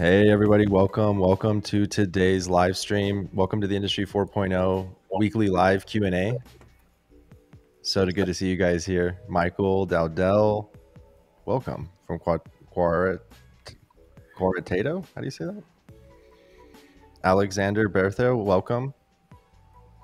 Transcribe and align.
Hey 0.00 0.30
everybody, 0.30 0.66
welcome. 0.66 1.18
Welcome 1.18 1.60
to 1.60 1.84
today's 1.84 2.48
live 2.48 2.78
stream. 2.78 3.28
Welcome 3.34 3.60
to 3.60 3.66
the 3.66 3.76
Industry 3.76 4.06
4.0 4.06 4.88
weekly 5.18 5.48
live 5.48 5.84
Q&A. 5.84 6.38
So 7.82 8.06
good 8.06 8.24
to 8.24 8.32
see 8.32 8.48
you 8.48 8.56
guys 8.56 8.86
here. 8.86 9.20
Michael 9.28 9.86
Dowdell, 9.86 10.70
welcome 11.44 11.90
from 12.06 12.18
Quaret 12.18 13.20
How 14.38 15.20
do 15.20 15.26
you 15.26 15.30
say 15.30 15.44
that? 15.44 15.62
Alexander 17.22 17.86
Bertho, 17.86 18.42
welcome. 18.42 18.94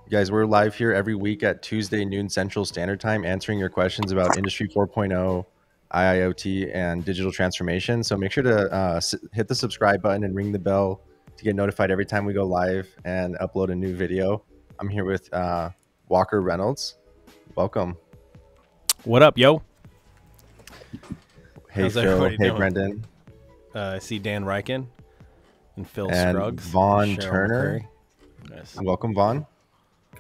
You 0.05 0.11
guys, 0.11 0.31
we're 0.31 0.45
live 0.45 0.75
here 0.75 0.93
every 0.93 1.15
week 1.15 1.43
at 1.43 1.63
Tuesday 1.63 2.05
noon 2.05 2.29
Central 2.29 2.67
Standard 2.67 3.01
Time 3.01 3.25
answering 3.25 3.59
your 3.59 3.71
questions 3.71 4.13
about 4.13 4.37
Industry 4.37 4.69
4.0 4.69 5.47
IIoT 5.93 6.75
and 6.75 7.05
digital 7.05 7.33
transformation. 7.33 8.03
So 8.03 8.17
make 8.17 8.33
sure 8.33 8.43
to 8.43 8.73
uh, 8.73 9.01
hit 9.33 9.49
the 9.49 9.55
subscribe 9.55 10.03
button 10.03 10.25
and 10.25 10.35
ring 10.35 10.53
the 10.53 10.59
bell 10.59 11.01
to 11.37 11.45
get 11.45 11.55
notified 11.55 11.91
every 11.91 12.07
time 12.07 12.25
we 12.25 12.33
go 12.33 12.45
live 12.45 12.89
and 13.05 13.37
upload 13.39 13.71
a 13.71 13.75
new 13.75 13.95
video. 13.95 14.43
I'm 14.79 14.89
here 14.89 15.05
with 15.05 15.33
uh, 15.33 15.71
Walker 16.09 16.43
Reynolds. 16.43 16.97
Welcome. 17.55 17.97
What 19.05 19.23
up, 19.23 19.39
yo? 19.39 19.63
Hey, 21.71 21.83
How's 21.83 21.95
Phil. 21.95 22.29
Hey, 22.31 22.37
doing? 22.37 22.57
Brendan. 22.57 23.07
Uh, 23.75 23.93
I 23.97 23.99
see 23.99 24.19
Dan 24.19 24.45
Ryken 24.45 24.87
and 25.77 25.89
Phil 25.89 26.11
and 26.11 26.37
Scruggs. 26.37 26.67
Vaughn 26.69 27.17
Cheryl 27.17 27.21
Turner. 27.21 27.81
Nice. 28.51 28.77
Welcome, 28.81 29.15
Vaughn. 29.15 29.47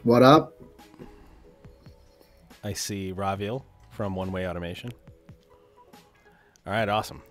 What 0.02 0.22
up? 0.22 0.60
I 2.62 2.72
see 2.72 3.12
Ravil 3.12 3.64
from 3.90 4.14
One 4.14 4.32
Way 4.32 4.46
Automation. 4.48 4.90
All 6.66 6.72
right, 6.72 6.88
awesome. 6.88 7.22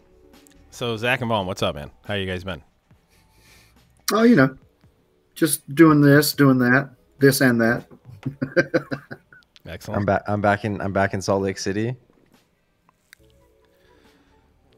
So 0.72 0.96
Zach 0.96 1.20
and 1.20 1.28
Vaughn, 1.28 1.46
what's 1.46 1.62
up, 1.62 1.76
man? 1.76 1.92
How 2.06 2.14
you 2.14 2.26
guys 2.26 2.46
been? 2.46 2.62
Oh, 4.14 4.24
you 4.24 4.36
know, 4.38 4.58
just 5.34 5.74
doing 5.76 6.00
this, 6.00 6.32
doing 6.32 6.58
that, 6.60 6.90
this 7.20 7.42
and 7.42 7.60
that. 7.60 7.86
Excellent. 9.68 10.00
I'm 10.00 10.06
back. 10.06 10.24
I'm 10.28 10.42
back 10.42 10.64
in. 10.64 10.80
I'm 10.80 10.94
back 10.94 11.14
in 11.14 11.22
Salt 11.22 11.42
Lake 11.42 11.58
City. 11.58 11.96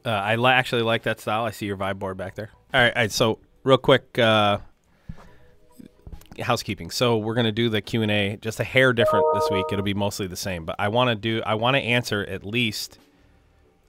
Uh, 0.03 0.09
I 0.09 0.38
li- 0.38 0.52
actually 0.52 0.81
like 0.81 1.03
that 1.03 1.19
style. 1.19 1.44
I 1.44 1.52
see 1.52 1.67
your 1.67 1.77
vibe 1.77 1.99
board 1.99 2.17
back 2.17 2.33
there. 2.33 2.49
All 2.73 2.81
right, 2.81 2.94
all 2.95 3.02
right 3.02 3.11
so 3.11 3.39
real 3.64 3.77
quick, 3.77 4.17
uh, 4.17 4.58
housekeeping. 6.39 6.89
So 6.89 7.17
we're 7.17 7.36
gonna 7.36 7.52
do 7.52 7.70
the 7.70 7.81
Q 7.81 8.02
and 8.02 8.11
A 8.11 8.37
just 8.37 8.60
a 8.60 8.64
hair 8.64 8.92
different 8.92 9.26
this 9.36 9.48
week. 9.52 9.65
It'll 9.71 9.83
be 9.83 9.93
mostly 9.93 10.26
the 10.26 10.36
same, 10.36 10.65
but 10.65 10.77
I 10.80 10.87
want 10.87 11.10
to 11.10 11.15
do. 11.15 11.43
I 11.45 11.55
want 11.55 11.76
to 11.76 11.81
answer 11.81 12.26
at 12.26 12.43
least 12.43 12.98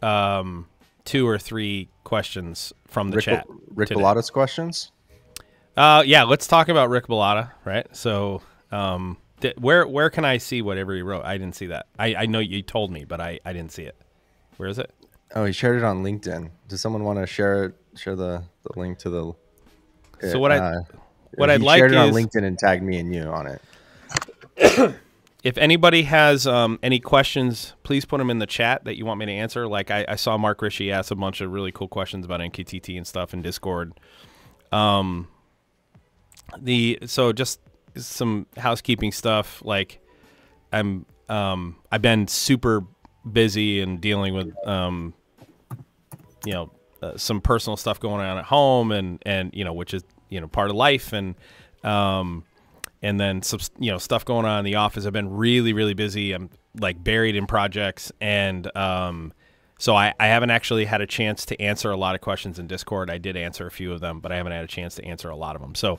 um, 0.03 0.67
two 1.05 1.27
or 1.27 1.39
three 1.39 1.89
questions 2.05 2.73
from 2.87 3.11
the 3.11 3.17
Rick, 3.17 3.25
chat. 3.25 3.47
Rick 3.75 3.91
Bullotta's 3.91 4.31
questions. 4.31 4.93
Uh, 5.77 6.03
yeah, 6.05 6.25
let's 6.25 6.47
talk 6.47 6.69
about 6.69 6.91
Rick 6.91 7.07
Bullotta, 7.07 7.53
right? 7.65 7.87
So, 7.95 8.43
um, 8.73 9.17
th- 9.41 9.57
where 9.59 9.87
where 9.87 10.11
can 10.11 10.25
I 10.25 10.39
see 10.39 10.61
whatever 10.61 10.95
he 10.95 11.03
wrote? 11.03 11.25
I 11.25 11.39
didn't 11.39 11.55
see 11.55 11.67
that. 11.67 11.87
I, 11.99 12.15
I 12.15 12.27
know 12.27 12.41
you 12.41 12.63
told 12.63 12.91
me, 12.91 13.05
but 13.05 13.21
I, 13.21 13.39
I 13.45 13.53
didn't 13.53 13.73
see 13.73 13.85
it. 13.85 13.97
Where 14.57 14.69
is 14.69 14.79
it? 14.79 14.93
Oh, 15.35 15.45
he 15.45 15.53
shared 15.53 15.79
it 15.79 15.85
on 15.85 16.03
LinkedIn. 16.03 16.51
Does 16.69 16.81
someone 16.81 17.05
want 17.05 17.19
to 17.19 17.27
share 17.27 17.65
it? 17.65 17.75
Share 17.97 18.17
the, 18.17 18.43
the 18.65 18.79
link 18.79 18.99
to 18.99 19.11
the. 19.11 19.33
So 20.31 20.41
what 20.41 20.51
uh, 20.51 20.55
I 20.55 20.97
what 21.37 21.51
I'd 21.51 21.63
like 21.63 21.79
shared 21.79 21.93
it 21.93 21.99
on 21.99 22.11
LinkedIn 22.11 22.43
and 22.43 22.59
tagged 22.59 22.83
me 22.83 22.99
and 22.99 23.15
you 23.15 23.23
on 23.23 23.47
it. 23.47 24.95
if 25.49 25.57
anybody 25.57 26.03
has 26.03 26.47
um, 26.47 26.79
any 26.83 27.01
questions, 27.01 27.73
please 27.83 28.05
put 28.05 28.19
them 28.19 28.29
in 28.29 28.39
the 28.39 28.47
chat 28.47 28.85
that 28.85 28.99
you 28.99 29.07
want 29.07 29.19
me 29.19 29.25
to 29.25 29.33
answer. 29.33 29.67
Like 29.67 29.91
I, 29.91 30.05
I 30.07 30.17
saw 30.17 30.37
Mark 30.37 30.61
Rishi 30.61 30.93
ask 30.93 31.11
a 31.11 31.15
bunch 31.15 31.41
of 31.41 31.51
really 31.51 31.73
cool 31.73 31.89
questions 31.89 32.27
about 32.27 32.41
MQTT 32.41 32.99
and 32.99 33.07
stuff 33.07 33.33
in 33.33 33.41
Discord. 33.41 33.99
Um, 34.73 35.27
the 36.59 36.99
so 37.07 37.33
just 37.33 37.61
some 37.95 38.47
housekeeping 38.59 39.11
stuff. 39.11 39.63
Like 39.65 40.01
I'm 40.71 41.07
um, 41.31 41.77
I've 41.91 42.03
been 42.03 42.29
super 42.29 42.85
busy 43.33 43.81
and 43.81 44.03
dealing 44.03 44.35
with 44.35 44.55
um, 44.69 45.15
you 46.45 46.53
know 46.53 46.71
uh, 47.01 47.17
some 47.17 47.41
personal 47.41 47.79
stuff 47.79 47.99
going 48.01 48.21
on 48.21 48.37
at 48.37 48.45
home 48.45 48.93
and 48.93 49.23
and 49.25 49.51
you 49.55 49.65
know 49.65 49.73
which 49.73 49.95
is 49.95 50.05
you 50.29 50.43
know 50.43 50.47
part 50.47 50.69
of 50.69 50.77
life 50.77 51.15
and 51.15 51.37
um, 51.85 52.45
and 53.03 53.19
then 53.19 53.43
some 53.43 53.61
you 53.79 53.91
know 53.91 53.99
stuff 53.99 54.25
going 54.25 54.47
on 54.47 54.61
in 54.61 54.65
the 54.65 54.77
office. 54.77 55.07
I've 55.07 55.13
been 55.13 55.37
really 55.37 55.73
really 55.73 55.95
busy. 55.95 56.33
I'm 56.33 56.51
like 56.79 57.03
buried 57.03 57.37
in 57.37 57.47
projects, 57.47 58.13
and 58.21 58.75
um, 58.77 59.33
so 59.79 59.95
I, 59.95 60.15
I 60.19 60.27
haven't 60.27 60.51
actually 60.51 60.85
had 60.85 61.01
a 61.01 61.07
chance 61.07 61.45
to 61.47 61.61
answer 61.61 61.91
a 61.91 61.97
lot 61.97 62.15
of 62.15 62.21
questions 62.21 62.59
in 62.59 62.67
Discord. 62.67 63.11
I 63.11 63.19
did 63.19 63.37
answer 63.37 63.67
a 63.67 63.71
few 63.71 63.93
of 63.93 64.01
them, 64.01 64.21
but 64.21 64.33
I 64.33 64.37
haven't 64.37 64.53
had 64.53 64.65
a 64.65 64.69
chance 64.69 64.95
to 64.97 65.05
answer 65.05 65.29
a 65.29 65.37
lot 65.37 65.57
of 65.57 65.63
them. 65.63 65.75
So. 65.75 65.99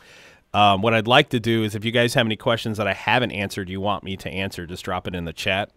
Um, 0.52 0.82
what 0.82 0.96
I'd 0.96 1.08
like 1.08 1.30
to 1.30 1.40
do 1.40 1.64
is, 1.64 1.76
if 1.76 1.86
you 1.86 1.92
guys 1.92 2.16
have 2.16 2.26
any 2.26 2.36
questions 2.36 2.80
that 2.80 2.88
I 2.88 2.94
haven't 2.96 3.30
answered, 3.30 3.70
you 3.70 3.80
want 3.80 4.04
me 4.04 4.18
to 4.18 4.32
answer, 4.32 4.66
just 4.66 4.84
drop 4.84 5.06
it 5.06 5.14
in 5.14 5.26
the 5.26 5.32
chat, 5.32 5.70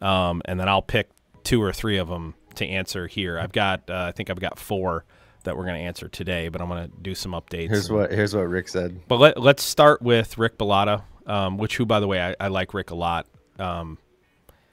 um, 0.00 0.40
and 0.46 0.58
then 0.58 0.70
I'll 0.70 0.80
pick 0.80 1.10
two 1.44 1.62
or 1.62 1.70
three 1.70 1.98
of 1.98 2.08
them 2.08 2.34
to 2.54 2.66
answer 2.66 3.06
here. 3.06 3.38
I've 3.38 3.52
got, 3.52 3.90
uh, 3.90 4.06
I 4.08 4.12
think 4.12 4.30
I've 4.30 4.40
got 4.40 4.58
four 4.58 5.04
that 5.46 5.56
we're 5.56 5.64
going 5.64 5.76
to 5.76 5.80
answer 5.80 6.08
today, 6.08 6.48
but 6.48 6.60
I'm 6.60 6.68
going 6.68 6.88
to 6.88 6.96
do 7.00 7.14
some 7.14 7.32
updates. 7.32 7.70
Here's 7.70 7.88
and, 7.88 7.98
what 7.98 8.12
here's 8.12 8.34
what 8.34 8.42
Rick 8.42 8.68
said. 8.68 9.00
But 9.08 9.16
let, 9.16 9.40
let's 9.40 9.62
start 9.62 10.02
with 10.02 10.36
Rick 10.38 10.58
Bullotta, 10.58 11.02
um, 11.26 11.56
which 11.56 11.76
who, 11.76 11.86
by 11.86 12.00
the 12.00 12.06
way, 12.06 12.20
I, 12.20 12.36
I 12.38 12.48
like 12.48 12.74
Rick 12.74 12.90
a 12.90 12.94
lot. 12.94 13.26
Um, 13.58 13.98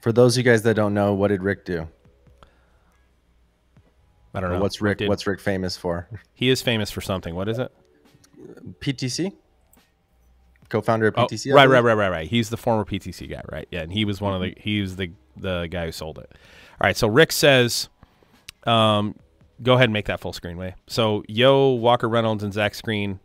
For 0.00 0.12
those 0.12 0.36
of 0.36 0.44
you 0.44 0.50
guys 0.50 0.62
that 0.62 0.74
don't 0.74 0.94
know, 0.94 1.14
what 1.14 1.28
did 1.28 1.42
Rick 1.42 1.64
do? 1.64 1.88
I 4.34 4.40
don't 4.40 4.50
know. 4.50 4.60
What's 4.60 4.80
Rick? 4.80 5.00
What 5.00 5.08
what's 5.08 5.26
Rick 5.26 5.40
famous 5.40 5.76
for? 5.76 6.08
He 6.36 6.50
is 6.50 6.60
famous 6.60 6.90
for 6.90 7.00
something. 7.00 7.34
What 7.36 7.48
is 7.48 7.60
it? 7.60 7.72
PTC. 8.80 9.32
Co-founder 10.68 11.06
of 11.06 11.14
PTC. 11.14 11.52
Oh, 11.52 11.54
right, 11.54 11.68
right, 11.68 11.84
right, 11.84 11.94
right, 11.94 12.08
right. 12.08 12.28
He's 12.28 12.50
the 12.50 12.56
former 12.56 12.84
PTC 12.84 13.30
guy, 13.30 13.42
right? 13.52 13.68
Yeah, 13.70 13.82
and 13.82 13.92
he 13.92 14.04
was 14.04 14.20
one 14.20 14.34
of 14.34 14.40
the 14.40 14.48
mm-hmm. 14.48 14.60
he 14.60 14.80
was 14.80 14.96
the 14.96 15.12
the 15.36 15.68
guy 15.70 15.86
who 15.86 15.92
sold 15.92 16.18
it. 16.18 16.28
All 16.32 16.86
right, 16.88 16.96
so 16.96 17.06
Rick 17.06 17.30
says, 17.30 17.88
um, 18.64 19.14
Go 19.62 19.74
ahead 19.74 19.84
and 19.84 19.92
make 19.92 20.06
that 20.06 20.20
full 20.20 20.32
screen, 20.32 20.56
way. 20.56 20.74
So, 20.86 21.22
yo, 21.28 21.70
Walker 21.70 22.08
Reynolds 22.08 22.42
and 22.42 22.52
Zach 22.52 22.74
Screen. 22.74 23.20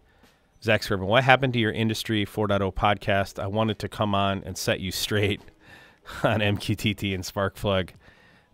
Zach 0.62 0.84
Scriven, 0.84 1.08
what 1.08 1.24
happened 1.24 1.54
to 1.54 1.60
your 1.60 1.72
Industry 1.72 2.26
4.0 2.26 2.74
podcast? 2.74 3.42
I 3.42 3.48
wanted 3.48 3.80
to 3.80 3.90
come 3.90 4.14
on 4.14 4.44
and 4.46 4.58
set 4.58 4.80
you 4.82 4.92
straight 4.92 5.42
on 6.24 6.42
MQTT 6.42 7.16
and 7.16 7.24
Sparkplug. 7.24 7.92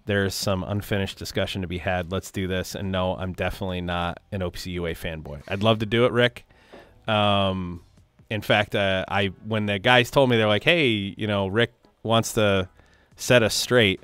There's 0.05 0.35
some 0.35 0.63
unfinished 0.63 1.17
discussion 1.17 1.63
to 1.63 1.67
be 1.67 1.79
had. 1.79 2.11
Let's 2.11 2.29
do 2.29 2.47
this. 2.47 2.75
And 2.75 2.91
no, 2.91 3.15
I'm 3.17 3.33
definitely 3.33 3.81
not 3.81 4.19
an 4.31 4.41
OPC 4.41 4.73
UA 4.73 4.91
fanboy. 4.91 5.41
I'd 5.47 5.63
love 5.63 5.79
to 5.79 5.87
do 5.87 6.05
it, 6.05 6.11
Rick. 6.11 6.45
Um, 7.07 7.81
in 8.29 8.41
fact, 8.41 8.75
uh, 8.75 9.05
I 9.07 9.27
when 9.45 9.65
the 9.65 9.79
guys 9.79 10.11
told 10.11 10.29
me 10.29 10.37
they're 10.37 10.47
like, 10.47 10.63
"Hey, 10.63 11.13
you 11.17 11.27
know, 11.27 11.47
Rick 11.47 11.73
wants 12.03 12.33
to 12.33 12.69
set 13.15 13.43
us 13.43 13.53
straight." 13.53 14.01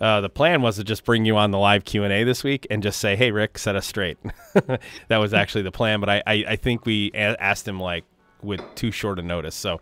Uh, 0.00 0.20
the 0.20 0.28
plan 0.28 0.62
was 0.62 0.76
to 0.76 0.84
just 0.84 1.04
bring 1.04 1.24
you 1.24 1.36
on 1.36 1.50
the 1.50 1.58
live 1.58 1.84
Q 1.84 2.04
and 2.04 2.12
A 2.12 2.22
this 2.24 2.44
week 2.44 2.66
and 2.70 2.82
just 2.82 3.00
say, 3.00 3.16
"Hey, 3.16 3.30
Rick, 3.32 3.58
set 3.58 3.74
us 3.74 3.86
straight." 3.86 4.16
that 5.08 5.16
was 5.16 5.34
actually 5.34 5.62
the 5.62 5.72
plan, 5.72 6.00
but 6.00 6.08
I, 6.08 6.22
I, 6.26 6.44
I 6.50 6.56
think 6.56 6.86
we 6.86 7.10
a- 7.14 7.40
asked 7.42 7.66
him 7.66 7.80
like 7.80 8.04
with 8.42 8.60
too 8.76 8.92
short 8.92 9.18
a 9.18 9.22
notice. 9.22 9.56
So, 9.56 9.80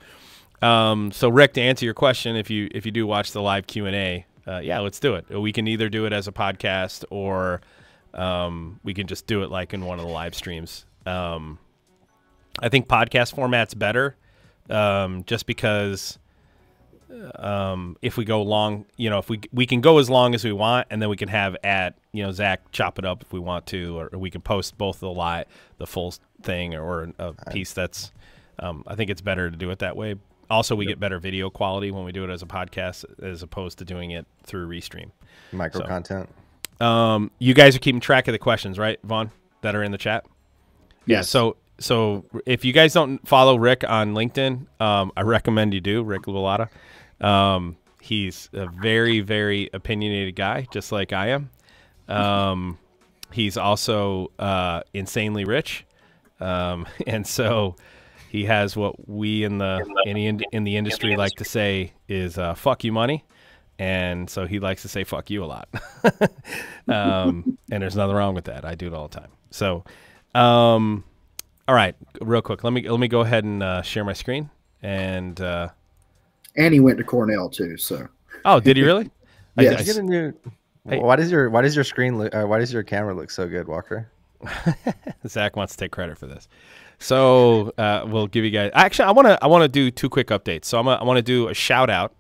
um, 0.62 1.12
so 1.12 1.28
Rick, 1.28 1.52
to 1.54 1.60
answer 1.60 1.84
your 1.84 1.94
question, 1.94 2.36
if 2.36 2.48
you 2.48 2.68
if 2.74 2.86
you 2.86 2.92
do 2.92 3.06
watch 3.06 3.32
the 3.32 3.42
live 3.42 3.66
Q 3.66 3.86
and 3.86 3.94
A, 3.96 4.26
uh, 4.46 4.58
yeah, 4.58 4.78
let's 4.78 5.00
do 5.00 5.14
it. 5.16 5.28
We 5.28 5.52
can 5.52 5.66
either 5.68 5.88
do 5.88 6.06
it 6.06 6.12
as 6.12 6.28
a 6.28 6.32
podcast 6.32 7.04
or 7.10 7.60
um, 8.14 8.80
we 8.84 8.94
can 8.94 9.06
just 9.06 9.26
do 9.26 9.42
it 9.42 9.50
like 9.50 9.74
in 9.74 9.84
one 9.84 9.98
of 9.98 10.06
the 10.06 10.10
live 10.10 10.34
streams. 10.34 10.86
Um, 11.04 11.58
I 12.60 12.68
think 12.70 12.88
podcast 12.88 13.34
format's 13.34 13.74
better, 13.74 14.16
um, 14.70 15.24
just 15.24 15.46
because 15.46 16.18
um, 17.36 17.96
if 18.02 18.16
we 18.16 18.24
go 18.24 18.42
long, 18.42 18.86
you 18.96 19.10
know, 19.10 19.18
if 19.18 19.28
we 19.28 19.40
we 19.52 19.66
can 19.66 19.80
go 19.80 19.98
as 19.98 20.10
long 20.10 20.34
as 20.34 20.44
we 20.44 20.52
want, 20.52 20.88
and 20.90 21.00
then 21.00 21.08
we 21.08 21.16
can 21.16 21.28
have 21.28 21.56
at 21.62 21.94
you 22.12 22.22
know 22.22 22.32
Zach 22.32 22.70
chop 22.72 22.98
it 22.98 23.04
up 23.04 23.22
if 23.22 23.32
we 23.32 23.40
want 23.40 23.66
to, 23.66 23.98
or, 23.98 24.18
we 24.18 24.30
can 24.30 24.40
post 24.40 24.76
both 24.76 25.00
the 25.00 25.10
lot, 25.10 25.46
the 25.78 25.86
full 25.86 26.14
thing, 26.42 26.74
or 26.74 27.12
a 27.18 27.32
piece 27.50 27.72
that's. 27.72 28.12
Um, 28.58 28.84
I 28.86 28.94
think 28.94 29.10
it's 29.10 29.20
better 29.20 29.50
to 29.50 29.56
do 29.56 29.70
it 29.70 29.80
that 29.80 29.98
way. 29.98 30.14
Also, 30.48 30.74
we 30.74 30.86
yep. 30.86 30.92
get 30.92 31.00
better 31.00 31.18
video 31.18 31.50
quality 31.50 31.90
when 31.90 32.04
we 32.04 32.12
do 32.12 32.24
it 32.24 32.30
as 32.30 32.40
a 32.40 32.46
podcast 32.46 33.04
as 33.22 33.42
opposed 33.42 33.78
to 33.78 33.84
doing 33.84 34.12
it 34.12 34.24
through 34.44 34.66
Restream. 34.66 35.10
Micro 35.52 35.82
so, 35.82 35.86
content. 35.86 36.28
Um, 36.80 37.30
you 37.38 37.52
guys 37.52 37.76
are 37.76 37.80
keeping 37.80 38.00
track 38.00 38.28
of 38.28 38.32
the 38.32 38.38
questions, 38.38 38.78
right, 38.78 38.98
Vaughn, 39.02 39.30
that 39.60 39.74
are 39.74 39.82
in 39.82 39.92
the 39.92 39.98
chat? 39.98 40.24
Yes. 41.04 41.16
Yeah. 41.16 41.20
So 41.22 41.56
so 41.78 42.24
if 42.46 42.64
you 42.64 42.72
guys 42.72 42.92
don't 42.92 43.26
follow 43.26 43.56
Rick 43.56 43.84
on 43.88 44.14
LinkedIn, 44.14 44.66
um, 44.80 45.12
I 45.16 45.22
recommend 45.22 45.74
you 45.74 45.80
do. 45.80 46.02
Rick 46.02 46.22
Bullotta. 46.22 46.68
Um, 47.20 47.76
he's 48.00 48.48
a 48.52 48.66
very, 48.66 49.20
very 49.20 49.70
opinionated 49.72 50.36
guy, 50.36 50.66
just 50.70 50.92
like 50.92 51.12
I 51.12 51.28
am. 51.28 51.50
Um, 52.08 52.78
he's 53.32 53.56
also 53.56 54.30
uh, 54.38 54.82
insanely 54.94 55.44
rich, 55.44 55.84
um, 56.40 56.86
and 57.06 57.26
so 57.26 57.76
he 58.28 58.44
has 58.44 58.76
what 58.76 59.08
we 59.08 59.44
in 59.44 59.58
the 59.58 59.84
in 60.06 60.36
the, 60.36 60.46
in 60.52 60.64
the 60.64 60.76
industry 60.76 61.16
like 61.16 61.32
to 61.32 61.44
say 61.44 61.92
is 62.08 62.38
uh, 62.38 62.54
"fuck 62.54 62.84
you 62.84 62.92
money," 62.92 63.24
and 63.78 64.30
so 64.30 64.46
he 64.46 64.60
likes 64.60 64.82
to 64.82 64.88
say 64.88 65.04
"fuck 65.04 65.30
you" 65.30 65.44
a 65.44 65.46
lot. 65.46 65.68
um, 66.88 67.58
and 67.70 67.82
there's 67.82 67.96
nothing 67.96 68.14
wrong 68.14 68.34
with 68.34 68.44
that. 68.44 68.64
I 68.64 68.74
do 68.74 68.86
it 68.86 68.94
all 68.94 69.08
the 69.08 69.20
time. 69.20 69.30
So 69.50 69.84
Um, 70.34 71.04
all 71.68 71.74
right, 71.74 71.94
real 72.20 72.42
quick. 72.42 72.62
Let 72.64 72.72
me 72.72 72.88
let 72.88 73.00
me 73.00 73.08
go 73.08 73.20
ahead 73.20 73.44
and 73.44 73.62
uh, 73.62 73.82
share 73.82 74.04
my 74.04 74.12
screen. 74.12 74.50
And 74.82 75.40
uh, 75.40 75.68
And 76.56 76.72
he 76.72 76.80
went 76.80 76.98
to 76.98 77.04
Cornell 77.04 77.48
too. 77.48 77.76
So 77.76 78.08
oh, 78.44 78.60
did 78.60 78.76
he 78.76 78.82
really? 78.82 79.10
I- 79.56 79.62
Yes. 79.62 79.72
I- 79.72 79.76
Did 79.78 79.86
you 79.86 79.92
get 79.94 80.00
a 80.00 80.02
new? 80.02 80.34
Hey. 80.88 80.98
Why 80.98 81.16
does 81.16 81.30
your 81.30 81.50
Why 81.50 81.62
does 81.62 81.74
your 81.74 81.84
screen 81.84 82.18
look? 82.18 82.34
Uh, 82.34 82.44
why 82.44 82.58
does 82.58 82.72
your 82.72 82.82
camera 82.82 83.14
look 83.14 83.30
so 83.30 83.48
good, 83.48 83.66
Walker? 83.66 84.08
Zach 85.26 85.56
wants 85.56 85.74
to 85.74 85.78
take 85.84 85.90
credit 85.92 86.16
for 86.18 86.26
this. 86.26 86.46
So 86.98 87.72
uh, 87.76 88.04
we'll 88.06 88.26
give 88.28 88.44
you 88.44 88.50
guys. 88.50 88.70
Actually, 88.74 89.08
I 89.08 89.10
want 89.12 89.26
to 89.28 89.38
I 89.42 89.48
want 89.48 89.62
to 89.62 89.68
do 89.68 89.90
two 89.90 90.08
quick 90.08 90.28
updates. 90.28 90.66
So 90.66 90.78
I'm 90.78 90.86
a, 90.86 90.92
I 90.92 91.04
want 91.04 91.16
to 91.18 91.22
do 91.22 91.48
a 91.48 91.54
shout 91.54 91.90
out 91.90 92.14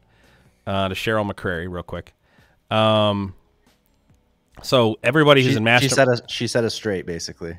uh, 0.66 0.88
to 0.88 0.94
Cheryl 0.94 1.30
McCrary 1.30 1.70
real 1.70 1.82
quick. 1.84 2.14
Um, 2.70 3.34
so 4.62 4.98
everybody 5.02 5.42
who's 5.42 5.52
She, 5.52 5.56
in 5.56 5.60
she 5.60 5.64
master, 5.64 5.88
set 5.90 6.08
us. 6.08 6.20
She 6.28 6.46
set 6.46 6.64
us 6.64 6.74
straight, 6.74 7.06
basically. 7.06 7.58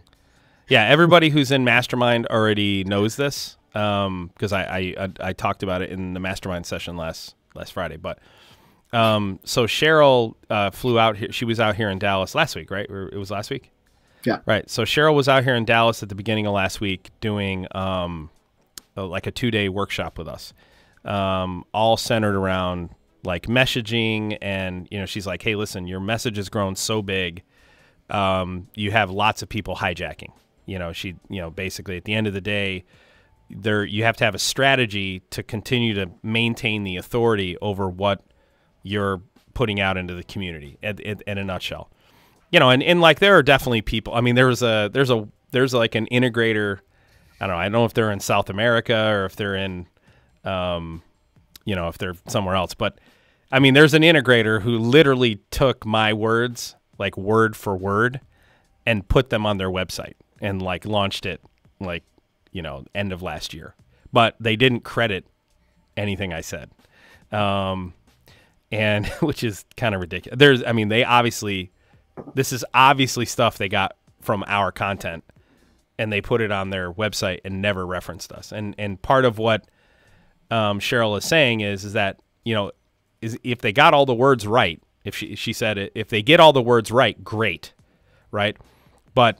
Yeah, 0.67 0.85
everybody 0.85 1.29
who's 1.29 1.51
in 1.51 1.63
mastermind 1.63 2.27
already 2.27 2.83
knows 2.83 3.15
this 3.15 3.57
because 3.71 4.53
I, 4.53 4.63
I, 4.63 4.79
I 4.99 5.09
I 5.19 5.33
talked 5.33 5.63
about 5.63 5.81
it 5.81 5.91
in 5.91 6.13
the 6.13 6.19
mastermind 6.19 6.65
session 6.65 6.97
last 6.97 7.35
last 7.55 7.73
Friday. 7.73 7.97
But 7.97 8.19
um, 8.93 9.39
so 9.43 9.65
Cheryl 9.65 10.35
uh, 10.49 10.71
flew 10.71 10.99
out 10.99 11.17
here. 11.17 11.31
She 11.31 11.45
was 11.45 11.59
out 11.59 11.75
here 11.75 11.89
in 11.89 11.99
Dallas 11.99 12.35
last 12.35 12.55
week, 12.55 12.71
right? 12.71 12.89
It 12.89 13.17
was 13.17 13.31
last 13.31 13.49
week. 13.49 13.71
Yeah. 14.23 14.39
Right. 14.45 14.69
So 14.69 14.83
Cheryl 14.83 15.15
was 15.15 15.29
out 15.29 15.43
here 15.43 15.55
in 15.55 15.63
Dallas 15.65 16.03
at 16.03 16.09
the 16.09 16.15
beginning 16.15 16.47
of 16.47 16.53
last 16.53 16.81
week 16.81 17.11
doing 17.21 17.67
um, 17.71 18.29
uh, 18.97 19.05
like 19.05 19.27
a 19.27 19.31
two 19.31 19.51
day 19.51 19.69
workshop 19.69 20.17
with 20.17 20.27
us, 20.27 20.53
um, 21.05 21.63
all 21.73 21.95
centered 21.97 22.35
around 22.35 22.89
like 23.23 23.43
messaging. 23.43 24.37
And, 24.41 24.87
you 24.91 24.99
know, 24.99 25.05
she's 25.05 25.27
like, 25.27 25.41
hey, 25.43 25.55
listen, 25.55 25.87
your 25.87 25.99
message 25.99 26.37
has 26.37 26.49
grown 26.49 26.75
so 26.75 27.01
big. 27.01 27.43
Um, 28.09 28.67
you 28.73 28.91
have 28.91 29.11
lots 29.11 29.41
of 29.41 29.49
people 29.49 29.75
hijacking. 29.75 30.31
You 30.67 30.77
know, 30.77 30.93
she, 30.93 31.15
you 31.29 31.41
know, 31.41 31.49
basically 31.49 31.97
at 31.97 32.05
the 32.05 32.13
end 32.13 32.27
of 32.27 32.33
the 32.33 32.41
day, 32.41 32.85
there 33.49 33.83
you 33.83 34.03
have 34.03 34.17
to 34.17 34.25
have 34.25 34.35
a 34.35 34.39
strategy 34.39 35.21
to 35.31 35.41
continue 35.41 35.95
to 35.95 36.11
maintain 36.21 36.83
the 36.83 36.97
authority 36.97 37.57
over 37.57 37.89
what 37.89 38.23
you're 38.83 39.21
putting 39.55 39.79
out 39.79 39.97
into 39.97 40.13
the 40.13 40.23
community 40.23 40.77
in, 40.83 40.99
in, 40.99 41.21
in 41.25 41.37
a 41.39 41.43
nutshell 41.43 41.89
you 42.51 42.59
know, 42.59 42.69
and, 42.69 42.81
and 42.81 43.01
like 43.01 43.19
there 43.19 43.37
are 43.37 43.43
definitely 43.43 43.81
people. 43.81 44.13
I 44.13 44.21
mean, 44.21 44.35
there's 44.35 44.61
a 44.61 44.89
there's 44.91 45.09
a 45.09 45.27
there's 45.51 45.73
like 45.73 45.95
an 45.95 46.07
integrator. 46.11 46.79
I 47.39 47.47
don't 47.47 47.55
know. 47.55 47.59
I 47.59 47.63
don't 47.63 47.71
know 47.73 47.85
if 47.85 47.93
they're 47.93 48.11
in 48.11 48.19
South 48.19 48.49
America 48.49 48.95
or 48.95 49.25
if 49.25 49.35
they're 49.35 49.55
in, 49.55 49.87
um, 50.43 51.03
you 51.65 51.75
know, 51.75 51.87
if 51.89 51.97
they're 51.97 52.15
somewhere 52.27 52.55
else. 52.55 52.73
But 52.73 52.99
I 53.51 53.59
mean, 53.59 53.73
there's 53.73 53.93
an 53.93 54.01
integrator 54.01 54.61
who 54.61 54.77
literally 54.77 55.41
took 55.51 55.85
my 55.85 56.13
words, 56.13 56.75
like 56.97 57.17
word 57.17 57.55
for 57.55 57.75
word, 57.75 58.21
and 58.85 59.07
put 59.07 59.29
them 59.29 59.45
on 59.45 59.57
their 59.57 59.69
website 59.69 60.13
and 60.41 60.61
like 60.61 60.85
launched 60.85 61.25
it, 61.25 61.41
like 61.79 62.03
you 62.51 62.61
know, 62.61 62.85
end 62.95 63.11
of 63.11 63.21
last 63.21 63.53
year. 63.53 63.75
But 64.13 64.35
they 64.39 64.55
didn't 64.55 64.81
credit 64.81 65.25
anything 65.95 66.33
I 66.33 66.41
said, 66.41 66.71
um, 67.31 67.93
and 68.71 69.05
which 69.21 69.43
is 69.43 69.65
kind 69.75 69.95
of 69.95 70.01
ridiculous. 70.01 70.37
There's, 70.39 70.63
I 70.63 70.71
mean, 70.71 70.89
they 70.89 71.03
obviously 71.03 71.71
this 72.33 72.51
is 72.51 72.65
obviously 72.73 73.25
stuff 73.25 73.57
they 73.57 73.69
got 73.69 73.95
from 74.21 74.43
our 74.47 74.71
content 74.71 75.23
and 75.97 76.11
they 76.11 76.21
put 76.21 76.41
it 76.41 76.51
on 76.51 76.69
their 76.69 76.91
website 76.91 77.39
and 77.45 77.61
never 77.61 77.85
referenced 77.85 78.31
us. 78.31 78.51
And 78.51 78.75
and 78.77 79.01
part 79.01 79.25
of 79.25 79.37
what 79.37 79.65
um, 80.51 80.79
Cheryl 80.79 81.17
is 81.17 81.25
saying 81.25 81.61
is 81.61 81.83
is 81.83 81.93
that 81.93 82.19
you 82.43 82.53
know 82.53 82.71
is 83.21 83.37
if 83.43 83.59
they 83.59 83.73
got 83.73 83.93
all 83.93 84.05
the 84.05 84.13
words 84.13 84.45
right, 84.47 84.81
if 85.03 85.15
she 85.15 85.35
she 85.35 85.53
said 85.53 85.77
it, 85.77 85.91
if 85.95 86.09
they 86.09 86.21
get 86.21 86.39
all 86.39 86.53
the 86.53 86.61
words 86.61 86.91
right, 86.91 87.21
great, 87.23 87.73
right? 88.31 88.57
But 89.13 89.39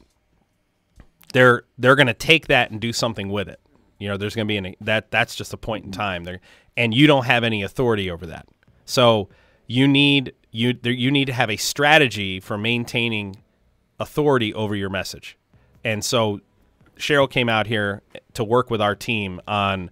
they're 1.34 1.64
they're 1.78 1.96
going 1.96 2.08
to 2.08 2.14
take 2.14 2.48
that 2.48 2.72
and 2.72 2.80
do 2.80 2.94
something 2.94 3.30
with 3.30 3.48
it. 3.48 3.60
You 4.00 4.08
know, 4.08 4.18
there's 4.18 4.36
going 4.36 4.48
to 4.48 4.52
be 4.52 4.58
an 4.58 4.76
that 4.82 5.12
that's 5.12 5.36
just 5.36 5.54
a 5.54 5.58
point 5.58 5.86
in 5.86 5.92
time 5.92 6.24
there, 6.24 6.40
and 6.76 6.94
you 6.94 7.08
don't 7.08 7.26
have 7.26 7.44
any 7.44 7.64
authority 7.64 8.10
over 8.10 8.26
that. 8.28 8.48
So 8.86 9.30
you 9.68 9.88
need 9.88 10.34
you 10.52 10.74
there, 10.74 10.94
you 10.94 11.12
need 11.12 11.26
to 11.26 11.34
have 11.34 11.50
a 11.50 11.58
strategy 11.58 12.40
for 12.40 12.58
maintaining 12.58 13.38
authority 14.00 14.54
over 14.54 14.76
your 14.76 14.90
message. 14.90 15.38
And 15.84 16.04
so 16.04 16.42
Cheryl 16.98 17.30
came 17.30 17.50
out 17.50 17.68
here 17.68 18.02
to 18.34 18.44
work 18.44 18.70
with 18.70 18.82
our 18.82 18.96
team 18.96 19.40
on 19.48 19.92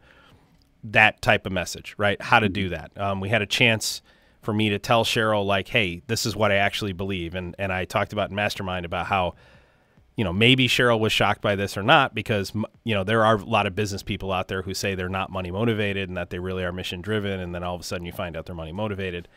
that 0.83 1.21
type 1.21 1.45
of 1.45 1.51
message, 1.51 1.95
right? 1.97 2.21
How 2.21 2.39
to 2.39 2.49
do 2.49 2.69
that. 2.69 2.91
Um, 2.97 3.19
we 3.19 3.29
had 3.29 3.41
a 3.41 3.47
chance 3.47 4.01
for 4.41 4.53
me 4.53 4.69
to 4.69 4.79
tell 4.79 5.03
Cheryl 5.03 5.45
like, 5.45 5.67
"Hey, 5.67 6.01
this 6.07 6.25
is 6.25 6.35
what 6.35 6.51
I 6.51 6.55
actually 6.55 6.93
believe," 6.93 7.33
and 7.35 7.55
and 7.57 7.73
I 7.73 7.85
talked 7.85 8.13
about 8.13 8.29
in 8.29 8.35
Mastermind 8.35 8.85
about 8.85 9.07
how, 9.07 9.35
you 10.15 10.23
know, 10.23 10.31
maybe 10.31 10.67
Cheryl 10.67 11.00
was 11.00 11.12
shocked 11.12 11.41
by 11.41 11.56
this 11.56 11.75
or 11.75 11.83
not 11.83 12.15
because 12.15 12.53
you 12.83 12.95
know 12.95 13.03
there 13.03 13.25
are 13.25 13.35
a 13.35 13.44
lot 13.44 13.67
of 13.67 13.75
business 13.75 14.01
people 14.01 14.31
out 14.31 14.47
there 14.47 14.62
who 14.62 14.73
say 14.73 14.95
they're 14.95 15.09
not 15.09 15.29
money 15.29 15.51
motivated 15.51 16.07
and 16.07 16.17
that 16.17 16.29
they 16.29 16.39
really 16.39 16.63
are 16.63 16.71
mission 16.71 17.01
driven, 17.01 17.39
and 17.39 17.53
then 17.53 17.63
all 17.63 17.75
of 17.75 17.81
a 17.81 17.83
sudden 17.83 18.06
you 18.06 18.13
find 18.13 18.38
out 18.38 18.45
they're 18.45 18.56
money 18.56 18.71
motivated. 18.71 19.27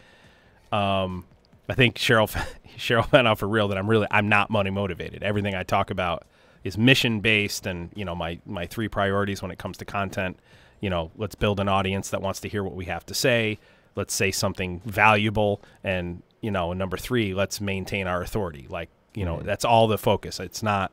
Um, 0.71 1.25
I 1.69 1.75
think 1.75 1.97
Cheryl 1.97 2.29
Cheryl 2.77 3.09
found 3.09 3.27
out 3.27 3.39
for 3.39 3.49
real 3.49 3.69
that 3.69 3.79
I'm 3.79 3.89
really 3.89 4.07
I'm 4.11 4.29
not 4.29 4.51
money 4.51 4.71
motivated. 4.71 5.23
Everything 5.23 5.55
I 5.55 5.65
talk 5.65 5.91
about 5.91 6.27
is 6.63 6.79
mission 6.79 7.21
based, 7.21 7.67
and 7.67 7.91
you 7.95 8.05
know 8.05 8.15
my 8.15 8.39
my 8.47 8.67
three 8.67 8.89
priorities 8.89 9.43
when 9.43 9.51
it 9.51 9.59
comes 9.59 9.79
to 9.79 9.85
content. 9.85 10.39
You 10.81 10.91
know, 10.91 11.11
let's 11.17 11.35
build 11.35 11.59
an 11.59 11.69
audience 11.69 12.11
that 12.11 12.23
wants 12.23 12.39
to 12.41 12.49
hear 12.49 12.63
what 12.63 12.77
we 12.77 12.85
have 12.85 13.05
to 13.07 13.15
say. 13.15 13.59
Let's 13.97 14.15
say 14.15 14.31
something 14.31 14.81
valuable, 14.85 15.61
and 15.83 16.23
you 16.41 16.53
know, 16.53 16.73
number 16.73 16.97
three, 16.97 17.35
let's 17.35 17.61
maintain 17.61 18.07
our 18.07 18.23
authority. 18.23 18.67
Like 18.69 18.91
you 19.19 19.25
know, 19.25 19.41
that's 19.43 19.65
all 19.65 19.89
the 19.89 19.99
focus. 19.99 20.39
It's 20.41 20.63
not 20.63 20.93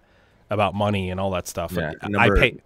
about 0.49 0.73
money 0.73 1.09
and 1.11 1.19
all 1.19 1.31
that 1.31 1.47
stuff. 1.47 1.73
Yeah, 1.73 1.93
I 2.01 2.07
number- 2.09 2.35
pay. 2.39 2.57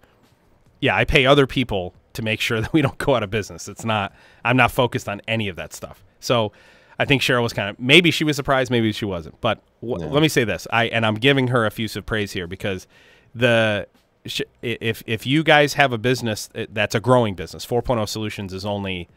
Yeah, 0.80 0.96
I 0.96 1.04
pay 1.04 1.26
other 1.26 1.46
people 1.46 1.94
to 2.14 2.22
make 2.22 2.40
sure 2.40 2.60
that 2.62 2.72
we 2.72 2.82
don't 2.82 2.98
go 2.98 3.14
out 3.14 3.22
of 3.22 3.30
business. 3.30 3.68
It's 3.68 3.84
not. 3.84 4.14
I'm 4.44 4.56
not 4.56 4.70
focused 4.70 5.08
on 5.08 5.20
any 5.28 5.48
of 5.48 5.56
that 5.56 5.72
stuff. 5.72 6.02
So 6.20 6.52
I 6.98 7.04
think 7.04 7.22
Cheryl 7.22 7.42
was 7.42 7.52
kind 7.52 7.68
of 7.70 7.78
maybe 7.78 8.10
she 8.10 8.24
was 8.24 8.36
surprised, 8.36 8.70
maybe 8.70 8.92
she 8.92 9.04
wasn't. 9.04 9.40
But 9.40 9.60
w- 9.82 10.06
let 10.08 10.22
me 10.22 10.28
say 10.28 10.44
this: 10.44 10.66
I 10.72 10.84
and 10.86 11.04
I'm 11.06 11.14
giving 11.16 11.48
her 11.48 11.64
effusive 11.66 12.04
praise 12.06 12.32
here 12.32 12.46
because 12.46 12.86
the 13.34 13.86
sh- 14.26 14.42
if 14.62 15.02
if 15.06 15.26
you 15.26 15.42
guys 15.42 15.74
have 15.74 15.92
a 15.92 15.98
business 15.98 16.48
that's 16.52 16.94
a 16.94 17.00
growing 17.00 17.34
business, 17.34 17.64
4.0 17.66 18.08
Solutions 18.08 18.52
is 18.52 18.64
only 18.66 19.08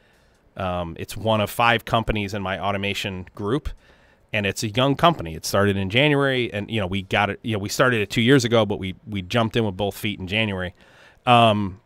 um, 0.55 0.95
it's 0.99 1.17
one 1.17 1.41
of 1.41 1.49
five 1.49 1.83
companies 1.85 2.33
in 2.33 2.41
my 2.41 2.59
automation 2.59 3.27
group, 3.35 3.69
and 4.33 4.47
it's 4.47 4.63
a 4.63 4.69
young 4.69 4.95
company. 4.95 5.35
It 5.35 5.45
started 5.45 5.77
in 5.77 5.89
January, 5.89 6.51
and 6.51 6.69
you 6.69 6.81
know 6.81 6.87
we 6.87 7.03
got 7.03 7.29
it. 7.29 7.39
You 7.43 7.53
know 7.53 7.59
we 7.59 7.69
started 7.69 8.01
it 8.01 8.09
two 8.09 8.21
years 8.21 8.43
ago, 8.43 8.65
but 8.65 8.79
we 8.79 8.95
we 9.07 9.21
jumped 9.21 9.55
in 9.55 9.63
with 9.63 9.77
both 9.77 9.95
feet 9.95 10.19
in 10.19 10.27
January. 10.27 10.73
Um, 11.25 11.79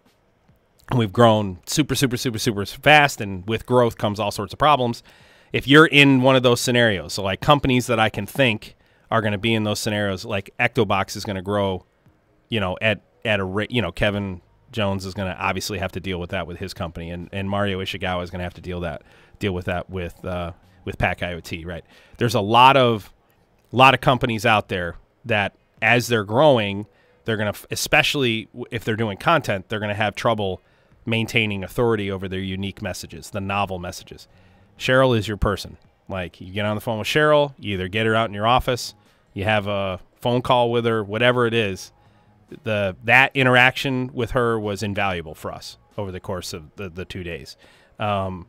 we've 0.95 1.13
grown 1.13 1.59
super, 1.65 1.93
super, 1.93 2.17
super, 2.17 2.39
super 2.39 2.65
fast, 2.65 3.21
and 3.21 3.47
with 3.47 3.65
growth 3.65 3.97
comes 3.97 4.19
all 4.19 4.31
sorts 4.31 4.53
of 4.53 4.59
problems. 4.59 5.03
If 5.51 5.67
you're 5.67 5.85
in 5.85 6.21
one 6.21 6.35
of 6.35 6.43
those 6.43 6.61
scenarios, 6.61 7.13
so 7.13 7.23
like 7.23 7.41
companies 7.41 7.87
that 7.87 7.99
I 7.99 8.09
can 8.09 8.25
think 8.25 8.75
are 9.11 9.21
going 9.21 9.33
to 9.33 9.37
be 9.37 9.53
in 9.53 9.63
those 9.63 9.79
scenarios, 9.79 10.25
like 10.25 10.49
Ectobox 10.59 11.15
is 11.15 11.23
going 11.23 11.35
to 11.35 11.41
grow, 11.41 11.85
you 12.49 12.59
know, 12.59 12.77
at 12.81 13.01
at 13.25 13.39
a 13.41 13.43
rate, 13.43 13.71
you 13.71 13.81
know, 13.81 13.91
Kevin 13.91 14.41
Jones 14.71 15.05
is 15.05 15.13
going 15.13 15.29
to 15.29 15.37
obviously 15.37 15.79
have 15.79 15.91
to 15.93 15.99
deal 15.99 16.19
with 16.19 16.29
that 16.29 16.47
with 16.47 16.59
his 16.59 16.73
company, 16.73 17.11
and 17.11 17.27
and 17.33 17.49
Mario 17.49 17.81
Ishikawa 17.81 18.23
is 18.23 18.29
going 18.29 18.39
to 18.39 18.43
have 18.43 18.53
to 18.53 18.61
deal 18.61 18.79
that 18.81 19.03
deal 19.39 19.53
with 19.53 19.65
that 19.65 19.89
with 19.89 20.23
uh, 20.23 20.53
with 20.87 20.97
PackIoT, 20.97 21.65
right? 21.65 21.83
There's 22.17 22.33
a 22.33 22.39
lot 22.39 22.77
of 22.77 23.13
a 23.73 23.75
lot 23.75 23.93
of 23.93 23.99
companies 23.99 24.45
out 24.45 24.69
there 24.69 24.95
that 25.25 25.53
as 25.81 26.07
they're 26.07 26.23
growing, 26.23 26.87
they're 27.25 27.35
going 27.35 27.53
to, 27.53 27.67
especially 27.69 28.47
if 28.71 28.85
they're 28.85 28.95
doing 28.95 29.17
content, 29.17 29.67
they're 29.67 29.79
going 29.79 29.89
to 29.89 29.95
have 29.95 30.15
trouble 30.15 30.61
maintaining 31.05 31.61
authority 31.61 32.09
over 32.09 32.29
their 32.29 32.39
unique 32.39 32.81
messages, 32.81 33.31
the 33.31 33.41
novel 33.41 33.79
messages. 33.79 34.29
Cheryl 34.79 35.15
is 35.17 35.27
your 35.27 35.35
person. 35.35 35.77
Like 36.07 36.39
you 36.39 36.53
get 36.53 36.65
on 36.65 36.75
the 36.75 36.81
phone 36.81 36.99
with 36.99 37.07
Cheryl, 37.07 37.53
you 37.59 37.73
either 37.73 37.89
get 37.89 38.05
her 38.05 38.15
out 38.15 38.29
in 38.29 38.33
your 38.33 38.47
office, 38.47 38.95
you 39.33 39.43
have 39.43 39.67
a 39.67 39.99
phone 40.21 40.41
call 40.41 40.71
with 40.71 40.85
her, 40.85 41.03
whatever 41.03 41.45
it 41.45 41.53
is. 41.53 41.91
The 42.63 42.95
that 43.03 43.31
interaction 43.33 44.09
with 44.13 44.31
her 44.31 44.57
was 44.57 44.81
invaluable 44.81 45.35
for 45.35 45.51
us 45.51 45.77
over 45.97 46.13
the 46.13 46.21
course 46.21 46.53
of 46.53 46.73
the, 46.77 46.87
the 46.87 47.03
two 47.03 47.23
days. 47.23 47.57
Um, 47.99 48.47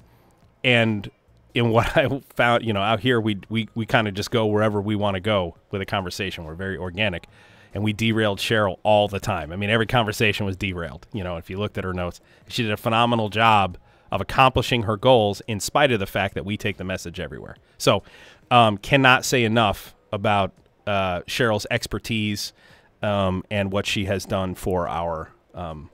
and 0.62 1.10
in 1.54 1.70
what 1.70 1.86
I 1.96 2.20
found, 2.34 2.64
you 2.64 2.72
know, 2.72 2.82
out 2.82 3.00
here 3.00 3.20
we 3.20 3.38
we, 3.48 3.68
we 3.74 3.86
kind 3.86 4.08
of 4.08 4.14
just 4.14 4.30
go 4.30 4.46
wherever 4.46 4.80
we 4.80 4.96
want 4.96 5.14
to 5.14 5.20
go 5.20 5.56
with 5.70 5.80
a 5.80 5.86
conversation. 5.86 6.44
We're 6.44 6.54
very 6.54 6.76
organic, 6.76 7.26
and 7.74 7.82
we 7.82 7.92
derailed 7.92 8.38
Cheryl 8.38 8.78
all 8.82 9.08
the 9.08 9.20
time. 9.20 9.52
I 9.52 9.56
mean, 9.56 9.70
every 9.70 9.86
conversation 9.86 10.46
was 10.46 10.56
derailed. 10.56 11.06
You 11.12 11.24
know, 11.24 11.36
if 11.36 11.50
you 11.50 11.58
looked 11.58 11.78
at 11.78 11.84
her 11.84 11.94
notes, 11.94 12.20
she 12.48 12.62
did 12.62 12.72
a 12.72 12.76
phenomenal 12.76 13.28
job 13.28 13.78
of 14.10 14.20
accomplishing 14.20 14.84
her 14.84 14.96
goals 14.96 15.42
in 15.46 15.60
spite 15.60 15.92
of 15.92 16.00
the 16.00 16.06
fact 16.06 16.34
that 16.34 16.44
we 16.44 16.56
take 16.56 16.78
the 16.78 16.84
message 16.84 17.20
everywhere. 17.20 17.56
So, 17.76 18.02
um, 18.50 18.78
cannot 18.78 19.24
say 19.24 19.44
enough 19.44 19.94
about 20.12 20.52
uh, 20.86 21.20
Cheryl's 21.22 21.66
expertise 21.70 22.54
um, 23.02 23.44
and 23.50 23.70
what 23.70 23.86
she 23.86 24.06
has 24.06 24.24
done 24.24 24.54
for 24.54 24.88
our 24.88 25.30
um, 25.54 25.90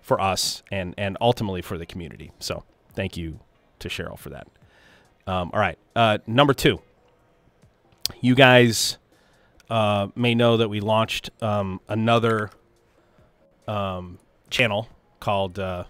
for 0.00 0.20
us 0.20 0.62
and 0.70 0.94
and 0.98 1.16
ultimately 1.20 1.62
for 1.62 1.78
the 1.78 1.86
community. 1.86 2.32
So, 2.38 2.64
thank 2.94 3.16
you 3.16 3.40
to 3.80 3.88
Cheryl 3.88 4.18
for 4.18 4.30
that. 4.30 4.46
Um, 5.26 5.50
all 5.52 5.60
right, 5.60 5.78
uh, 5.94 6.18
number 6.26 6.54
two. 6.54 6.80
You 8.20 8.34
guys 8.34 8.98
uh, 9.70 10.08
may 10.14 10.34
know 10.34 10.56
that 10.56 10.68
we 10.68 10.80
launched 10.80 11.30
um, 11.40 11.80
another 11.88 12.50
um, 13.66 14.18
channel 14.50 14.88
called 15.20 15.58
uh, 15.58 15.84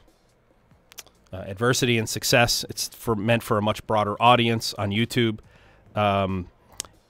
uh, 1.32 1.36
Adversity 1.36 1.98
and 1.98 2.08
Success. 2.08 2.64
It's 2.68 2.88
for 2.88 3.16
meant 3.16 3.42
for 3.42 3.58
a 3.58 3.62
much 3.62 3.86
broader 3.86 4.20
audience 4.20 4.74
on 4.74 4.90
YouTube. 4.90 5.40
Um, 5.94 6.48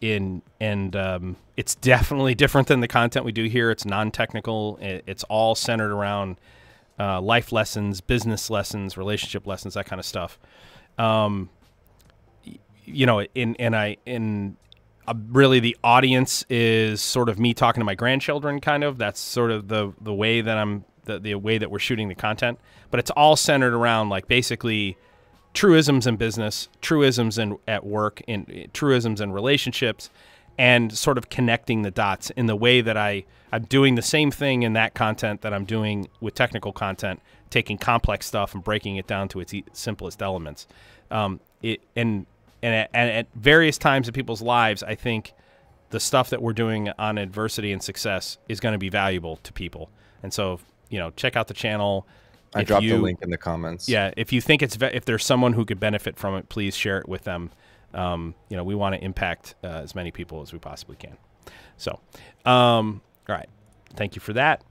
in 0.01 0.43
and 0.61 0.95
um, 0.97 1.37
it's 1.57 1.75
definitely 1.77 2.35
different 2.35 2.69
than 2.69 2.81
the 2.81 2.89
content 2.89 3.25
we 3.25 3.33
do 3.33 3.45
here. 3.45 3.71
It's 3.71 3.85
non-technical. 3.85 4.79
It, 4.81 5.05
it's 5.07 5.25
all 5.25 5.55
centered 5.55 5.93
around 5.93 6.39
uh, 6.99 7.21
life 7.21 7.53
lessons, 7.53 8.01
business 8.01 8.51
lessons, 8.51 8.97
relationship 8.97 9.47
lessons, 9.47 9.75
that 9.75 9.87
kind 9.87 10.01
of 10.01 10.07
stuff. 10.07 10.39
Um, 10.99 11.51
you 12.85 13.07
know, 13.07 13.23
in 13.35 13.57
and 13.57 13.77
I 13.77 13.97
in 14.07 14.57
uh, 15.07 15.15
really 15.29 15.61
the 15.61 15.77
audience 15.83 16.45
is 16.49 17.03
sort 17.03 17.29
of 17.29 17.39
me 17.39 17.55
talking 17.55 17.81
to 17.81 17.85
my 17.85 17.95
grandchildren. 17.95 18.61
Kind 18.61 18.85
of 18.85 18.99
that's 18.99 19.21
sort 19.21 19.51
of 19.51 19.69
the 19.69 19.93
the 20.01 20.15
way 20.15 20.41
that 20.41 20.59
I'm 20.59 20.85
the 21.05 21.19
the 21.19 21.35
way 21.35 21.59
that 21.59 21.71
we're 21.71 21.79
shooting 21.79 22.09
the 22.09 22.15
content. 22.15 22.59
But 22.91 23.01
it's 23.01 23.11
all 23.11 23.37
centered 23.37 23.75
around 23.75 24.09
like 24.09 24.29
basically 24.29 24.97
truisms 25.55 26.07
in 26.07 26.17
business, 26.17 26.69
truisms 26.81 27.39
in 27.39 27.59
at 27.69 27.85
work, 27.85 28.21
in 28.27 28.71
truisms 28.73 29.21
in 29.21 29.33
relationships, 29.33 30.11
and 30.59 30.97
sort 30.97 31.19
of 31.19 31.29
connecting 31.29 31.83
the 31.83 31.91
dots 31.91 32.31
in 32.31 32.47
the 32.47 32.57
way 32.57 32.81
that 32.81 32.97
I 32.97 33.25
I'm 33.53 33.65
doing 33.65 33.97
the 33.97 34.03
same 34.03 34.31
thing 34.31 34.63
in 34.63 34.73
that 34.75 34.95
content 34.95 35.43
that 35.43 35.53
I'm 35.53 35.65
doing 35.65 36.09
with 36.21 36.35
technical 36.35 36.73
content, 36.73 37.21
taking 37.51 37.77
complex 37.77 38.27
stuff 38.27 38.55
and 38.55 38.65
breaking 38.65 38.97
it 38.97 39.07
down 39.07 39.29
to 39.29 39.41
its 39.41 39.55
simplest 39.73 40.23
elements. 40.23 40.67
Um, 41.11 41.41
it 41.63 41.83
and 41.95 42.27
and 42.63 42.75
at, 42.75 42.91
and 42.95 43.11
at 43.11 43.27
various 43.35 43.79
times 43.79 44.09
in 44.09 44.15
people's 44.15 44.43
lives, 44.43 44.83
I 44.83 44.95
think 44.95 45.33
the 45.91 46.01
stuff 46.01 46.31
that 46.31 46.41
we're 46.41 46.53
doing 46.53 46.89
on 46.99 47.19
adversity 47.19 47.73
and 47.73 47.83
success 47.83 48.39
is 48.49 48.61
going 48.61 48.73
to 48.73 48.79
be 48.79 48.89
valuable 48.89 49.37
to 49.43 49.53
people. 49.53 49.91
And 50.23 50.33
so, 50.33 50.61
you 50.89 50.99
know, 50.99 51.11
check 51.11 51.37
out 51.37 51.49
the 51.49 51.55
channel. 51.55 52.07
I 52.55 52.61
If 52.63 52.69
dropped 52.69 52.85
you- 52.85 52.97
the 52.97 53.03
link 53.03 53.21
in 53.23 53.31
the 53.31 53.37
comments. 53.39 53.89
Yeah, 53.89 54.13
if 54.17 54.33
you 54.33 54.41
think 54.41 54.63
it's 54.63 54.77
if 54.81 55.05
there's 55.05 55.25
someone 55.25 55.53
who 55.55 55.65
could 55.65 55.81
benefit 55.81 56.17
from 56.19 56.35
it, 56.37 56.49
please 56.49 56.77
share 56.77 56.99
it 56.99 57.09
with 57.09 57.25
them. 57.25 57.51
Um, 57.95 58.35
you 58.49 58.57
know, 58.57 58.65
we 58.65 58.75
want 58.75 58.95
to 58.95 59.05
impact 59.05 59.55
uh, 59.63 59.67
as 59.67 59.95
many 59.95 60.11
people 60.11 60.41
as 60.41 60.53
we 60.53 60.59
possibly 60.59 60.97
can. 60.97 61.19
So, 61.77 62.01
um, 62.45 63.03
all 63.29 63.37
right, 63.37 63.49
thank 63.97 64.15
you 64.15 64.21
for 64.21 64.33
that. 64.35 64.63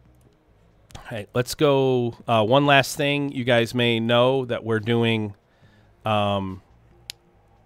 All 0.98 1.04
right, 1.12 1.30
let's 1.34 1.54
go. 1.56 2.16
Uh, 2.28 2.44
one 2.44 2.66
last 2.66 2.98
thing, 2.98 3.32
you 3.32 3.44
guys 3.44 3.76
may 3.76 4.00
know 4.00 4.46
that 4.46 4.64
we're 4.64 4.80
doing. 4.80 5.36
Um, 6.06 6.62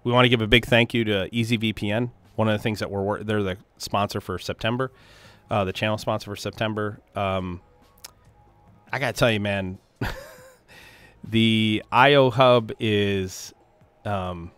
we 0.06 0.12
want 0.12 0.24
to 0.24 0.30
give 0.30 0.42
a 0.42 0.48
big 0.48 0.66
thank 0.66 0.94
you 0.94 1.04
to 1.04 1.28
EasyVPN. 1.32 2.12
One 2.36 2.48
of 2.48 2.58
the 2.58 2.62
things 2.62 2.80
that 2.80 2.90
we're 2.90 3.24
they're 3.24 3.44
the 3.44 3.58
sponsor 3.78 4.22
for 4.22 4.38
September, 4.38 4.92
uh, 5.50 5.66
the 5.66 5.74
channel 5.74 5.98
sponsor 5.98 6.32
for 6.32 6.36
September. 6.36 7.02
Um, 7.16 7.60
I 8.94 9.00
gotta 9.00 9.14
tell 9.14 9.32
you, 9.32 9.40
man, 9.40 9.80
the 11.24 11.84
IO 11.92 12.30
Hub 12.30 12.72
is. 12.80 13.54
Um, 14.06 14.52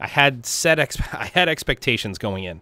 I 0.00 0.08
had 0.08 0.46
set 0.46 0.78
ex- 0.78 0.96
I 1.12 1.30
had 1.34 1.48
expectations 1.48 2.16
going 2.16 2.44
in 2.44 2.60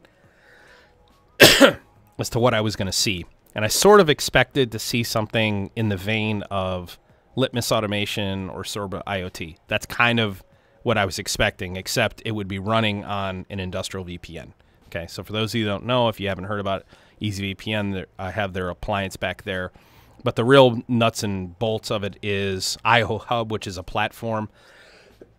as 2.18 2.30
to 2.30 2.40
what 2.40 2.52
I 2.52 2.60
was 2.60 2.74
going 2.74 2.86
to 2.86 2.92
see, 2.92 3.26
and 3.54 3.64
I 3.64 3.68
sort 3.68 4.00
of 4.00 4.10
expected 4.10 4.72
to 4.72 4.80
see 4.80 5.04
something 5.04 5.70
in 5.76 5.88
the 5.88 5.96
vein 5.96 6.42
of 6.50 6.98
Litmus 7.36 7.72
Automation 7.72 8.50
or 8.50 8.62
Sorba 8.62 9.02
IoT. 9.04 9.56
That's 9.68 9.86
kind 9.86 10.20
of 10.20 10.42
what 10.82 10.98
I 10.98 11.04
was 11.04 11.18
expecting, 11.18 11.76
except 11.76 12.22
it 12.24 12.32
would 12.32 12.48
be 12.48 12.58
running 12.58 13.04
on 13.04 13.46
an 13.50 13.60
industrial 13.60 14.04
VPN. 14.04 14.52
Okay, 14.86 15.06
so 15.06 15.22
for 15.22 15.32
those 15.32 15.52
of 15.54 15.58
you 15.58 15.64
who 15.64 15.70
don't 15.70 15.86
know, 15.86 16.08
if 16.08 16.20
you 16.20 16.28
haven't 16.28 16.44
heard 16.44 16.60
about 16.60 16.84
EasyVPN, 17.20 18.04
I 18.18 18.30
have 18.30 18.52
their 18.52 18.68
appliance 18.68 19.16
back 19.16 19.44
there. 19.44 19.72
But 20.24 20.36
the 20.36 20.44
real 20.44 20.82
nuts 20.86 21.22
and 21.22 21.58
bolts 21.58 21.90
of 21.90 22.04
it 22.04 22.18
is 22.22 22.76
IO 22.84 23.18
Hub, 23.18 23.50
which 23.50 23.66
is 23.66 23.78
a 23.78 23.82
platform 23.82 24.48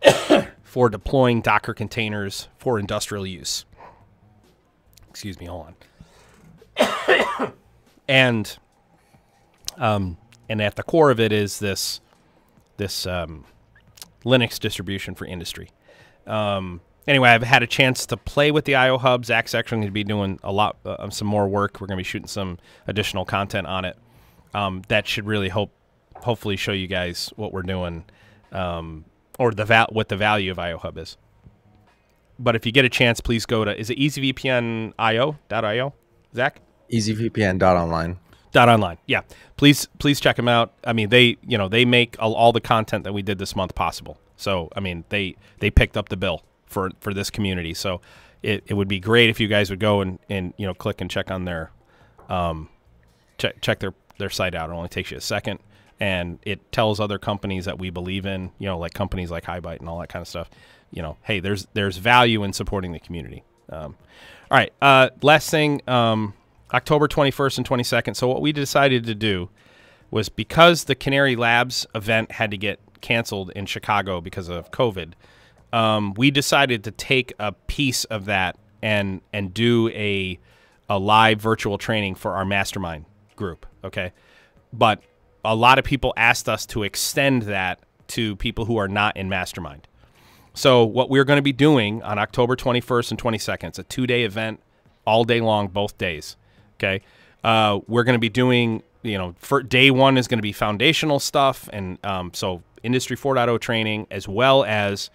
for 0.62 0.88
deploying 0.88 1.40
Docker 1.40 1.72
containers 1.72 2.48
for 2.58 2.78
industrial 2.78 3.26
use. 3.26 3.64
Excuse 5.08 5.38
me, 5.38 5.46
hold 5.46 5.74
on. 6.78 7.52
and 8.08 8.58
um, 9.78 10.16
and 10.48 10.60
at 10.60 10.76
the 10.76 10.82
core 10.82 11.10
of 11.10 11.20
it 11.20 11.32
is 11.32 11.58
this 11.58 12.00
this 12.76 13.06
um, 13.06 13.44
Linux 14.24 14.58
distribution 14.58 15.14
for 15.14 15.26
industry. 15.26 15.70
Um, 16.26 16.80
anyway, 17.06 17.30
I've 17.30 17.42
had 17.42 17.62
a 17.62 17.66
chance 17.66 18.06
to 18.06 18.16
play 18.16 18.50
with 18.50 18.64
the 18.64 18.74
IO 18.74 18.98
Hub. 18.98 19.24
Zach's 19.24 19.54
actually 19.54 19.76
going 19.76 19.88
to 19.88 19.92
be 19.92 20.04
doing 20.04 20.38
a 20.42 20.52
lot 20.52 20.76
uh, 20.84 20.90
of 20.90 21.14
some 21.14 21.28
more 21.28 21.46
work. 21.48 21.80
We're 21.80 21.86
going 21.86 21.96
to 21.96 22.00
be 22.00 22.04
shooting 22.04 22.28
some 22.28 22.58
additional 22.86 23.24
content 23.24 23.66
on 23.66 23.84
it. 23.84 23.96
Um, 24.54 24.82
that 24.88 25.06
should 25.06 25.26
really 25.26 25.48
hope, 25.48 25.72
hopefully, 26.16 26.56
show 26.56 26.72
you 26.72 26.86
guys 26.86 27.32
what 27.36 27.52
we're 27.52 27.62
doing, 27.62 28.04
um, 28.52 29.04
or 29.38 29.52
the 29.52 29.64
val- 29.64 29.88
what 29.90 30.08
the 30.08 30.16
value 30.16 30.50
of 30.50 30.58
IO 30.58 30.78
Hub 30.78 30.96
is. 30.98 31.16
But 32.38 32.56
if 32.56 32.66
you 32.66 32.72
get 32.72 32.84
a 32.84 32.88
chance, 32.88 33.20
please 33.20 33.46
go 33.46 33.64
to 33.64 33.78
is 33.78 33.90
it 33.90 33.98
easyvpn.io.io, 33.98 35.94
Zach? 36.34 36.60
EasyVPN.online. 36.92 38.18
dot 38.54 38.68
online. 38.68 38.96
Yeah. 39.04 39.22
Please 39.56 39.86
please 39.98 40.20
check 40.20 40.36
them 40.36 40.48
out. 40.48 40.72
I 40.84 40.94
mean 40.94 41.10
they 41.10 41.36
you 41.46 41.58
know 41.58 41.68
they 41.68 41.84
make 41.84 42.16
all, 42.18 42.34
all 42.34 42.52
the 42.52 42.60
content 42.60 43.04
that 43.04 43.12
we 43.12 43.20
did 43.20 43.36
this 43.38 43.54
month 43.54 43.74
possible. 43.74 44.18
So 44.36 44.70
i 44.74 44.80
mean 44.80 45.04
they 45.10 45.36
they 45.58 45.70
picked 45.70 45.96
up 45.96 46.08
the 46.08 46.16
bill 46.16 46.42
for 46.66 46.90
for 47.00 47.12
this 47.12 47.28
community. 47.28 47.74
So 47.74 48.00
it, 48.42 48.64
it 48.66 48.74
would 48.74 48.88
be 48.88 49.00
great 49.00 49.28
if 49.28 49.40
you 49.40 49.48
guys 49.48 49.68
would 49.68 49.80
go 49.80 50.00
and 50.00 50.18
and 50.30 50.54
you 50.56 50.66
know 50.66 50.72
click 50.72 51.00
and 51.02 51.10
check 51.10 51.30
on 51.30 51.44
their 51.44 51.70
um 52.30 52.70
check 53.36 53.60
check 53.60 53.80
their 53.80 53.92
their 54.18 54.30
site 54.30 54.54
out. 54.54 54.70
It 54.70 54.72
only 54.72 54.88
takes 54.88 55.10
you 55.10 55.18
a 55.18 55.20
second. 55.20 55.58
And 56.00 56.40
it 56.42 56.72
tells 56.72 56.98
other 56.98 57.18
companies 57.18 57.66
that 57.66 57.78
we 57.78 57.90
believe 57.90 58.24
in 58.26 58.50
you 58.58 58.66
know 58.66 58.78
like 58.78 58.94
companies 58.94 59.30
like 59.30 59.44
HighByte 59.44 59.80
and 59.80 59.88
all 59.88 59.98
that 59.98 60.08
kind 60.08 60.22
of 60.22 60.28
stuff 60.28 60.48
you 60.90 61.02
know 61.02 61.16
hey 61.22 61.40
there's 61.40 61.66
there's 61.74 61.96
value 61.96 62.44
in 62.44 62.52
supporting 62.52 62.92
the 62.92 63.00
community. 63.00 63.42
Um, 63.68 63.96
all 64.50 64.58
right 64.58 64.72
uh 64.82 65.08
last 65.22 65.50
thing 65.50 65.80
um 65.88 66.34
October 66.74 67.06
21st 67.06 67.58
and 67.58 67.68
22nd. 67.68 68.16
So 68.16 68.28
what 68.28 68.42
we 68.42 68.52
decided 68.52 69.04
to 69.04 69.14
do 69.14 69.48
was 70.10 70.28
because 70.28 70.84
the 70.84 70.94
Canary 70.94 71.36
Labs 71.36 71.86
event 71.94 72.32
had 72.32 72.50
to 72.50 72.58
get 72.58 72.80
canceled 73.00 73.52
in 73.54 73.66
Chicago 73.66 74.20
because 74.20 74.48
of 74.48 74.70
COVID, 74.70 75.12
um, 75.72 76.14
we 76.14 76.30
decided 76.30 76.84
to 76.84 76.90
take 76.90 77.32
a 77.38 77.52
piece 77.52 78.04
of 78.04 78.24
that 78.26 78.56
and 78.82 79.20
and 79.32 79.54
do 79.54 79.88
a 79.90 80.38
a 80.88 80.98
live 80.98 81.40
virtual 81.40 81.78
training 81.78 82.14
for 82.14 82.32
our 82.32 82.44
mastermind 82.44 83.06
group. 83.36 83.66
Okay, 83.82 84.12
but 84.72 85.02
a 85.44 85.54
lot 85.54 85.78
of 85.78 85.84
people 85.84 86.12
asked 86.16 86.48
us 86.48 86.66
to 86.66 86.82
extend 86.82 87.42
that 87.42 87.80
to 88.08 88.36
people 88.36 88.64
who 88.64 88.76
are 88.76 88.88
not 88.88 89.16
in 89.16 89.28
mastermind. 89.28 89.86
So 90.54 90.84
what 90.84 91.10
we're 91.10 91.24
going 91.24 91.38
to 91.38 91.42
be 91.42 91.52
doing 91.52 92.02
on 92.02 92.18
October 92.18 92.54
21st 92.54 93.10
and 93.12 93.20
22nd, 93.20 93.64
it's 93.64 93.78
a 93.78 93.82
two-day 93.82 94.22
event, 94.22 94.60
all 95.04 95.24
day 95.24 95.40
long, 95.40 95.68
both 95.68 95.98
days. 95.98 96.36
Okay, 96.78 97.02
uh, 97.42 97.80
we're 97.86 98.04
going 98.04 98.14
to 98.14 98.20
be 98.20 98.28
doing, 98.28 98.82
you 99.02 99.18
know, 99.18 99.34
for 99.38 99.62
day 99.62 99.90
one 99.90 100.16
is 100.16 100.28
going 100.28 100.38
to 100.38 100.42
be 100.42 100.52
foundational 100.52 101.20
stuff, 101.20 101.68
and 101.72 101.98
um, 102.04 102.32
so 102.34 102.62
Industry 102.82 103.16
4.0 103.16 103.60
training 103.60 104.06
as 104.10 104.28
well 104.28 104.64
as 104.64 105.10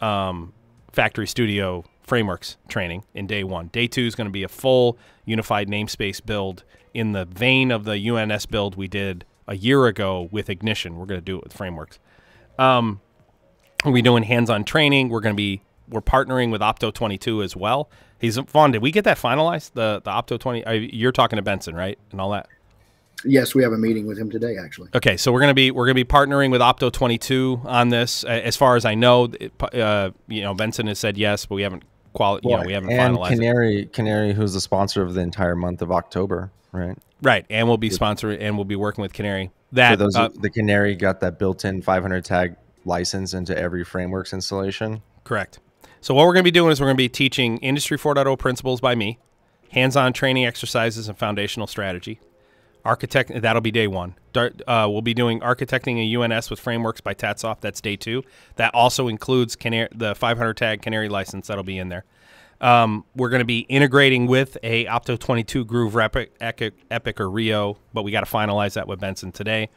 um, 0.00 0.52
Factory 0.92 1.26
Studio 1.26 1.84
frameworks 2.02 2.56
training 2.68 3.04
in 3.14 3.26
day 3.26 3.44
one. 3.44 3.68
Day 3.68 3.86
two 3.86 4.06
is 4.06 4.14
going 4.14 4.26
to 4.26 4.32
be 4.32 4.42
a 4.42 4.48
full 4.48 4.98
unified 5.24 5.68
namespace 5.68 6.24
build 6.24 6.64
in 6.94 7.12
the 7.12 7.26
vein 7.26 7.70
of 7.70 7.84
the 7.84 8.08
UNS 8.08 8.46
build 8.46 8.76
we 8.76 8.88
did 8.88 9.24
a 9.46 9.56
year 9.56 9.86
ago 9.86 10.28
with 10.32 10.48
Ignition. 10.48 10.96
We're 10.96 11.06
going 11.06 11.20
to 11.20 11.24
do 11.24 11.36
it 11.36 11.44
with 11.44 11.52
frameworks. 11.52 11.98
Um, 12.58 13.00
we'll 13.84 14.02
doing 14.02 14.24
hands-on 14.24 14.64
training. 14.64 15.08
We're 15.08 15.20
going 15.20 15.34
to 15.34 15.36
be 15.36 15.62
we're 15.90 16.00
partnering 16.00 16.50
with 16.50 16.60
Opto 16.60 16.92
22 16.92 17.42
as 17.42 17.56
well. 17.56 17.90
He's 18.20 18.36
Vaughn. 18.36 18.72
Did 18.72 18.82
we 18.82 18.90
get 18.90 19.04
that 19.04 19.16
finalized? 19.18 19.72
The 19.74 20.00
the 20.04 20.10
Opto 20.10 20.38
20. 20.38 20.64
Uh, 20.64 20.72
you're 20.72 21.12
talking 21.12 21.36
to 21.36 21.42
Benson, 21.42 21.74
right, 21.74 21.98
and 22.10 22.20
all 22.20 22.30
that. 22.30 22.48
Yes, 23.24 23.54
we 23.54 23.62
have 23.64 23.72
a 23.72 23.78
meeting 23.78 24.06
with 24.06 24.16
him 24.18 24.30
today, 24.30 24.56
actually. 24.56 24.90
Okay, 24.94 25.16
so 25.16 25.32
we're 25.32 25.40
gonna 25.40 25.54
be 25.54 25.70
we're 25.70 25.86
gonna 25.86 25.94
be 25.94 26.04
partnering 26.04 26.50
with 26.50 26.60
Opto 26.60 26.92
22 26.92 27.62
on 27.64 27.88
this. 27.88 28.22
As 28.24 28.56
far 28.56 28.76
as 28.76 28.84
I 28.84 28.94
know, 28.94 29.28
it- 29.40 29.52
uh, 29.74 30.10
you 30.28 30.42
know, 30.42 30.54
Benson 30.54 30.86
has 30.86 30.98
said 30.98 31.16
yes, 31.18 31.44
but 31.46 31.56
we 31.56 31.62
haven't 31.62 31.82
quali- 32.12 32.40
you 32.44 32.56
know, 32.56 32.62
we 32.64 32.72
haven't 32.72 32.90
and 32.90 33.16
finalized 33.16 33.32
it. 33.32 33.34
Canary, 33.34 33.86
Canary, 33.92 34.32
who's 34.34 34.54
the 34.54 34.60
sponsor 34.60 35.02
of 35.02 35.14
the 35.14 35.20
entire 35.20 35.56
month 35.56 35.82
of 35.82 35.90
October, 35.90 36.50
right? 36.72 36.96
Right, 37.22 37.44
and 37.50 37.66
we'll 37.66 37.76
be 37.76 37.90
sponsoring 37.90 38.38
and 38.40 38.56
we'll 38.56 38.64
be 38.64 38.76
working 38.76 39.02
with 39.02 39.12
Canary. 39.12 39.50
For 39.70 39.74
That 39.74 39.98
those, 39.98 40.14
uh, 40.16 40.28
the 40.40 40.50
Canary 40.50 40.94
got 40.94 41.18
that 41.20 41.38
built-in 41.40 41.82
500 41.82 42.24
tag 42.24 42.54
license 42.84 43.34
into 43.34 43.56
every 43.58 43.84
frameworks 43.84 44.32
installation. 44.32 45.02
Correct. 45.24 45.58
So 46.00 46.14
what 46.14 46.26
we're 46.26 46.32
going 46.32 46.44
to 46.44 46.48
be 46.48 46.52
doing 46.52 46.70
is 46.70 46.80
we're 46.80 46.86
going 46.86 46.96
to 46.96 47.02
be 47.02 47.08
teaching 47.08 47.58
Industry 47.58 47.98
4.0 47.98 48.38
principles 48.38 48.80
by 48.80 48.94
me, 48.94 49.18
hands-on 49.72 50.12
training 50.12 50.46
exercises 50.46 51.08
and 51.08 51.18
foundational 51.18 51.66
strategy. 51.66 52.20
Architect 52.84 53.32
that'll 53.42 53.60
be 53.60 53.72
day 53.72 53.86
one. 53.86 54.14
Uh, 54.34 54.86
we'll 54.88 55.02
be 55.02 55.12
doing 55.12 55.40
architecting 55.40 55.98
a 55.98 56.22
UNS 56.22 56.48
with 56.48 56.60
frameworks 56.60 57.00
by 57.00 57.12
Tatsoft. 57.12 57.60
That's 57.60 57.80
day 57.80 57.96
two. 57.96 58.22
That 58.54 58.72
also 58.72 59.08
includes 59.08 59.56
Canary, 59.56 59.88
the 59.92 60.14
500 60.14 60.56
tag 60.56 60.82
Canary 60.82 61.08
license 61.08 61.48
that'll 61.48 61.64
be 61.64 61.78
in 61.78 61.88
there. 61.88 62.04
Um, 62.60 63.04
we're 63.14 63.28
going 63.28 63.40
to 63.40 63.44
be 63.44 63.60
integrating 63.60 64.26
with 64.26 64.56
a 64.62 64.86
Opto 64.86 65.18
22 65.18 65.64
groov 65.64 66.02
Epic, 66.02 66.34
Epic, 66.40 66.74
Epic 66.90 67.20
or 67.20 67.28
Rio, 67.28 67.78
but 67.92 68.02
we 68.02 68.12
got 68.12 68.24
to 68.24 68.32
finalize 68.32 68.74
that 68.74 68.88
with 68.88 69.00
Benson 69.00 69.32
today. 69.32 69.68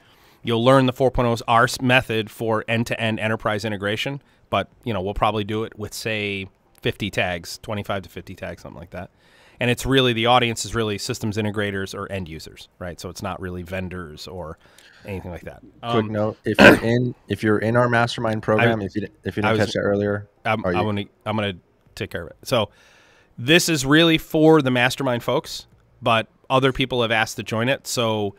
You'll 0.44 0.64
learn 0.64 0.86
the 0.86 0.94
4.0's 0.94 1.44
R 1.48 1.68
method 1.82 2.32
for 2.32 2.66
end-to-end 2.68 3.20
enterprise 3.20 3.66
integration, 3.66 4.22
but 4.52 4.70
you 4.84 4.94
know 4.94 5.02
we'll 5.02 5.16
probably 5.16 5.44
do 5.44 5.64
it 5.64 5.76
with 5.80 5.96
say 5.96 6.48
50 6.84 7.10
tags, 7.10 7.58
25 7.64 8.04
to 8.04 8.10
50 8.10 8.36
tags, 8.36 8.62
something 8.62 8.80
like 8.80 8.92
that. 8.92 9.10
And 9.60 9.70
it's 9.70 9.86
really 9.86 10.14
the 10.14 10.26
audience 10.26 10.66
is 10.66 10.74
really 10.74 10.98
systems 10.98 11.38
integrators 11.38 11.94
or 11.94 12.12
end 12.12 12.28
users, 12.28 12.68
right? 12.80 13.00
So 13.00 13.10
it's 13.10 13.22
not 13.22 13.40
really 13.40 13.62
vendors 13.62 14.28
or 14.28 14.58
anything 15.06 15.30
like 15.30 15.44
that. 15.44 15.60
Quick 15.82 15.94
Um, 16.06 16.08
note: 16.12 16.38
if 16.46 16.60
you're 16.62 16.84
in 16.84 17.16
if 17.28 17.44
you're 17.44 17.60
in 17.60 17.76
our 17.76 17.88
mastermind 17.90 18.42
program, 18.44 18.82
if 18.82 18.96
you 18.96 19.08
if 19.24 19.38
you 19.38 19.44
didn't 19.44 19.58
was- 19.58 19.68
catch 19.68 19.74
that 19.74 19.82
earlier, 19.82 20.28
I'm, 20.46 20.64
I'm 20.66 20.74
gonna 20.74 21.06
I'm 21.26 21.36
gonna 21.36 21.54
take 21.96 22.10
care 22.12 22.24
of 22.24 22.30
it. 22.30 22.38
So 22.44 22.70
this 23.38 23.70
is 23.70 23.86
really 23.86 24.18
for 24.18 24.62
the 24.64 24.72
mastermind 24.72 25.24
folks, 25.24 25.68
but 26.02 26.28
other 26.50 26.72
people 26.74 27.02
have 27.04 27.12
asked 27.12 27.36
to 27.38 27.44
join 27.44 27.70
it. 27.70 27.86
So 27.88 28.36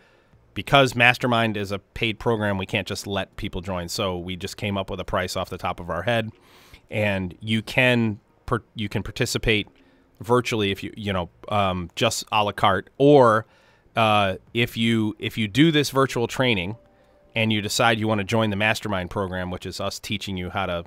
because 0.55 0.95
mastermind 0.95 1.57
is 1.57 1.73
a 1.73 1.79
paid 1.79 2.19
program, 2.19 2.59
we 2.59 2.67
can't 2.67 2.87
just 2.87 3.07
let 3.07 3.37
people 3.37 3.61
join. 3.61 3.89
So 3.89 4.19
we 4.19 4.37
just 4.37 4.57
came 4.57 4.77
up 4.77 4.91
with 4.91 5.01
a 5.01 5.05
price 5.05 5.37
off 5.37 5.51
the 5.51 5.59
top 5.59 5.81
of 5.81 5.91
our 5.91 6.03
head, 6.03 6.31
and 6.91 7.37
you 7.41 7.63
can 7.63 8.21
you 8.75 8.89
can 8.89 9.03
participate 9.03 9.67
virtually 10.21 10.71
if 10.71 10.83
you 10.83 10.93
you 10.97 11.13
know 11.13 11.31
um, 11.49 11.91
just 11.95 12.25
a 12.33 12.45
la 12.45 12.53
carte. 12.53 12.91
Or 12.99 13.47
uh, 13.97 14.37
if 14.55 14.77
you 14.77 15.17
if 15.19 15.39
you 15.39 15.49
do 15.49 15.71
this 15.71 15.91
virtual 15.91 16.27
training 16.27 16.77
and 17.35 17.53
you 17.53 17.63
decide 17.63 17.99
you 17.99 18.09
want 18.09 18.19
to 18.19 18.25
join 18.25 18.51
the 18.51 18.57
mastermind 18.57 19.11
program 19.11 19.51
which 19.51 19.65
is 19.65 19.81
us 19.81 19.99
teaching 19.99 20.37
you 20.37 20.51
how 20.51 20.67
to 20.67 20.85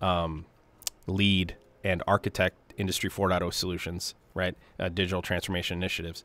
um, 0.00 0.46
lead 1.06 1.54
and 1.84 2.02
architect 2.06 2.56
industry 2.78 3.10
4.0 3.10 3.52
solutions 3.52 4.14
right? 4.34 4.54
Uh, 4.78 4.88
digital 4.88 5.22
transformation 5.22 5.78
initiatives 5.78 6.24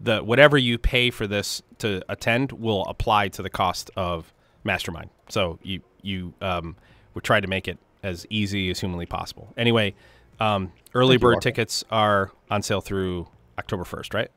the 0.00 0.22
whatever 0.22 0.56
you 0.56 0.78
pay 0.78 1.10
for 1.10 1.26
this 1.26 1.62
to 1.78 2.02
attend 2.08 2.52
will 2.52 2.84
apply 2.86 3.28
to 3.28 3.42
the 3.42 3.50
cost 3.50 3.90
of 3.96 4.32
mastermind 4.64 5.10
so 5.28 5.58
you 5.62 5.80
you 6.02 6.32
um, 6.40 6.76
we 7.14 7.20
try 7.20 7.40
to 7.40 7.48
make 7.48 7.66
it 7.68 7.78
as 8.02 8.26
easy 8.30 8.70
as 8.70 8.80
humanly 8.80 9.06
possible 9.06 9.52
anyway 9.56 9.94
um, 10.40 10.72
early 10.94 11.14
Thank 11.16 11.22
bird 11.22 11.40
tickets 11.42 11.84
are 11.90 12.30
on 12.50 12.62
sale 12.62 12.80
through 12.80 13.28
october 13.58 13.84
1st 13.84 14.14
right 14.14 14.30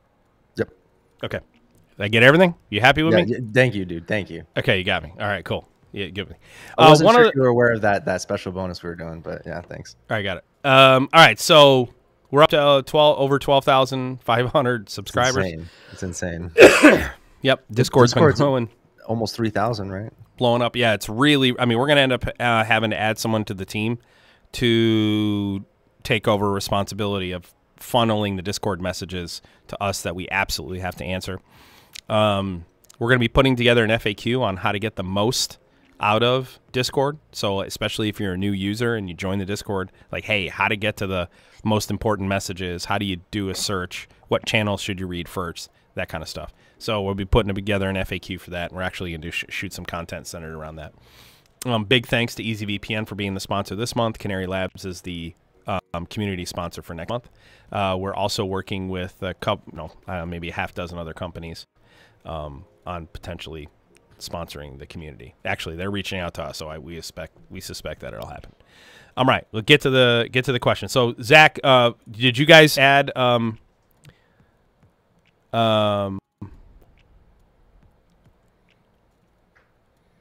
yep. 0.56 0.70
okay 1.22 1.38
Did 1.96 2.04
i 2.04 2.08
get 2.08 2.22
everything 2.22 2.54
you 2.70 2.80
happy 2.80 3.02
with 3.02 3.14
Yeah, 3.14 3.24
me 3.24 3.52
thank 3.52 3.74
you, 3.74 3.84
dude. 3.84 4.08
Thank 4.08 4.30
you. 4.30 4.44
okay 4.56 4.78
you 4.78 4.84
got 4.84 5.02
me 5.02 5.12
all 5.18 5.26
right 5.26 5.44
cool 5.44 5.68
yeah 5.92 6.06
give 6.06 6.28
me 6.28 6.36
I 6.76 6.86
uh, 6.86 6.88
wasn't 6.88 7.06
one 7.06 7.14
sure 7.14 7.24
the, 7.24 7.32
you 7.34 7.42
were 7.42 7.48
aware 7.48 7.72
of 7.72 7.82
that 7.82 8.04
that 8.06 8.20
special 8.22 8.50
bonus 8.50 8.82
we 8.82 8.88
were 8.88 8.96
doing, 8.96 9.20
but 9.20 9.42
yeah, 9.44 9.60
thanks. 9.60 9.94
All 10.10 10.16
right, 10.16 10.22
got 10.22 10.38
it. 10.38 10.44
Um, 10.64 11.08
all 11.12 11.20
right, 11.20 11.38
so 11.38 11.90
we're 12.32 12.42
up 12.42 12.50
to 12.50 12.60
uh, 12.60 12.82
twelve 12.82 13.18
over 13.20 13.38
twelve 13.38 13.64
thousand 13.64 14.20
five 14.22 14.46
hundred 14.46 14.88
subscribers. 14.88 15.46
It's 15.92 16.02
insane. 16.02 16.50
It's 16.56 16.82
insane. 16.82 17.10
Yep, 17.44 17.64
Discord's, 17.72 18.12
Discord's- 18.12 18.38
been 18.38 18.46
growing, 18.46 18.68
Almost 19.06 19.34
three 19.36 19.50
thousand, 19.50 19.90
right? 19.92 20.12
blowing 20.38 20.62
up. 20.62 20.74
Yeah, 20.76 20.94
it's 20.94 21.08
really. 21.08 21.54
I 21.58 21.64
mean, 21.66 21.78
we're 21.78 21.88
gonna 21.88 22.00
end 22.00 22.12
up 22.12 22.24
uh, 22.40 22.64
having 22.64 22.90
to 22.90 22.98
add 23.00 23.18
someone 23.18 23.44
to 23.46 23.54
the 23.54 23.64
team 23.64 23.98
to 24.52 25.64
take 26.02 26.28
over 26.28 26.50
responsibility 26.50 27.32
of 27.32 27.52
funneling 27.78 28.36
the 28.36 28.42
Discord 28.42 28.80
messages 28.80 29.42
to 29.68 29.82
us 29.82 30.02
that 30.02 30.14
we 30.14 30.28
absolutely 30.30 30.78
have 30.80 30.94
to 30.96 31.04
answer. 31.04 31.40
Um, 32.08 32.64
we're 32.98 33.08
going 33.08 33.18
to 33.18 33.24
be 33.24 33.28
putting 33.28 33.56
together 33.56 33.82
an 33.82 33.90
FAQ 33.90 34.40
on 34.40 34.58
how 34.58 34.70
to 34.72 34.78
get 34.78 34.96
the 34.96 35.02
most 35.02 35.58
out 36.02 36.22
of 36.22 36.58
Discord. 36.72 37.18
So, 37.32 37.60
especially 37.60 38.08
if 38.08 38.20
you're 38.20 38.34
a 38.34 38.38
new 38.38 38.52
user 38.52 38.94
and 38.94 39.08
you 39.08 39.14
join 39.14 39.38
the 39.38 39.44
Discord, 39.44 39.92
like, 40.10 40.24
hey, 40.24 40.48
how 40.48 40.68
to 40.68 40.76
get 40.76 40.96
to 40.98 41.06
the 41.06 41.28
most 41.64 41.90
important 41.90 42.28
messages? 42.28 42.86
How 42.86 42.98
do 42.98 43.04
you 43.04 43.18
do 43.30 43.48
a 43.48 43.54
search? 43.54 44.08
What 44.28 44.44
channels 44.44 44.80
should 44.80 45.00
you 45.00 45.06
read 45.06 45.28
first? 45.28 45.70
That 45.94 46.08
kind 46.08 46.22
of 46.22 46.28
stuff. 46.28 46.52
So, 46.78 47.00
we'll 47.00 47.14
be 47.14 47.24
putting 47.24 47.54
together 47.54 47.88
an 47.88 47.96
FAQ 47.96 48.40
for 48.40 48.50
that. 48.50 48.70
And 48.70 48.76
we're 48.76 48.82
actually 48.82 49.10
going 49.10 49.22
to 49.22 49.30
sh- 49.30 49.44
shoot 49.48 49.72
some 49.72 49.86
content 49.86 50.26
centered 50.26 50.54
around 50.54 50.76
that. 50.76 50.92
Um, 51.64 51.84
big 51.84 52.06
thanks 52.06 52.34
to 52.34 52.42
EasyVPN 52.42 53.06
for 53.06 53.14
being 53.14 53.34
the 53.34 53.40
sponsor 53.40 53.76
this 53.76 53.94
month. 53.94 54.18
Canary 54.18 54.46
Labs 54.46 54.84
is 54.84 55.02
the 55.02 55.34
um, 55.66 56.06
community 56.06 56.44
sponsor 56.44 56.82
for 56.82 56.94
next 56.94 57.10
month. 57.10 57.28
Uh, 57.70 57.96
we're 57.98 58.14
also 58.14 58.44
working 58.44 58.88
with 58.88 59.22
a 59.22 59.34
couple, 59.34 59.72
no, 59.74 59.92
uh, 60.08 60.26
maybe 60.26 60.48
a 60.48 60.52
half 60.52 60.74
dozen 60.74 60.98
other 60.98 61.14
companies 61.14 61.66
um, 62.24 62.64
on 62.84 63.06
potentially 63.06 63.68
sponsoring 64.22 64.78
the 64.78 64.86
community. 64.86 65.34
Actually, 65.44 65.76
they're 65.76 65.90
reaching 65.90 66.18
out 66.18 66.34
to 66.34 66.42
us, 66.42 66.58
so 66.58 66.68
I, 66.68 66.78
we 66.78 66.96
expect 66.96 67.36
we 67.50 67.60
suspect 67.60 68.00
that 68.00 68.14
it'll 68.14 68.26
happen. 68.26 68.52
All 69.16 69.24
right, 69.24 69.46
we'll 69.52 69.62
get 69.62 69.82
to 69.82 69.90
the 69.90 70.28
get 70.32 70.44
to 70.46 70.52
the 70.52 70.60
question. 70.60 70.88
So, 70.88 71.14
Zach, 71.20 71.58
uh, 71.62 71.92
did 72.10 72.38
you 72.38 72.46
guys 72.46 72.78
add 72.78 73.14
um, 73.16 73.58
um, 75.52 76.18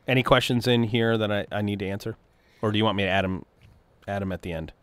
any 0.08 0.24
questions 0.24 0.68
in 0.68 0.84
here 0.84 1.18
that 1.18 1.32
I, 1.32 1.46
I 1.52 1.62
need 1.62 1.80
to 1.80 1.88
answer, 1.88 2.18
or 2.62 2.72
do 2.72 2.78
you 2.78 2.84
want 2.84 2.98
me 2.98 3.04
to 3.04 3.10
add 3.10 3.24
them 3.24 3.46
add 4.08 4.22
them 4.22 4.32
at 4.32 4.42
the 4.42 4.52
end? 4.52 4.74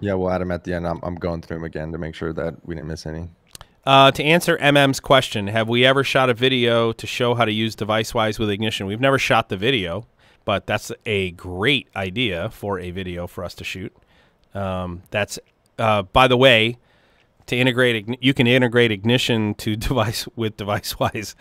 Yeah, 0.00 0.14
we'll 0.14 0.30
add 0.30 0.40
them 0.40 0.50
at 0.52 0.64
the 0.64 0.72
end. 0.72 0.86
I'm, 0.86 1.00
I'm 1.02 1.16
going 1.16 1.42
through 1.42 1.58
them 1.58 1.64
again 1.64 1.92
to 1.92 1.98
make 1.98 2.14
sure 2.14 2.32
that 2.32 2.64
we 2.64 2.74
didn't 2.74 2.88
miss 2.88 3.04
any. 3.04 3.30
Uh, 3.86 4.10
to 4.10 4.22
answer 4.22 4.58
MM's 4.58 5.00
question, 5.00 5.46
have 5.46 5.68
we 5.68 5.86
ever 5.86 6.04
shot 6.04 6.28
a 6.28 6.34
video 6.34 6.92
to 6.92 7.06
show 7.06 7.34
how 7.34 7.44
to 7.44 7.52
use 7.52 7.74
DeviceWise 7.74 8.38
with 8.38 8.50
Ignition? 8.50 8.86
We've 8.86 9.00
never 9.00 9.18
shot 9.18 9.48
the 9.48 9.56
video, 9.56 10.06
but 10.44 10.66
that's 10.66 10.92
a 11.06 11.30
great 11.32 11.88
idea 11.96 12.50
for 12.50 12.78
a 12.78 12.90
video 12.90 13.26
for 13.26 13.42
us 13.42 13.54
to 13.54 13.64
shoot. 13.64 13.94
Um, 14.54 15.02
that's, 15.10 15.38
uh, 15.78 16.02
by 16.02 16.28
the 16.28 16.36
way, 16.36 16.76
to 17.46 17.56
integrate, 17.56 18.22
you 18.22 18.34
can 18.34 18.46
integrate 18.46 18.92
Ignition 18.92 19.54
to 19.54 19.76
device 19.88 20.28
with 20.36 20.56
DeviceWise 20.56 21.34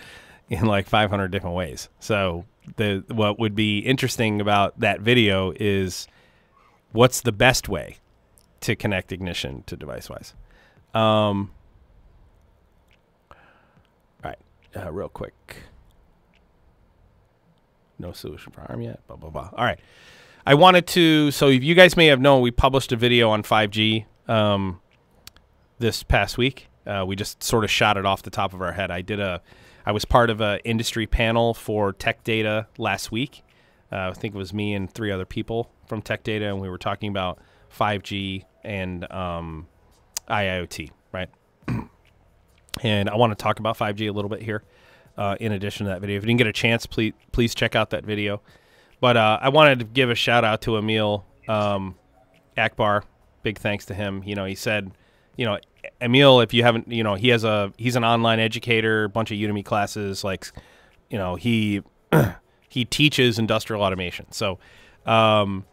in 0.49 0.65
like 0.65 0.87
500 0.87 1.29
different 1.29 1.55
ways. 1.55 1.89
So 1.99 2.45
the 2.77 3.03
what 3.09 3.39
would 3.39 3.55
be 3.55 3.79
interesting 3.79 4.41
about 4.41 4.79
that 4.79 5.01
video 5.01 5.53
is 5.59 6.07
what's 6.91 7.21
the 7.21 7.31
best 7.31 7.69
way 7.69 7.97
to 8.61 8.75
connect 8.75 9.11
Ignition 9.11 9.63
to 9.67 9.77
DeviceWise. 9.77 10.33
Um, 10.97 11.51
all 13.31 13.37
right, 14.23 14.39
uh, 14.75 14.91
real 14.91 15.09
quick. 15.09 15.63
No 17.97 18.11
solution 18.11 18.51
for 18.51 18.61
ARM 18.61 18.81
yet. 18.81 19.05
Blah 19.07 19.17
blah 19.17 19.29
blah. 19.29 19.49
All 19.53 19.65
right, 19.65 19.79
I 20.45 20.53
wanted 20.55 20.87
to. 20.87 21.31
So 21.31 21.47
you 21.47 21.75
guys 21.75 21.97
may 21.97 22.07
have 22.07 22.21
known 22.21 22.41
we 22.41 22.51
published 22.51 22.91
a 22.91 22.95
video 22.95 23.29
on 23.29 23.43
5G 23.43 24.05
um, 24.27 24.79
this 25.79 26.03
past 26.03 26.37
week. 26.37 26.67
Uh, 26.85 27.03
we 27.05 27.15
just 27.15 27.43
sort 27.43 27.63
of 27.63 27.69
shot 27.69 27.97
it 27.97 28.05
off 28.05 28.23
the 28.23 28.29
top 28.29 28.53
of 28.53 28.61
our 28.61 28.71
head. 28.71 28.91
I 28.91 29.01
did 29.01 29.19
a. 29.19 29.41
I 29.85 29.91
was 29.91 30.05
part 30.05 30.29
of 30.29 30.39
an 30.41 30.59
industry 30.65 31.07
panel 31.07 31.53
for 31.53 31.93
Tech 31.93 32.23
Data 32.23 32.67
last 32.77 33.11
week. 33.11 33.43
Uh, 33.91 34.09
I 34.09 34.13
think 34.13 34.35
it 34.35 34.37
was 34.37 34.53
me 34.53 34.75
and 34.75 34.91
three 34.91 35.11
other 35.11 35.25
people 35.25 35.71
from 35.87 36.01
Tech 36.01 36.23
Data, 36.23 36.45
and 36.45 36.61
we 36.61 36.69
were 36.69 36.77
talking 36.77 37.09
about 37.09 37.39
5G 37.75 38.43
and 38.63 39.11
um, 39.11 39.67
IIoT, 40.29 40.91
right? 41.11 41.29
and 42.81 43.09
I 43.09 43.15
want 43.15 43.37
to 43.37 43.41
talk 43.41 43.59
about 43.59 43.77
5G 43.77 44.09
a 44.09 44.11
little 44.11 44.29
bit 44.29 44.41
here. 44.41 44.63
Uh, 45.17 45.35
in 45.39 45.51
addition 45.51 45.85
to 45.85 45.91
that 45.91 45.99
video, 45.99 46.17
if 46.17 46.23
you 46.23 46.27
didn't 46.27 46.37
get 46.37 46.47
a 46.47 46.53
chance, 46.53 46.85
please 46.85 47.13
please 47.33 47.53
check 47.53 47.75
out 47.75 47.89
that 47.89 48.05
video. 48.05 48.41
But 49.01 49.17
uh, 49.17 49.39
I 49.41 49.49
wanted 49.49 49.79
to 49.79 49.85
give 49.85 50.09
a 50.09 50.15
shout 50.15 50.45
out 50.45 50.61
to 50.61 50.77
Emil 50.77 51.25
um, 51.47 51.95
Akbar. 52.57 53.03
Big 53.43 53.57
thanks 53.57 53.85
to 53.87 53.93
him. 53.93 54.23
You 54.25 54.35
know, 54.35 54.45
he 54.45 54.55
said, 54.55 54.91
you 55.35 55.45
know, 55.45 55.59
Emil, 56.01 56.41
if 56.41 56.53
you 56.53 56.63
haven't, 56.63 56.89
you 56.91 57.03
know, 57.03 57.15
he 57.15 57.29
has 57.29 57.43
a 57.43 57.73
he's 57.77 57.95
an 57.95 58.03
online 58.03 58.39
educator, 58.39 59.07
bunch 59.07 59.31
of 59.31 59.37
Udemy 59.37 59.63
classes. 59.63 60.23
Like, 60.23 60.51
you 61.09 61.17
know, 61.17 61.35
he 61.35 61.81
he 62.69 62.85
teaches 62.85 63.39
industrial 63.39 63.81
automation. 63.81 64.31
So, 64.31 64.59
um, 65.05 65.65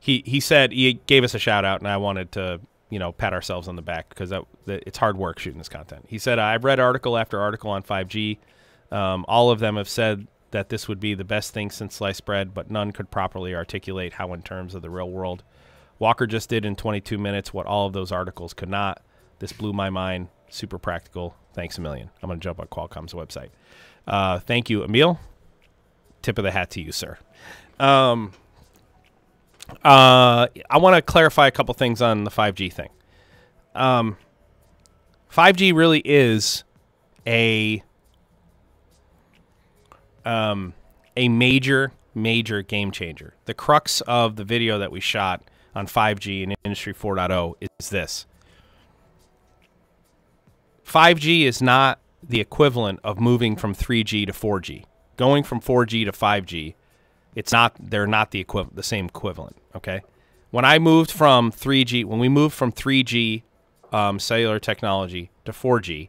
he 0.00 0.22
he 0.26 0.40
said 0.40 0.72
he 0.72 1.00
gave 1.06 1.24
us 1.24 1.34
a 1.34 1.38
shout 1.38 1.64
out, 1.64 1.80
and 1.80 1.88
I 1.88 1.96
wanted 1.96 2.32
to 2.32 2.60
you 2.90 2.98
know 2.98 3.12
pat 3.12 3.32
ourselves 3.32 3.68
on 3.68 3.76
the 3.76 3.82
back 3.82 4.08
because 4.08 4.30
that, 4.30 4.44
that 4.66 4.82
it's 4.86 4.98
hard 4.98 5.16
work 5.16 5.38
shooting 5.38 5.58
this 5.58 5.68
content. 5.68 6.04
He 6.08 6.18
said 6.18 6.38
I've 6.38 6.64
read 6.64 6.80
article 6.80 7.16
after 7.16 7.40
article 7.40 7.70
on 7.70 7.82
5G. 7.82 8.38
Um, 8.90 9.24
all 9.26 9.50
of 9.50 9.58
them 9.58 9.76
have 9.76 9.88
said 9.88 10.28
that 10.54 10.68
this 10.68 10.86
would 10.86 11.00
be 11.00 11.14
the 11.14 11.24
best 11.24 11.52
thing 11.52 11.68
since 11.68 11.96
sliced 11.96 12.24
bread, 12.24 12.54
but 12.54 12.70
none 12.70 12.92
could 12.92 13.10
properly 13.10 13.56
articulate 13.56 14.12
how, 14.12 14.32
in 14.32 14.40
terms 14.40 14.74
of 14.76 14.82
the 14.82 14.90
real 14.90 15.10
world. 15.10 15.42
Walker 15.98 16.28
just 16.28 16.48
did 16.48 16.64
in 16.64 16.76
22 16.76 17.18
minutes 17.18 17.52
what 17.52 17.66
all 17.66 17.88
of 17.88 17.92
those 17.92 18.12
articles 18.12 18.54
could 18.54 18.68
not. 18.68 19.02
This 19.40 19.52
blew 19.52 19.72
my 19.72 19.90
mind. 19.90 20.28
Super 20.48 20.78
practical. 20.78 21.34
Thanks 21.54 21.76
a 21.78 21.80
million. 21.80 22.08
I'm 22.22 22.28
going 22.28 22.38
to 22.38 22.44
jump 22.44 22.60
on 22.60 22.68
Qualcomm's 22.68 23.14
website. 23.14 23.50
Uh, 24.06 24.38
thank 24.38 24.70
you, 24.70 24.84
Emil. 24.84 25.18
Tip 26.22 26.38
of 26.38 26.44
the 26.44 26.52
hat 26.52 26.70
to 26.70 26.80
you, 26.80 26.92
sir. 26.92 27.18
Um, 27.80 28.32
uh, 29.84 30.46
I 30.70 30.78
want 30.78 30.96
to 30.96 31.02
clarify 31.02 31.46
a 31.46 31.50
couple 31.50 31.74
things 31.74 32.02
on 32.02 32.24
the 32.24 32.30
5G 32.30 32.72
thing. 32.72 32.90
Um, 33.74 34.16
5G 35.32 35.74
really 35.74 36.00
is 36.04 36.64
a 37.26 37.82
um, 40.24 40.74
a 41.16 41.28
major, 41.28 41.92
major 42.14 42.62
game 42.62 42.90
changer. 42.90 43.34
The 43.44 43.54
crux 43.54 44.00
of 44.02 44.36
the 44.36 44.44
video 44.44 44.78
that 44.78 44.90
we 44.90 45.00
shot 45.00 45.42
on 45.74 45.86
5G 45.86 46.44
and 46.44 46.54
Industry 46.64 46.94
4.0 46.94 47.54
is 47.80 47.90
this 47.90 48.26
5G 50.86 51.42
is 51.42 51.60
not 51.60 52.00
the 52.22 52.40
equivalent 52.40 53.00
of 53.02 53.20
moving 53.20 53.56
from 53.56 53.74
3G 53.74 54.26
to 54.26 54.32
4G. 54.32 54.84
Going 55.16 55.44
from 55.44 55.60
4G 55.60 56.04
to 56.04 56.12
5G, 56.12 56.74
it's 57.34 57.52
not 57.52 57.76
they're 57.78 58.06
not 58.06 58.30
the 58.30 58.40
equivalent 58.40 58.76
the 58.76 58.82
same 58.82 59.06
equivalent, 59.06 59.56
okay? 59.74 60.02
When 60.50 60.64
I 60.64 60.78
moved 60.78 61.10
from 61.10 61.50
3G, 61.50 62.04
when 62.04 62.20
we 62.20 62.28
moved 62.28 62.54
from 62.54 62.70
3G 62.70 63.42
um, 63.92 64.18
cellular 64.18 64.60
technology 64.60 65.30
to 65.44 65.52
4G, 65.52 66.08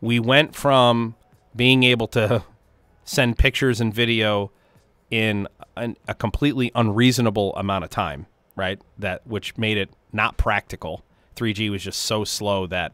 we 0.00 0.20
went 0.20 0.54
from 0.54 1.16
being 1.54 1.82
able 1.82 2.06
to 2.08 2.44
send 3.04 3.38
pictures 3.38 3.80
and 3.80 3.92
video 3.92 4.52
in 5.10 5.48
an, 5.76 5.96
a 6.06 6.14
completely 6.14 6.70
unreasonable 6.74 7.54
amount 7.56 7.84
of 7.84 7.90
time, 7.90 8.26
right? 8.56 8.80
That 8.98 9.26
which 9.26 9.58
made 9.58 9.78
it 9.78 9.90
not 10.12 10.36
practical. 10.36 11.04
3G 11.36 11.70
was 11.70 11.82
just 11.82 12.02
so 12.02 12.24
slow 12.24 12.66
that 12.68 12.92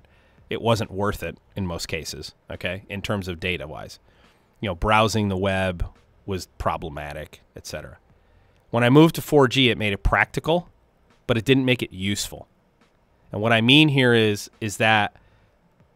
it 0.49 0.63
wasn't 0.63 0.91
worth 0.91 1.23
it 1.23 1.37
in 1.55 1.67
most 1.67 1.87
cases, 1.87 2.35
okay? 2.51 2.85
In 2.89 3.03
terms 3.03 3.29
of 3.29 3.41
data 3.41 3.67
wise. 3.67 3.99
You 4.61 4.69
know, 4.69 4.75
browsing 4.75 5.29
the 5.29 5.37
web 5.37 5.87
was 6.29 6.47
problematic, 6.59 7.41
etc. 7.57 7.99
When 8.71 8.85
I 8.85 8.91
moved 8.91 9.15
to 9.17 9.23
4G, 9.23 9.71
it 9.71 9.79
made 9.79 9.93
it 9.93 10.03
practical, 10.03 10.69
but 11.27 11.39
it 11.39 11.45
didn't 11.45 11.65
make 11.65 11.83
it 11.83 11.93
useful. 11.93 12.47
And 13.33 13.41
what 13.41 13.53
I 13.53 13.61
mean 13.61 13.89
here 13.89 14.15
is 14.15 14.51
is 14.61 14.77
that 14.77 15.17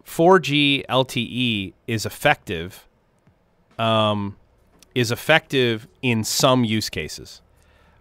4G 0.04 0.84
LTE 0.86 1.74
is 1.86 2.06
effective 2.06 2.88
um, 3.78 4.36
is 4.94 5.10
effective 5.10 5.88
in 6.02 6.24
some 6.24 6.64
use 6.64 6.90
cases. 6.90 7.40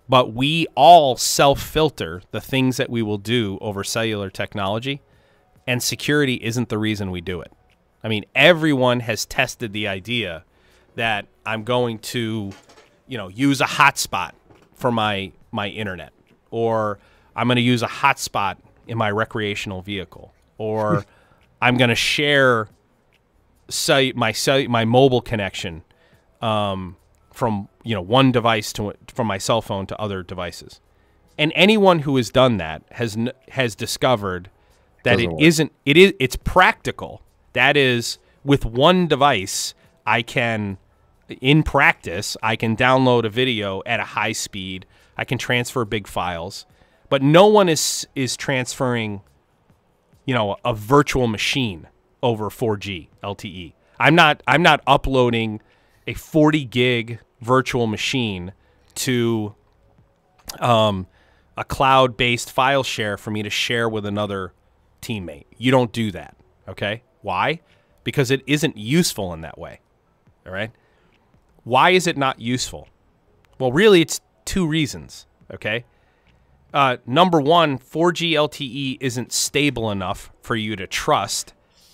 But 0.10 0.34
we 0.34 0.68
all 0.76 1.16
self 1.16 1.62
filter 1.62 2.22
the 2.32 2.42
things 2.42 2.78
that 2.78 2.90
we 2.90 3.02
will 3.02 3.18
do 3.18 3.58
over 3.62 3.84
cellular 3.84 4.30
technology, 4.30 5.02
and 5.68 5.82
security 5.82 6.36
isn't 6.36 6.70
the 6.70 6.78
reason 6.78 7.12
we 7.12 7.22
do 7.22 7.42
it. 7.42 7.52
I 8.04 8.08
mean, 8.08 8.26
everyone 8.36 9.02
has 9.02 9.26
tested 9.26 9.74
the 9.74 9.88
idea 9.88 10.44
that 10.96 11.26
I'm 11.46 11.64
going 11.64 12.00
to, 12.00 12.52
you 13.08 13.18
know, 13.18 13.28
use 13.28 13.62
a 13.62 13.66
hotspot 13.66 14.32
for 14.74 14.92
my 14.92 15.32
my 15.52 15.68
internet, 15.68 16.12
or 16.50 17.00
I'm 17.36 17.48
going 17.48 17.56
to 17.58 17.62
use 17.62 17.84
a 17.84 17.88
hotspot 17.88 18.58
in 18.88 18.98
my 18.98 19.12
recreational 19.12 19.82
vehicle, 19.82 20.34
or 20.58 21.06
I'm 21.62 21.78
going 21.78 21.90
to 21.90 21.96
share 21.96 22.68
cell- 23.70 24.12
my 24.16 24.32
cell- 24.32 24.68
my 24.68 24.86
mobile 24.86 25.22
connection 25.22 25.84
um, 26.42 26.98
from 27.32 27.68
you 27.84 27.96
know 27.96 28.02
one 28.02 28.32
device 28.32 28.74
to 28.74 28.94
from 29.14 29.28
my 29.28 29.38
cell 29.38 29.62
phone 29.62 29.86
to 29.88 30.00
other 30.00 30.24
devices. 30.24 30.80
And 31.38 31.52
anyone 31.56 32.00
who 32.00 32.18
has 32.18 32.30
done 32.30 32.58
that 32.58 32.84
has 32.92 33.16
n- 33.16 33.32
has 33.50 33.74
discovered 33.76 34.50
that 35.04 35.14
Doesn't 35.14 35.26
it 35.26 35.34
work. 35.34 35.42
isn't 35.42 35.72
it 35.86 35.98
is 35.98 36.14
it's 36.20 36.36
practical. 36.36 37.22
That 37.54 37.76
is 37.78 38.18
with 38.44 38.66
one 38.66 39.08
device 39.08 39.74
I 40.06 40.22
can 40.22 40.78
in 41.42 41.64
practice 41.64 42.36
I 42.42 42.56
can 42.56 42.76
download 42.76 43.26
a 43.26 43.30
video 43.30 43.82
at 43.86 44.00
a 44.00 44.04
high 44.04 44.32
speed. 44.32 44.86
I 45.18 45.26
can 45.26 45.38
transfer 45.38 45.86
big 45.86 46.08
files. 46.08 46.66
But 47.10 47.22
no 47.22 47.48
one 47.48 47.70
is 47.70 48.08
is 48.16 48.38
transferring 48.38 49.22
you 50.26 50.34
know 50.34 50.58
a 50.64 50.74
virtual 50.74 51.28
machine 51.28 51.88
over 52.24 52.50
4G 52.50 53.08
LTE. 53.24 53.74
I'm 54.00 54.16
not 54.16 54.42
I'm 54.48 54.62
not 54.62 54.82
uploading 54.88 55.62
a 56.08 56.14
40 56.14 56.66
gig 56.66 57.20
virtual 57.42 57.88
machine 57.88 58.54
to 58.96 59.56
um, 60.60 61.08
a 61.58 61.64
cloud 61.64 62.18
based 62.18 62.52
file 62.52 62.84
share 62.84 63.18
for 63.18 63.32
me 63.32 63.44
to 63.44 63.50
share 63.50 63.88
with 63.88 64.06
another 64.06 64.54
teammate. 65.02 65.46
You 65.58 65.72
don't 65.72 65.92
do 65.92 66.12
that. 66.12 66.36
Okay. 66.68 67.04
Why? 67.22 67.62
Because 68.04 68.32
it 68.32 68.42
isn't 68.48 68.78
useful 68.78 69.34
in 69.34 69.42
that 69.42 69.58
way. 69.58 69.80
All 70.46 70.52
right. 70.52 70.72
Why 71.64 71.92
is 71.92 72.08
it 72.08 72.18
not 72.18 72.40
useful? 72.40 72.88
Well, 73.60 73.72
really, 73.72 74.02
it's 74.02 74.22
two 74.46 74.68
reasons. 74.68 75.28
Okay. 75.54 75.86
Uh, 76.74 76.98
number 77.06 77.42
one, 77.42 77.78
4G 77.78 78.32
LTE 78.32 78.98
isn't 79.02 79.32
stable 79.32 79.92
enough 79.92 80.32
for 80.42 80.56
you 80.56 80.76
to 80.76 80.88
trust 80.88 81.54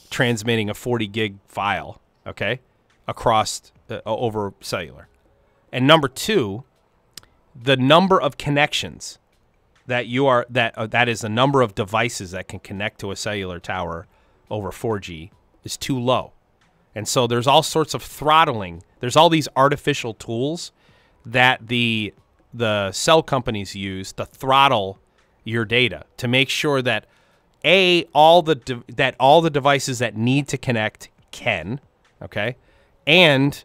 transmitting 0.10 0.69
a 0.69 0.73
40 0.73 1.08
gig 1.08 1.38
file, 1.47 1.99
okay, 2.25 2.62
across 3.08 3.71
uh, 3.89 3.99
over 4.06 4.53
cellular. 4.62 5.08
And 5.71 5.86
number 5.86 6.08
two, 6.08 6.63
the 7.56 7.75
number 7.75 8.21
of 8.21 8.38
connections 8.38 9.19
that 9.88 10.08
you 10.08 10.27
are 10.27 10.45
that 10.49 10.77
uh, 10.77 10.86
that 10.88 11.10
is 11.10 11.21
the 11.21 11.30
number 11.30 11.62
of 11.62 11.73
devices 11.73 12.32
that 12.32 12.47
can 12.47 12.60
connect 12.60 12.99
to 12.99 13.12
a 13.12 13.15
cellular 13.15 13.60
tower 13.60 14.06
over 14.49 14.69
4G 14.69 15.32
is 15.63 15.77
too 15.77 15.97
low. 15.97 16.34
And 16.93 17.08
so 17.08 17.27
there's 17.27 17.47
all 17.47 17.63
sorts 17.63 17.93
of 17.93 18.03
throttling. 18.03 18.84
There's 18.99 19.15
all 19.15 19.29
these 19.29 19.47
artificial 19.55 20.13
tools 20.13 20.71
that 21.25 21.67
the 21.67 22.13
the 22.53 22.91
cell 22.91 23.21
companies 23.21 23.75
use 23.75 24.13
to 24.13 24.25
throttle 24.25 24.99
your 25.43 25.65
data 25.65 26.05
to 26.17 26.27
make 26.27 26.49
sure 26.49 26.81
that 26.81 27.05
a 27.63 28.05
all 28.13 28.41
the 28.41 28.83
that 28.95 29.15
all 29.19 29.41
the 29.41 29.49
devices 29.49 29.99
that 29.99 30.15
need 30.15 30.47
to 30.47 30.57
connect 30.57 31.10
can, 31.31 31.79
okay? 32.21 32.55
And 33.05 33.63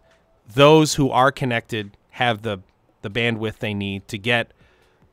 those 0.55 0.95
who 0.95 1.11
are 1.11 1.33
connected 1.33 1.97
have 2.11 2.43
the 2.43 2.61
the 3.03 3.11
bandwidth 3.11 3.59
they 3.59 3.75
need 3.75 4.07
to 4.09 4.19
get 4.19 4.53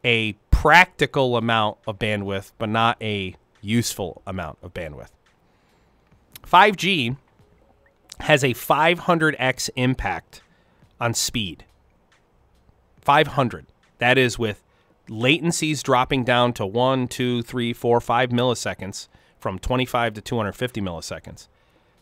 a 0.04 0.34
practical 0.52 1.38
amount 1.38 1.78
of 1.88 2.00
bandwidth 2.00 2.52
but 2.58 2.70
not 2.70 2.98
a 3.02 3.36
useful 3.62 4.22
amount 4.26 4.58
of 4.62 4.74
bandwidth. 4.74 5.10
5G 6.46 7.18
has 8.22 8.44
a 8.44 8.54
500x 8.54 9.70
impact 9.76 10.42
on 11.00 11.14
speed. 11.14 11.66
500. 13.02 13.66
That 14.00 14.18
is 14.18 14.38
with 14.38 14.64
latencies 15.08 15.82
dropping 15.82 16.24
down 16.24 16.54
to 16.54 16.66
1, 16.66 17.08
2, 17.08 17.42
3, 17.42 17.74
4, 17.74 18.02
5 18.02 18.30
milliseconds 18.30 19.08
from 19.40 19.58
25 19.58 20.14
to 20.16 20.22
250 20.22 20.82
milliseconds. 20.82 21.48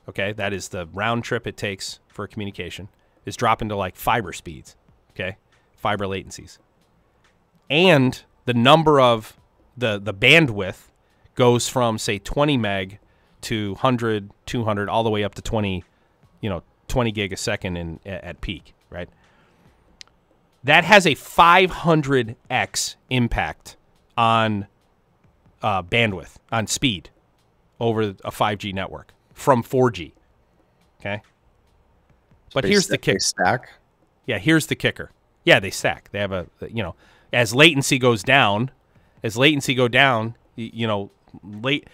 Okay, 0.09 0.33
that 0.33 0.53
is 0.53 0.69
the 0.69 0.87
round 0.87 1.23
trip 1.23 1.45
it 1.45 1.57
takes 1.57 1.99
for 2.07 2.27
communication, 2.27 2.89
is 3.25 3.35
dropping 3.35 3.69
to 3.69 3.75
like 3.75 3.95
fiber 3.95 4.33
speeds. 4.33 4.75
Okay, 5.11 5.37
fiber 5.75 6.05
latencies. 6.05 6.57
And 7.69 8.21
the 8.45 8.53
number 8.53 8.99
of 8.99 9.37
the, 9.75 9.99
the 9.99 10.13
bandwidth 10.13 10.87
goes 11.35 11.67
from, 11.67 11.97
say, 11.97 12.17
20 12.17 12.57
meg 12.57 12.99
to 13.41 13.73
100, 13.73 14.31
200, 14.45 14.89
all 14.89 15.03
the 15.03 15.09
way 15.09 15.23
up 15.23 15.35
to 15.35 15.41
20, 15.41 15.83
you 16.41 16.49
know, 16.49 16.63
20 16.87 17.11
gig 17.11 17.33
a 17.33 17.37
second 17.37 17.77
in, 17.77 17.99
at 18.05 18.41
peak, 18.41 18.73
right? 18.89 19.09
that 20.63 20.83
has 20.83 21.05
a 21.05 21.11
500x 21.11 22.95
impact 23.09 23.77
on 24.17 24.67
uh, 25.61 25.81
bandwidth, 25.81 26.35
on 26.51 26.67
speed 26.67 27.09
over 27.79 28.01
a 28.01 28.31
5G 28.31 28.73
network 28.73 29.13
from 29.33 29.63
4G. 29.63 30.11
Okay. 30.99 31.21
But 32.53 32.63
They 32.63 32.69
here's 32.69 32.87
the 32.87 32.95
sta- 32.95 33.01
they 33.05 33.13
kick. 33.13 33.21
Stack. 33.21 33.69
Yeah, 34.25 34.39
here's 34.39 34.65
the 34.65 34.75
kicker. 34.75 35.11
Yeah, 35.45 35.59
they 35.61 35.69
stack. 35.69 36.09
They 36.11 36.19
have 36.19 36.31
a, 36.33 36.47
you 36.69 36.83
know, 36.83 36.95
as 37.31 37.55
latency 37.55 37.97
goes 37.97 38.23
down, 38.23 38.71
as 39.23 39.37
latency 39.37 39.73
go 39.73 39.87
down, 39.87 40.35
you 40.55 40.87
know, 40.87 41.11
late 41.43 41.87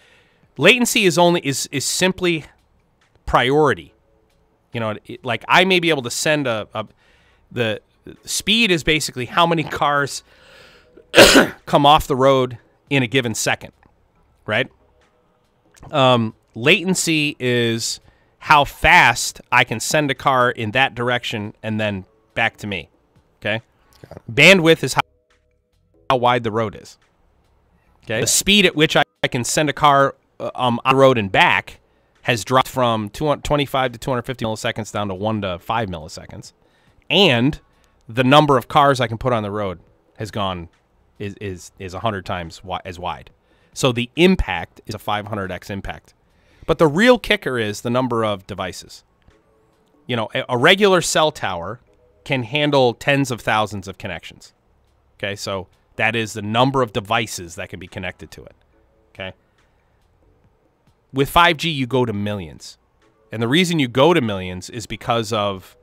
latency 0.58 1.04
is 1.06 1.18
only 1.18 1.42
is 1.42 1.68
is 1.72 1.86
simply 1.86 2.46
priority. 3.26 3.93
You 4.74 4.80
know, 4.80 4.98
it, 5.06 5.24
like 5.24 5.46
I 5.48 5.66
may 5.66 5.80
be 5.80 5.90
able 5.90 6.02
to 6.04 6.12
send 6.12 6.48
a, 6.48 6.68
a 6.74 6.86
the 7.52 7.82
speed 8.26 8.72
is 8.72 8.84
basically 8.84 9.26
how 9.26 9.46
many 9.46 9.64
cars 9.64 10.24
come 11.66 11.86
off 11.86 12.08
the 12.08 12.16
road 12.16 12.58
in 12.90 13.04
a 13.04 13.08
given 13.08 13.36
second, 13.36 13.72
right? 14.46 14.70
Um, 15.92 16.34
latency 16.56 17.36
is 17.40 18.00
how 18.40 18.66
fast 18.66 19.42
I 19.52 19.64
can 19.64 19.80
send 19.80 20.12
a 20.12 20.16
car 20.16 20.52
in 20.52 20.72
that 20.72 20.96
direction 20.96 21.54
and 21.64 21.80
then 21.80 22.06
back 22.34 22.58
to 22.58 22.68
me. 22.68 22.90
Okay. 23.40 23.62
Bandwidth 24.32 24.84
is 24.84 24.94
how, 24.94 25.02
how 26.10 26.18
wide 26.18 26.44
the 26.44 26.52
road 26.52 26.78
is. 26.80 26.98
Okay. 28.04 28.22
The 28.22 28.28
speed 28.28 28.66
at 28.66 28.76
which 28.76 28.96
I, 28.98 29.04
I 29.24 29.28
can 29.28 29.44
send 29.44 29.70
a 29.70 29.74
car 29.74 30.16
uh, 30.40 30.52
um, 30.56 30.80
on 30.84 30.96
the 30.96 31.00
road 31.00 31.18
and 31.18 31.32
back 31.32 31.80
has 32.24 32.44
dropped 32.44 32.68
from 32.68 33.10
225 33.10 33.94
to 33.94 34.00
250 34.00 34.46
milliseconds 34.46 34.92
down 34.92 35.08
to 35.08 35.14
1 35.14 35.42
to 35.42 35.60
5 35.60 35.90
milliseconds. 35.90 36.54
And 37.10 37.60
the 38.08 38.24
number 38.24 38.58
of 38.58 38.68
cars 38.68 39.00
I 39.00 39.08
can 39.08 39.18
put 39.18 39.34
on 39.34 39.44
the 39.44 39.52
road 39.52 39.80
has 40.18 40.32
gone 40.32 40.70
is 41.20 41.36
is 41.36 41.72
is 41.80 41.94
100 41.94 42.26
times 42.26 42.58
wi- 42.60 42.82
as 42.86 43.00
wide. 43.00 43.30
So 43.74 43.92
the 43.92 44.10
impact 44.16 44.82
is 44.86 44.96
a 44.96 45.00
500x 45.00 45.70
impact. 45.70 46.14
But 46.66 46.78
the 46.78 46.88
real 46.88 47.20
kicker 47.20 47.58
is 47.60 47.82
the 47.82 47.90
number 47.90 48.24
of 48.24 48.48
devices. 48.48 49.04
You 50.08 50.16
know, 50.16 50.30
a, 50.34 50.44
a 50.50 50.58
regular 50.58 51.02
cell 51.02 51.32
tower 51.32 51.80
can 52.24 52.44
handle 52.44 52.94
tens 52.94 53.32
of 53.32 53.42
thousands 53.42 53.88
of 53.88 53.98
connections. 53.98 54.54
Okay, 55.18 55.36
so 55.36 55.68
That 55.96 56.16
is 56.16 56.34
the 56.34 56.42
number 56.42 56.82
of 56.82 56.94
devices 56.94 57.56
that 57.56 57.70
can 57.70 57.80
be 57.80 57.88
connected 57.88 58.32
to 58.32 58.44
it. 58.44 58.56
Okay. 59.14 59.34
With 61.14 61.32
5G, 61.32 61.74
you 61.74 61.86
go 61.86 62.06
to 62.06 62.14
millions. 62.14 62.78
And 63.32 63.42
the 63.42 63.48
reason 63.48 63.80
you 63.80 63.88
go 63.88 64.14
to 64.14 64.22
millions 64.22 64.70
is 64.70 64.86
because 64.86 65.32
of, 65.32 65.78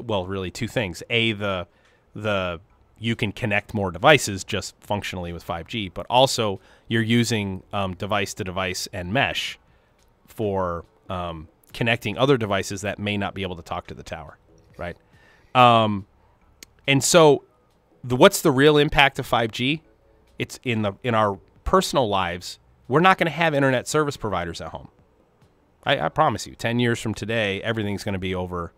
well, 0.00 0.26
really 0.26 0.50
two 0.50 0.68
things. 0.68 1.02
A, 1.08 1.32
the, 1.32 1.66
the, 2.14 2.60
you 2.98 3.16
can 3.16 3.32
connect 3.32 3.74
more 3.74 3.90
devices 3.90 4.44
just 4.44 4.74
functionally 4.80 5.32
with 5.32 5.46
5G, 5.46 5.92
but 5.94 6.06
also 6.10 6.60
you're 6.88 7.02
using 7.02 7.62
um, 7.72 7.94
device 7.94 8.34
to 8.34 8.44
device 8.44 8.88
and 8.92 9.12
mesh 9.12 9.58
for 10.26 10.84
um, 11.08 11.48
connecting 11.72 12.16
other 12.18 12.36
devices 12.36 12.82
that 12.82 12.98
may 12.98 13.16
not 13.16 13.34
be 13.34 13.42
able 13.42 13.56
to 13.56 13.62
talk 13.62 13.86
to 13.88 13.94
the 13.94 14.02
tower, 14.02 14.38
right? 14.78 14.96
Um, 15.54 16.06
and 16.86 17.02
so, 17.02 17.44
the, 18.04 18.16
what's 18.16 18.42
the 18.42 18.50
real 18.50 18.78
impact 18.78 19.18
of 19.18 19.28
5G? 19.28 19.80
It's 20.38 20.58
in 20.64 20.82
the 20.82 20.94
in 21.02 21.14
our 21.14 21.38
personal 21.64 22.08
lives. 22.08 22.58
We're 22.92 23.00
not 23.00 23.16
going 23.16 23.24
to 23.24 23.32
have 23.32 23.54
internet 23.54 23.88
service 23.88 24.18
providers 24.18 24.60
at 24.60 24.68
home. 24.68 24.88
I, 25.82 25.98
I, 25.98 26.08
promise 26.10 26.46
you. 26.46 26.54
Ten 26.54 26.78
years 26.78 27.00
from 27.00 27.14
today, 27.14 27.62
everything's 27.62 28.04
going 28.04 28.12
to 28.12 28.18
be 28.18 28.34
over. 28.34 28.70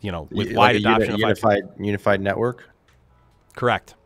You 0.00 0.12
know, 0.12 0.28
with 0.30 0.46
like 0.46 0.56
wide 0.56 0.76
adoption 0.76 1.18
uni- 1.18 1.32
of 1.32 1.36
5G. 1.36 1.40
unified 1.40 1.62
unified 1.80 2.20
network. 2.20 2.70
Correct. 3.56 3.96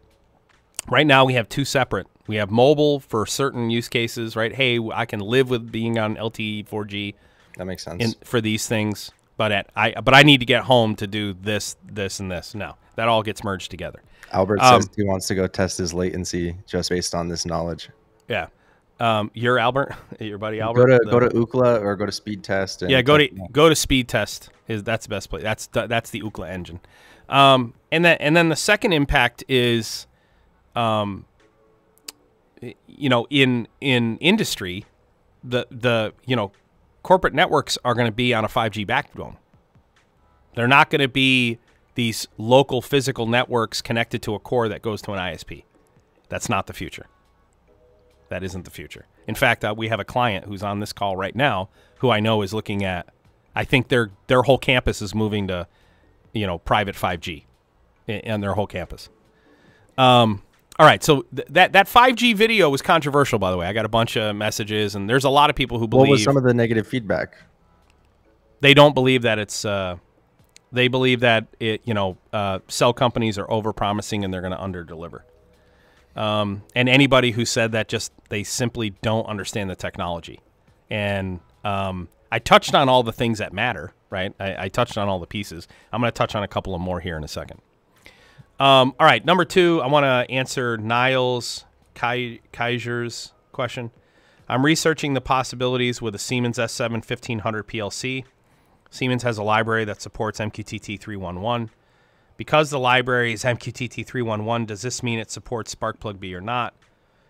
Right 0.89 1.07
now, 1.07 1.27
we 1.27 1.35
have 1.35 1.51
two 1.51 1.67
separate. 1.67 2.07
We 2.27 2.37
have 2.37 2.51
mobile 2.51 2.99
for 2.99 3.27
certain 3.27 3.69
use 3.69 3.91
cases, 3.91 4.37
right? 4.37 4.55
Hey, 4.55 4.81
I 4.95 5.05
can 5.05 5.21
live 5.21 5.51
with 5.51 5.71
being 5.71 5.99
on 5.99 6.17
LTE 6.17 6.67
4G 6.67 7.15
That 7.59 7.67
makes 7.67 7.85
sense. 7.85 8.03
in, 8.03 8.15
for 8.25 8.41
these 8.41 8.67
things, 8.67 9.11
but 9.37 9.53
at 9.53 9.69
I 9.77 10.01
but 10.01 10.15
I 10.15 10.23
need 10.23 10.41
to 10.41 10.47
get 10.47 10.65
home 10.65 10.97
to 10.97 11.07
do 11.07 11.35
this, 11.35 11.77
this, 11.85 12.21
and 12.21 12.31
this. 12.31 12.55
No, 12.55 12.77
that 12.97 13.09
all 13.09 13.23
gets 13.23 13.45
merged 13.45 13.71
together. 13.71 14.03
Albert 14.33 14.61
um, 14.61 14.81
says 14.81 14.91
he 14.97 15.05
wants 15.05 15.27
to 15.27 15.35
go 15.35 15.47
test 15.47 15.77
his 15.77 15.93
latency 15.93 16.57
just 16.67 16.89
based 16.89 17.15
on 17.15 17.29
this 17.29 17.45
knowledge. 17.45 17.91
Yeah. 18.29 18.47
Um, 19.01 19.31
you're 19.35 19.59
Albert, 19.59 19.95
your 20.21 20.39
buddy 20.39 20.61
Albert. 20.61 20.87
Go 20.87 20.99
to 20.99 21.05
the- 21.05 21.11
go 21.11 21.21
to 21.21 21.29
Ookla 21.31 21.81
or 21.81 21.97
go 21.97 22.07
to 22.07 22.13
Speed 22.13 22.45
Test. 22.45 22.83
And 22.83 22.91
yeah, 22.91 23.03
go 23.03 23.19
to 23.19 23.29
go 23.53 23.69
to 23.69 23.75
speed 23.75 24.09
test. 24.09 24.51
Is 24.69 24.83
that's 24.83 25.07
the 25.07 25.11
best 25.11 25.31
place. 25.31 25.43
That's 25.43 25.67
the, 25.69 25.87
that's 25.87 26.11
the 26.11 26.23
Ookla 26.23 26.49
engine. 26.49 26.81
Um, 27.29 27.75
and 27.91 28.05
then 28.05 28.17
and 28.21 28.37
then 28.37 28.49
the 28.49 28.57
second 28.57 28.93
impact 28.93 29.45
is, 29.49 30.07
um, 30.77 31.27
you 32.87 33.09
know, 33.09 33.27
in 33.31 33.69
in 33.81 34.17
industry, 34.19 34.85
the 35.43 35.67
the 35.71 36.15
you 36.25 36.37
know, 36.37 36.53
corporate 37.03 37.35
networks 37.35 37.77
are 37.85 37.95
going 37.95 38.07
to 38.07 38.13
be 38.13 38.33
on 38.33 38.45
a 38.45 38.49
5G 38.49 38.87
backbone. 38.87 39.37
They're 40.55 40.69
not 40.69 40.89
going 40.89 41.01
to 41.01 41.09
be 41.09 41.59
these 41.95 42.27
local 42.39 42.81
physical 42.81 43.27
networks 43.27 43.83
connected 43.83 44.23
to 44.23 44.35
a 44.35 44.39
core 44.39 44.69
that 44.69 44.83
goes 44.83 45.03
to 45.03 45.13
an 45.13 45.19
ISP. 45.19 45.65
That's 46.29 46.49
not 46.49 46.67
the 46.67 46.73
future. 46.73 47.07
That 48.35 48.43
isn't 48.43 48.65
the 48.65 48.71
future. 48.73 49.07
In 49.29 49.37
fact, 49.37 49.65
uh, 49.65 49.77
we 49.79 49.87
have 49.91 50.01
a 50.01 50.05
client 50.05 50.47
who's 50.47 50.65
on 50.65 50.81
this 50.81 50.93
call 50.93 51.17
right 51.17 51.37
now 51.37 51.69
who 51.99 52.11
I 52.11 52.19
know 52.19 52.43
is 52.43 52.53
looking 52.53 52.85
at. 52.85 53.07
I 53.55 53.63
think 53.63 53.87
their 53.87 54.11
their 54.27 54.43
whole 54.43 54.59
campus 54.59 55.01
is 55.01 55.15
moving 55.15 55.47
to, 55.47 55.69
you 56.33 56.45
know, 56.45 56.59
private 56.59 56.97
5G, 56.97 57.45
and 58.09 58.43
their 58.43 58.55
whole 58.55 58.67
campus. 58.67 59.09
Um. 59.97 60.43
All 60.81 60.85
right, 60.85 61.01
so 61.05 61.23
th- 61.33 61.47
that 61.51 61.75
that 61.75 61.87
5G 61.87 62.35
video 62.35 62.69
was 62.71 62.83
controversial, 62.83 63.39
by 63.39 63.53
the 63.53 63.57
way. 63.57 63.69
I 63.69 63.73
got 63.73 63.85
a 63.85 63.89
bunch 63.89 64.17
of 64.17 64.35
messages, 64.35 64.97
and 64.97 65.09
there's 65.09 65.23
a 65.23 65.31
lot 65.31 65.49
of 65.49 65.55
people 65.55 65.79
who 65.79 65.85
What 65.85 65.91
believe 65.91 66.11
was 66.11 66.25
some 66.25 66.37
of 66.37 66.43
the 66.43 66.53
negative 66.53 66.89
feedback? 66.89 67.37
they 68.63 68.75
don't 68.75 68.95
believe 68.95 69.23
that 69.23 69.39
it's. 69.39 69.65
Uh, 69.65 69.99
they 70.73 70.89
believe 70.89 71.21
that 71.21 71.47
it, 71.61 71.83
you 71.85 71.95
know, 71.95 72.19
uh, 72.33 72.59
cell 72.67 72.93
companies 72.93 73.39
are 73.39 73.49
over 73.49 73.73
promising 73.73 74.25
and 74.25 74.35
they're 74.35 74.41
going 74.41 74.51
to 74.51 74.61
under 74.61 74.83
deliver. 74.83 75.25
Um, 76.17 76.63
and 76.75 76.89
anybody 76.89 77.33
who 77.33 77.45
said 77.45 77.73
that 77.73 77.89
just 77.89 78.13
they 78.29 78.45
simply 78.45 78.91
don't 79.03 79.27
understand 79.27 79.71
the 79.71 79.77
technology. 79.77 80.41
And 80.91 81.41
um, 81.65 82.09
I 82.31 82.39
touched 82.39 82.75
on 82.75 82.89
all 82.89 83.03
the 83.03 83.13
things 83.13 83.39
that 83.39 83.53
matter, 83.53 83.93
right? 84.11 84.35
I, 84.39 84.65
I 84.65 84.69
touched 84.69 84.97
on 84.97 85.09
all 85.09 85.19
the 85.19 85.27
pieces. 85.27 85.67
I'm 85.93 86.01
going 86.01 86.13
to 86.13 86.17
touch 86.17 86.35
on 86.35 86.43
a 86.43 86.49
couple 86.49 86.75
of 86.75 86.81
more 86.81 87.01
here 87.01 87.17
in 87.17 87.25
a 87.25 87.29
second. 87.29 87.61
Um, 88.61 88.95
all 89.01 89.07
right, 89.07 89.25
number 89.25 89.45
two, 89.45 89.81
I 89.83 89.89
want 89.89 90.05
to 90.05 90.33
answer 90.33 90.77
Niles 90.77 91.65
Kai- 91.95 92.41
Kaiser's 92.53 93.33
question. 93.53 93.91
I'm 94.49 94.65
researching 94.65 95.15
the 95.15 95.21
possibilities 95.21 96.01
with 96.01 96.15
a 96.15 96.19
Siemens 96.19 96.59
S7 96.59 96.93
1500 96.93 97.67
PLC. 97.67 98.25
Siemens 98.91 99.23
has 99.25 99.39
a 99.39 99.43
library 99.43 99.85
that 99.87 100.01
supports 100.01 100.39
MQTT 100.39 101.01
311. 101.01 101.71
Because 102.37 102.71
the 102.71 102.81
library 102.81 103.33
is 103.33 103.45
MQTT 103.45 104.07
311, 104.07 104.67
does 104.67 104.83
this 104.83 105.03
mean 105.03 105.19
it 105.19 105.31
supports 105.31 105.75
Sparkplug 105.75 106.19
B 106.19 106.35
or 106.35 106.41
not? 106.41 106.75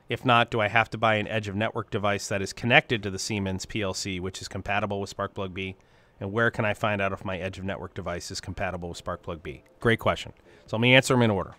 If 0.08 0.24
not, 0.24 0.50
do 0.50 0.60
I 0.60 0.68
have 0.68 0.90
to 0.90 0.98
buy 0.98 1.16
an 1.16 1.28
edge 1.28 1.48
of 1.48 1.54
network 1.54 1.90
device 1.90 2.28
that 2.28 2.42
is 2.42 2.52
connected 2.52 3.02
to 3.02 3.10
the 3.10 3.18
Siemens 3.18 3.66
PLC, 3.66 4.20
which 4.20 4.40
is 4.40 4.48
compatible 4.48 5.00
with 5.00 5.14
Sparkplug 5.14 5.54
B? 5.54 5.76
And 6.20 6.32
where 6.32 6.50
can 6.50 6.64
I 6.64 6.74
find 6.74 7.00
out 7.00 7.12
if 7.12 7.24
my 7.24 7.38
edge 7.38 7.58
of 7.58 7.64
network 7.64 7.94
device 7.94 8.30
is 8.30 8.40
compatible 8.40 8.90
with 8.90 9.02
Sparkplug 9.02 9.42
B? 9.42 9.62
Great 9.80 9.98
question. 9.98 10.32
So 10.66 10.76
let 10.76 10.82
me 10.82 10.94
answer 10.94 11.14
them 11.14 11.22
in 11.22 11.30
order. 11.30 11.54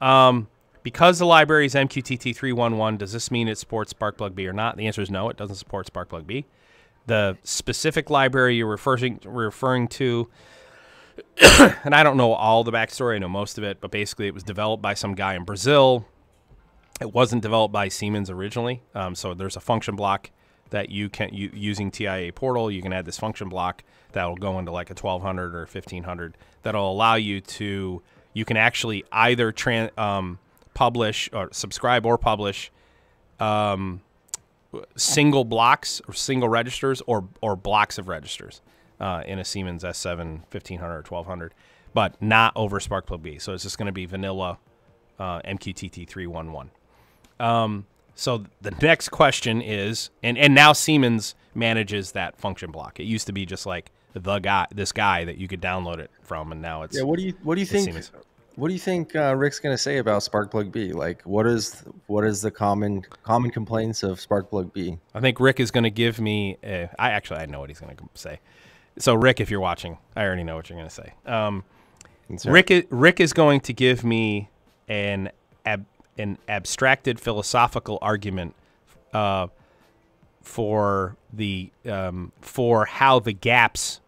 Um, 0.00 0.48
because 0.82 1.18
the 1.18 1.26
library 1.26 1.66
is 1.66 1.74
MQTT 1.74 2.34
311, 2.34 2.98
does 2.98 3.12
this 3.12 3.30
mean 3.30 3.48
it 3.48 3.58
supports 3.58 3.92
Sparkplug 3.92 4.34
B 4.34 4.46
or 4.46 4.52
not? 4.52 4.76
The 4.76 4.86
answer 4.86 5.02
is 5.02 5.10
no, 5.10 5.28
it 5.28 5.36
doesn't 5.36 5.56
support 5.56 5.92
Sparkplug 5.92 6.26
B. 6.26 6.46
The 7.06 7.36
specific 7.44 8.10
library 8.10 8.56
you're 8.56 8.66
referring 8.66 9.20
referring 9.24 9.88
to, 9.88 10.28
and 11.84 11.94
I 11.94 12.02
don't 12.02 12.16
know 12.16 12.32
all 12.32 12.64
the 12.64 12.72
backstory, 12.72 13.16
I 13.16 13.18
know 13.18 13.28
most 13.28 13.58
of 13.58 13.64
it, 13.64 13.80
but 13.80 13.90
basically 13.90 14.26
it 14.26 14.34
was 14.34 14.42
developed 14.42 14.82
by 14.82 14.94
some 14.94 15.14
guy 15.14 15.34
in 15.34 15.44
Brazil. 15.44 16.06
It 17.00 17.12
wasn't 17.12 17.42
developed 17.42 17.72
by 17.72 17.88
Siemens 17.88 18.30
originally, 18.30 18.82
um, 18.94 19.14
so 19.14 19.34
there's 19.34 19.56
a 19.56 19.60
function 19.60 19.96
block 19.96 20.30
that 20.70 20.90
you 20.90 21.08
can 21.08 21.32
you, 21.32 21.50
using 21.52 21.90
TIA 21.90 22.32
portal. 22.32 22.70
You 22.70 22.82
can 22.82 22.92
add 22.92 23.04
this 23.04 23.18
function 23.18 23.48
block 23.48 23.84
that 24.12 24.24
will 24.24 24.36
go 24.36 24.58
into 24.58 24.72
like 24.72 24.90
a 24.90 24.94
1200 24.94 25.54
or 25.54 25.60
1500 25.60 26.36
that'll 26.62 26.90
allow 26.90 27.14
you 27.14 27.40
to 27.40 28.02
you 28.32 28.44
can 28.44 28.56
actually 28.56 29.04
either 29.12 29.52
tran, 29.52 29.96
um, 29.98 30.38
publish 30.74 31.30
or 31.32 31.48
subscribe 31.52 32.04
or 32.04 32.18
publish 32.18 32.70
um, 33.40 34.02
single 34.96 35.44
blocks 35.44 36.02
or 36.08 36.14
single 36.14 36.48
registers 36.48 37.02
or 37.06 37.28
or 37.40 37.56
blocks 37.56 37.98
of 37.98 38.08
registers 38.08 38.60
uh, 39.00 39.22
in 39.26 39.38
a 39.38 39.44
Siemens 39.44 39.84
S7 39.84 40.40
1500 40.50 40.92
or 40.92 40.96
1200, 40.98 41.54
but 41.94 42.20
not 42.20 42.52
over 42.56 42.78
Sparkplug 42.78 43.22
B. 43.22 43.38
So 43.38 43.52
it's 43.52 43.62
just 43.62 43.78
going 43.78 43.86
to 43.86 43.92
be 43.92 44.06
vanilla 44.06 44.58
uh, 45.18 45.40
MQTT 45.42 46.08
311. 46.08 46.70
Um, 47.38 47.86
so 48.14 48.44
the 48.62 48.70
next 48.82 49.10
question 49.10 49.60
is, 49.60 50.10
and 50.22 50.38
and 50.38 50.54
now 50.54 50.72
Siemens 50.72 51.34
manages 51.54 52.12
that 52.12 52.38
function 52.38 52.70
block. 52.70 52.98
It 52.98 53.04
used 53.04 53.26
to 53.26 53.32
be 53.32 53.44
just 53.44 53.66
like 53.66 53.90
the 54.14 54.38
guy, 54.38 54.66
this 54.74 54.92
guy 54.92 55.24
that 55.24 55.36
you 55.36 55.48
could 55.48 55.60
download 55.60 55.98
it 55.98 56.10
from, 56.22 56.50
and 56.50 56.62
now 56.62 56.82
it's 56.82 56.96
Yeah. 56.96 57.02
What 57.02 57.18
do 57.18 57.24
you 57.24 57.34
What 57.42 57.56
do 57.56 57.60
you 57.60 57.66
think? 57.66 57.84
Siemens. 57.84 58.12
What 58.54 58.68
do 58.68 58.72
you 58.72 58.80
think 58.80 59.14
uh, 59.14 59.34
Rick's 59.36 59.60
gonna 59.60 59.76
say 59.76 59.98
about 59.98 60.22
Sparkplug 60.22 60.72
B? 60.72 60.92
Like, 60.94 61.20
what 61.24 61.46
is 61.46 61.84
what 62.06 62.24
is 62.24 62.40
the 62.40 62.50
common 62.50 63.02
common 63.22 63.50
complaints 63.50 64.02
of 64.02 64.18
Sparkplug 64.18 64.72
B? 64.72 64.96
I 65.14 65.20
think 65.20 65.38
Rick 65.38 65.60
is 65.60 65.70
going 65.70 65.84
to 65.84 65.90
give 65.90 66.18
me. 66.18 66.56
A, 66.64 66.88
I 66.98 67.10
actually 67.10 67.40
I 67.40 67.46
know 67.46 67.60
what 67.60 67.68
he's 67.68 67.80
going 67.80 67.94
to 67.94 68.02
say. 68.14 68.40
So 68.98 69.14
Rick, 69.14 69.40
if 69.40 69.50
you're 69.50 69.60
watching, 69.60 69.98
I 70.14 70.24
already 70.24 70.42
know 70.44 70.56
what 70.56 70.68
you're 70.70 70.78
going 70.78 70.88
to 70.88 70.94
say. 70.94 71.12
Um, 71.26 71.64
Rick 72.52 72.70
i- 72.70 72.84
Rick 72.90 73.20
is 73.20 73.32
going 73.32 73.60
to 73.60 73.72
give 73.72 74.02
me 74.04 74.48
an 74.88 75.30
ab, 75.64 75.84
an 76.18 76.38
abstracted 76.48 77.20
philosophical 77.20 77.98
argument 78.00 78.54
uh, 79.12 79.48
for 80.42 81.16
the 81.32 81.70
um, 81.88 82.32
for 82.40 82.86
how 82.86 83.18
the 83.20 83.32
gaps 83.32 84.00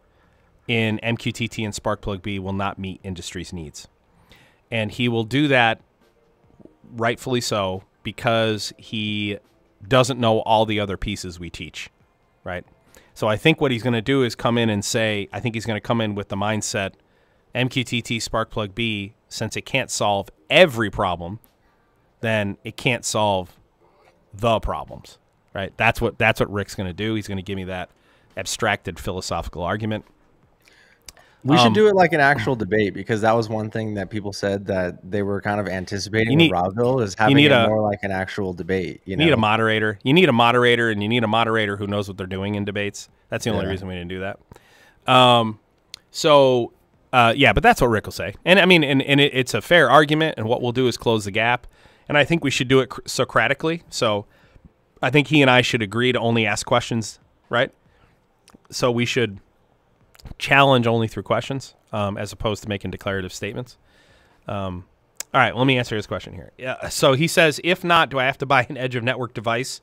in 0.67 0.99
MQTT 1.03 1.65
and 1.65 1.75
Sparkplug 1.75 2.23
B 2.23 2.39
will 2.39 2.53
not 2.53 2.79
meet 2.79 3.01
industry's 3.03 3.53
needs, 3.53 3.89
and 4.71 4.91
he 4.91 5.09
will 5.09 5.25
do 5.25 5.49
that 5.49 5.81
rightfully 6.93 7.41
so 7.41 7.83
because 8.03 8.73
he 8.79 9.39
doesn't 9.87 10.19
know 10.19 10.41
all 10.41 10.65
the 10.67 10.81
other 10.81 10.97
pieces 10.97 11.39
we 11.39 11.51
teach, 11.51 11.91
right? 12.45 12.65
So 13.19 13.27
I 13.27 13.37
think 13.37 13.61
what 13.61 13.73
he's 13.73 13.83
going 13.83 13.95
to 13.95 14.01
do 14.01 14.23
is 14.23 14.37
come 14.37 14.57
in 14.57 14.71
and 14.71 14.85
say, 14.85 15.29
I 15.33 15.41
think 15.41 15.57
he's 15.57 15.67
going 15.67 15.77
to 15.77 15.81
come 15.81 16.01
in 16.01 16.15
with 16.15 16.29
the 16.29 16.37
mindset 16.37 16.93
MQTT 17.53 18.19
Sparkplug 18.19 18.77
B, 18.77 19.15
since 19.29 19.57
it 19.57 19.63
can't 19.63 19.91
solve 19.91 20.31
every 20.49 20.89
problem, 20.89 21.41
then 22.21 22.59
it 22.63 22.77
can't 22.77 23.05
solve 23.05 23.57
the 24.33 24.61
problems, 24.61 25.19
right? 25.53 25.77
That's 25.77 26.01
what 26.01 26.17
that's 26.17 26.39
what 26.39 26.49
Rick's 26.49 26.77
going 26.77 26.87
to 26.87 26.93
do. 26.93 27.17
He's 27.17 27.27
going 27.27 27.39
to 27.39 27.43
give 27.43 27.57
me 27.57 27.65
that 27.65 27.91
abstracted 28.37 29.01
philosophical 29.01 29.65
argument. 29.65 30.05
We 31.45 31.57
Um, 31.57 31.63
should 31.67 31.75
do 31.75 31.87
it 31.87 31.95
like 31.95 32.13
an 32.13 32.21
actual 32.21 32.57
debate 32.57 32.95
because 32.95 33.21
that 33.21 33.33
was 33.33 33.49
one 33.49 33.71
thing 33.71 33.95
that 33.95 34.11
people 34.11 34.33
said 34.33 34.67
that 34.67 35.09
they 35.09 35.23
were 35.23 35.41
kind 35.41 35.61
of 35.61 35.69
anticipating 35.69 36.33
You 36.33 36.51
with 36.51 36.53
need- 36.53 36.53
Robville 36.53 37.01
is 37.03 37.15
having 37.17 37.37
need 37.37 37.47
it 37.47 37.53
a- 37.53 37.69
more 37.69 37.81
like 37.81 38.01
an 38.03 38.11
actual 38.11 38.53
debate. 38.53 39.01
You 39.05 39.13
You 39.13 39.17
know, 39.19 39.25
need 39.27 39.33
a 39.33 39.37
moderator. 39.37 39.99
You 40.03 40.13
need 40.13 40.29
a 40.29 40.33
moderator, 40.33 40.91
and 40.91 41.01
you 41.03 41.09
need 41.09 41.23
a 41.23 41.29
moderator 41.29 41.77
who 41.77 41.87
knows 41.87 42.09
what 42.09 42.17
they're 42.19 42.27
doing 42.27 42.57
in 42.57 42.65
debates. 42.65 43.09
That's 43.29 43.45
the 43.45 43.51
only 43.51 43.65
Yeah. 43.67 43.71
reason 43.71 43.87
we 43.89 43.95
didn't 43.95 44.09
do 44.09 44.21
that. 44.21 44.41
Um, 45.13 45.61
so 46.11 46.73
uh, 47.13 47.33
yeah, 47.37 47.53
but 47.55 47.63
that's 47.63 47.81
what 47.81 47.87
Rick 47.89 48.05
will 48.07 48.13
say, 48.13 48.35
and 48.45 48.59
I 48.59 48.67
mean, 48.67 48.85
and, 48.85 49.01
and 49.01 49.19
it, 49.21 49.33
it's 49.33 49.55
a 49.55 49.63
fair 49.63 49.89
argument. 49.89 50.35
And 50.37 50.47
what 50.47 50.61
we'll 50.61 50.73
do 50.73 50.89
is 50.89 50.99
close 50.99 51.25
the 51.25 51.31
gap, 51.31 51.67
and 52.09 52.19
I 52.19 52.25
think 52.25 52.45
we 52.45 52.51
should 52.51 52.69
do 52.69 52.81
it 52.81 52.91
Socratically. 53.07 53.83
So 53.89 54.27
I 55.01 55.09
think 55.09 55.29
he 55.29 55.41
and 55.41 55.51
I 55.51 55.63
should 55.63 55.81
agree 55.83 56.13
to 56.13 56.19
only 56.19 56.45
ask 56.45 56.67
questions, 56.67 57.19
right? 57.49 57.71
So 58.71 58.91
we 58.91 59.07
should 59.07 59.39
challenge 60.39 60.87
only 60.87 61.09
through 61.09 61.23
questions 61.23 61.75
um, 61.93 62.17
as 62.17 62.33
opposed 62.33 62.63
to 62.63 62.69
making 62.69 62.91
declarative 62.91 63.33
statements. 63.33 63.77
Um, 64.47 64.85
all 65.33 65.41
right, 65.41 65.55
let 65.55 65.67
me 65.67 65.77
answer 65.79 65.95
his 65.95 66.07
question 66.07 66.33
here. 66.33 66.53
Yeah, 66.57 66.89
so 66.89 67.13
he 67.13 67.27
says, 67.27 67.61
if 67.63 67.85
not, 67.85 68.09
do 68.09 68.19
I 68.19 68.25
have 68.25 68.39
to 68.39 68.47
buy 68.47 68.67
an 68.69 68.77
edge 68.77 68.95
of 68.95 69.05
network 69.05 69.35
device 69.35 69.81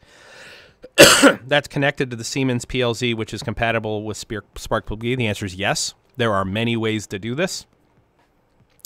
that's 1.46 1.68
connected 1.68 2.10
to 2.10 2.16
the 2.16 2.24
Siemens 2.24 2.66
PLC, 2.66 3.16
which 3.16 3.34
is 3.34 3.44
compatible 3.44 4.04
with 4.04 4.18
Spark 4.18 4.88
The 5.00 5.28
answer 5.28 5.46
is 5.46 5.56
yes. 5.56 5.94
There 6.18 6.34
are 6.34 6.46
many 6.46 6.76
ways 6.78 7.08
to 7.08 7.20
do 7.20 7.36
this. 7.36 7.66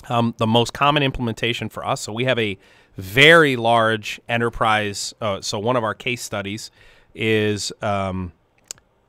Um, 0.10 0.34
the 0.38 0.48
most 0.48 0.74
common 0.74 1.04
implementation 1.04 1.70
for 1.70 1.86
us, 1.86 2.02
so 2.02 2.14
we 2.14 2.24
have 2.24 2.40
a 2.40 2.58
very 2.98 3.56
large 3.56 4.20
enterprise. 4.28 5.14
Uh, 5.22 5.42
so 5.42 5.60
one 5.60 5.76
of 5.76 5.84
our 5.84 5.94
case 5.94 6.22
studies 6.22 6.72
is 7.14 7.72
um, 7.82 8.32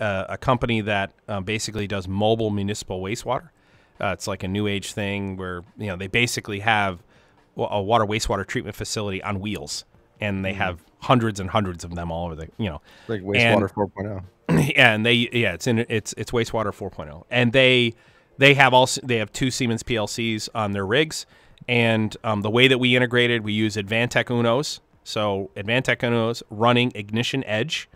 uh, 0.01 0.27
a 0.29 0.39
company 0.39 0.81
that 0.81 1.13
uh, 1.29 1.41
basically 1.41 1.87
does 1.87 2.09
mobile 2.09 2.51
municipal 2.51 3.01
wastewater. 3.01 3.51
Uh, 4.01 4.09
it's 4.09 4.27
like 4.27 4.43
a 4.43 4.49
new 4.49 4.67
age 4.67 4.93
thing 4.93 5.37
where 5.37 5.63
you 5.77 5.87
know 5.87 5.97
they 5.97 6.07
basically 6.07 6.61
have 6.61 7.03
a 7.57 7.83
water 7.83 8.07
wastewater 8.07 8.47
treatment 8.47 8.75
facility 8.75 9.23
on 9.23 9.41
wheels, 9.41 9.85
and 10.21 10.45
they 10.45 10.53
mm-hmm. 10.53 10.61
have 10.61 10.83
hundreds 11.01 11.39
and 11.41 11.51
hundreds 11.51 11.85
of 11.85 11.95
them 11.95 12.11
all 12.11 12.27
over 12.27 12.35
the 12.35 12.49
you 12.59 12.69
know 12.69 12.81
like 13.09 13.23
wastewater 13.23 13.71
4.0. 13.73 14.23
Yeah, 14.77 14.95
and 14.95 15.07
they 15.07 15.29
yeah 15.33 15.53
it's 15.53 15.67
in 15.67 15.87
it's 15.89 16.13
it's 16.17 16.31
wastewater 16.31 16.75
4.0, 16.75 17.25
and 17.31 17.53
they 17.53 17.95
they 18.39 18.55
have 18.55 18.73
also 18.73 19.01
they 19.05 19.17
have 19.19 19.31
two 19.33 19.51
Siemens 19.51 19.83
PLCs 19.83 20.49
on 20.55 20.73
their 20.73 20.87
rigs, 20.87 21.27
and 21.69 22.17
um, 22.25 22.41
the 22.41 22.51
way 22.51 22.69
that 22.69 22.79
we 22.79 22.97
integrated, 22.97 23.45
we 23.45 23.53
use 23.53 23.77
Advantech 23.77 24.25
Unos. 24.25 24.81
So 25.05 25.51
Advantech 25.57 25.99
Unos 25.99 26.43
running 26.51 26.91
Ignition 26.95 27.45
Edge, 27.45 27.89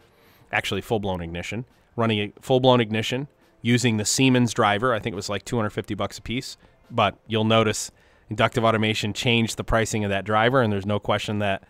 actually 0.53 0.81
full 0.81 1.01
blown 1.01 1.21
ignition, 1.21 1.64
running 1.96 2.18
a 2.20 2.33
full 2.40 2.61
blown 2.61 2.80
ignition 2.80 3.28
using 3.62 3.96
the 3.96 4.04
Siemens 4.04 4.52
driver. 4.52 4.92
I 4.94 4.98
think 4.98 5.14
it 5.14 5.16
was 5.16 5.28
like 5.28 5.44
250 5.44 5.94
bucks 5.94 6.18
a 6.18 6.22
piece, 6.22 6.57
but 6.90 7.16
you'll 7.26 7.44
notice 7.44 7.90
inductive 8.28 8.64
automation 8.64 9.12
changed 9.12 9.57
the 9.57 9.64
pricing 9.64 10.04
of 10.04 10.11
that 10.11 10.24
driver, 10.24 10.61
and 10.61 10.72
there's 10.72 10.87
no 10.87 10.98
question 10.98 11.38
that 11.38 11.62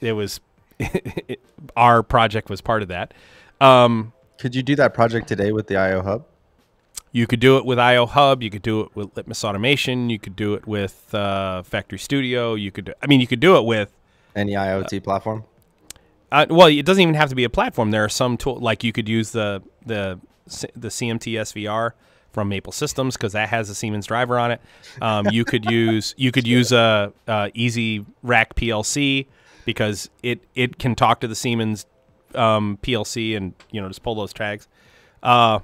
it 0.00 0.12
was 0.12 0.40
our 1.76 2.02
project 2.02 2.50
was 2.50 2.60
part 2.60 2.82
of 2.82 2.88
that. 2.88 3.14
Um, 3.60 4.12
could 4.38 4.54
you 4.54 4.62
do 4.62 4.76
that 4.76 4.94
project 4.94 5.28
today 5.28 5.52
with 5.52 5.66
the 5.66 5.76
IO 5.76 6.02
Hub? 6.02 6.24
You 7.10 7.26
could 7.26 7.40
do 7.40 7.56
it 7.56 7.64
with 7.64 7.78
IO 7.78 8.06
Hub. 8.06 8.42
You 8.42 8.50
could 8.50 8.62
do 8.62 8.82
it 8.82 8.94
with 8.94 9.16
Litmus 9.16 9.42
Automation. 9.42 10.10
You 10.10 10.18
could 10.18 10.36
do 10.36 10.54
it 10.54 10.66
with 10.66 11.12
uh, 11.14 11.62
Factory 11.62 11.98
Studio. 11.98 12.54
You 12.54 12.70
could, 12.70 12.86
do, 12.86 12.92
I 13.02 13.06
mean, 13.06 13.20
you 13.20 13.26
could 13.26 13.40
do 13.40 13.56
it 13.56 13.64
with 13.64 13.92
any 14.36 14.52
IoT 14.52 14.98
uh, 14.98 15.00
platform. 15.00 15.44
Uh, 16.30 16.46
well, 16.50 16.68
it 16.68 16.84
doesn't 16.84 17.02
even 17.02 17.14
have 17.14 17.30
to 17.30 17.34
be 17.34 17.44
a 17.44 17.50
platform. 17.50 17.90
There 17.90 18.04
are 18.04 18.08
some 18.08 18.36
tool 18.36 18.56
like 18.56 18.84
you 18.84 18.92
could 18.92 19.08
use 19.08 19.32
the 19.32 19.62
the 19.86 20.18
the 20.74 20.88
CMT 20.88 21.34
SVR 21.34 21.92
from 22.32 22.48
Maple 22.48 22.72
Systems 22.72 23.16
because 23.16 23.32
that 23.32 23.48
has 23.48 23.70
a 23.70 23.74
Siemens 23.74 24.06
driver 24.06 24.38
on 24.38 24.52
it. 24.52 24.60
Um, 25.00 25.28
you 25.30 25.44
could 25.44 25.64
use 25.70 26.14
you 26.16 26.30
could 26.30 26.46
use 26.46 26.72
a, 26.72 27.12
a, 27.26 27.50
Easy 27.54 28.04
Rack 28.22 28.54
PLC 28.54 29.26
because 29.64 30.10
it 30.22 30.40
it 30.54 30.78
can 30.78 30.94
talk 30.94 31.20
to 31.20 31.28
the 31.28 31.34
Siemens 31.34 31.86
um, 32.34 32.78
PLC 32.82 33.36
and 33.36 33.54
you 33.70 33.80
know 33.80 33.88
just 33.88 34.02
pull 34.02 34.14
those 34.14 34.32
tags. 34.32 34.68
Uh, 35.22 35.60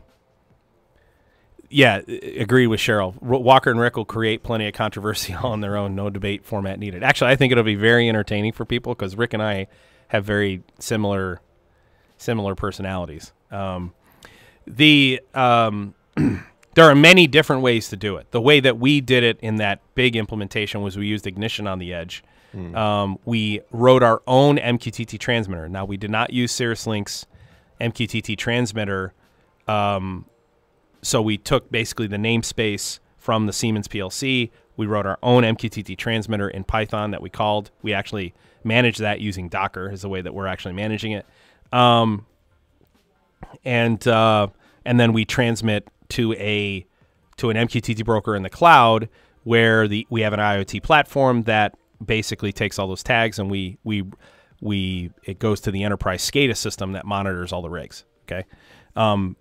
yeah, 1.70 2.00
agree 2.36 2.66
with 2.66 2.80
Cheryl. 2.80 3.20
Walker 3.20 3.70
and 3.70 3.80
Rick 3.80 3.96
will 3.96 4.04
create 4.04 4.42
plenty 4.42 4.66
of 4.68 4.74
controversy 4.74 5.34
on 5.42 5.60
their 5.60 5.76
own. 5.76 5.94
No 5.94 6.08
debate 6.08 6.44
format 6.44 6.78
needed. 6.78 7.02
Actually, 7.02 7.32
I 7.32 7.36
think 7.36 7.52
it'll 7.52 7.64
be 7.64 7.74
very 7.74 8.08
entertaining 8.08 8.52
for 8.52 8.64
people 8.64 8.94
because 8.94 9.16
Rick 9.16 9.34
and 9.34 9.42
I 9.42 9.66
have 10.14 10.24
very 10.24 10.62
similar 10.78 11.40
similar 12.18 12.54
personalities. 12.54 13.32
Um, 13.50 13.92
the 14.66 15.20
um, 15.34 15.94
there 16.74 16.84
are 16.84 16.94
many 16.94 17.26
different 17.26 17.62
ways 17.62 17.88
to 17.88 17.96
do 17.96 18.16
it. 18.16 18.30
The 18.30 18.40
way 18.40 18.60
that 18.60 18.78
we 18.78 19.00
did 19.00 19.24
it 19.24 19.38
in 19.40 19.56
that 19.56 19.80
big 19.96 20.14
implementation 20.14 20.82
was 20.82 20.96
we 20.96 21.06
used 21.06 21.26
Ignition 21.26 21.66
on 21.66 21.80
the 21.80 21.92
edge. 21.92 22.22
Mm. 22.54 22.76
Um, 22.76 23.18
we 23.24 23.60
wrote 23.72 24.04
our 24.04 24.22
own 24.28 24.58
MQTT 24.58 25.18
transmitter. 25.18 25.68
Now 25.68 25.84
we 25.84 25.96
did 25.96 26.10
not 26.10 26.32
use 26.32 26.52
Cirrus 26.52 26.86
Link's 26.86 27.26
MQTT 27.80 28.38
transmitter. 28.38 29.12
Um, 29.66 30.26
so 31.02 31.20
we 31.20 31.36
took 31.36 31.72
basically 31.72 32.06
the 32.06 32.16
namespace 32.16 33.00
from 33.18 33.46
the 33.46 33.52
Siemens 33.52 33.88
PLC. 33.88 34.50
We 34.76 34.86
wrote 34.86 35.06
our 35.06 35.18
own 35.24 35.42
MQTT 35.42 35.98
transmitter 35.98 36.48
in 36.48 36.62
Python 36.62 37.10
that 37.10 37.20
we 37.20 37.30
called. 37.30 37.72
We 37.82 37.92
actually 37.92 38.32
manage 38.64 38.98
that 38.98 39.20
using 39.20 39.48
Docker 39.48 39.90
is 39.90 40.02
the 40.02 40.08
way 40.08 40.20
that 40.20 40.34
we're 40.34 40.46
actually 40.46 40.74
managing 40.74 41.12
it. 41.12 41.26
Um, 41.72 42.26
and 43.64 44.06
uh, 44.06 44.48
and 44.84 44.98
then 44.98 45.12
we 45.12 45.24
transmit 45.24 45.88
to 46.10 46.32
a 46.34 46.86
to 47.36 47.50
an 47.50 47.56
MQTT 47.56 48.04
broker 48.04 48.34
in 48.34 48.42
the 48.42 48.50
cloud 48.50 49.08
where 49.44 49.86
the 49.88 50.06
we 50.10 50.22
have 50.22 50.32
an 50.32 50.40
IoT 50.40 50.82
platform 50.82 51.42
that 51.42 51.76
basically 52.04 52.52
takes 52.52 52.78
all 52.78 52.88
those 52.88 53.02
tags 53.02 53.38
and 53.38 53.50
we 53.50 53.78
we 53.84 54.04
we 54.60 55.10
it 55.24 55.38
goes 55.38 55.60
to 55.60 55.70
the 55.70 55.82
enterprise 55.82 56.28
SCADA 56.28 56.56
system 56.56 56.92
that 56.92 57.04
monitors 57.04 57.52
all 57.52 57.62
the 57.62 57.70
rigs. 57.70 58.04
Okay. 58.26 58.44
Um, 58.96 59.36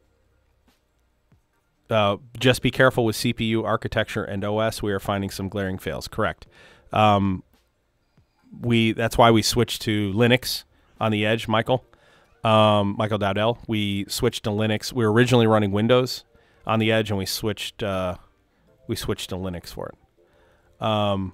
uh, 1.90 2.18
just 2.40 2.62
be 2.62 2.72
careful 2.72 3.06
with 3.06 3.16
CPU 3.16 3.64
architecture 3.64 4.24
and 4.24 4.44
OS. 4.44 4.82
We 4.82 4.92
are 4.92 5.00
finding 5.00 5.30
some 5.30 5.48
glaring 5.48 5.78
fails. 5.78 6.08
Correct. 6.08 6.48
Um, 6.92 7.44
we 8.62 8.92
that's 8.94 9.18
why 9.18 9.32
we 9.32 9.42
switched 9.42 9.82
to 9.84 10.12
Linux 10.13 10.63
on 11.00 11.12
the 11.12 11.26
edge, 11.26 11.48
Michael. 11.48 11.86
Um, 12.44 12.96
Michael 12.98 13.20
Dowdell. 13.20 13.60
We 13.68 14.06
switched 14.10 14.44
to 14.44 14.50
Linux. 14.50 14.92
We 14.92 15.06
were 15.06 15.12
originally 15.12 15.48
running 15.48 15.72
Windows 15.72 16.26
on 16.68 16.80
the 16.80 16.92
edge, 16.92 17.10
and 17.10 17.18
we 17.18 17.26
switched 17.26 17.82
uh, 17.82 18.16
we 18.88 18.96
switched 18.96 19.30
to 19.30 19.36
Linux 19.36 19.68
for 19.68 19.89
it. 19.89 20.84
Um, 20.86 21.34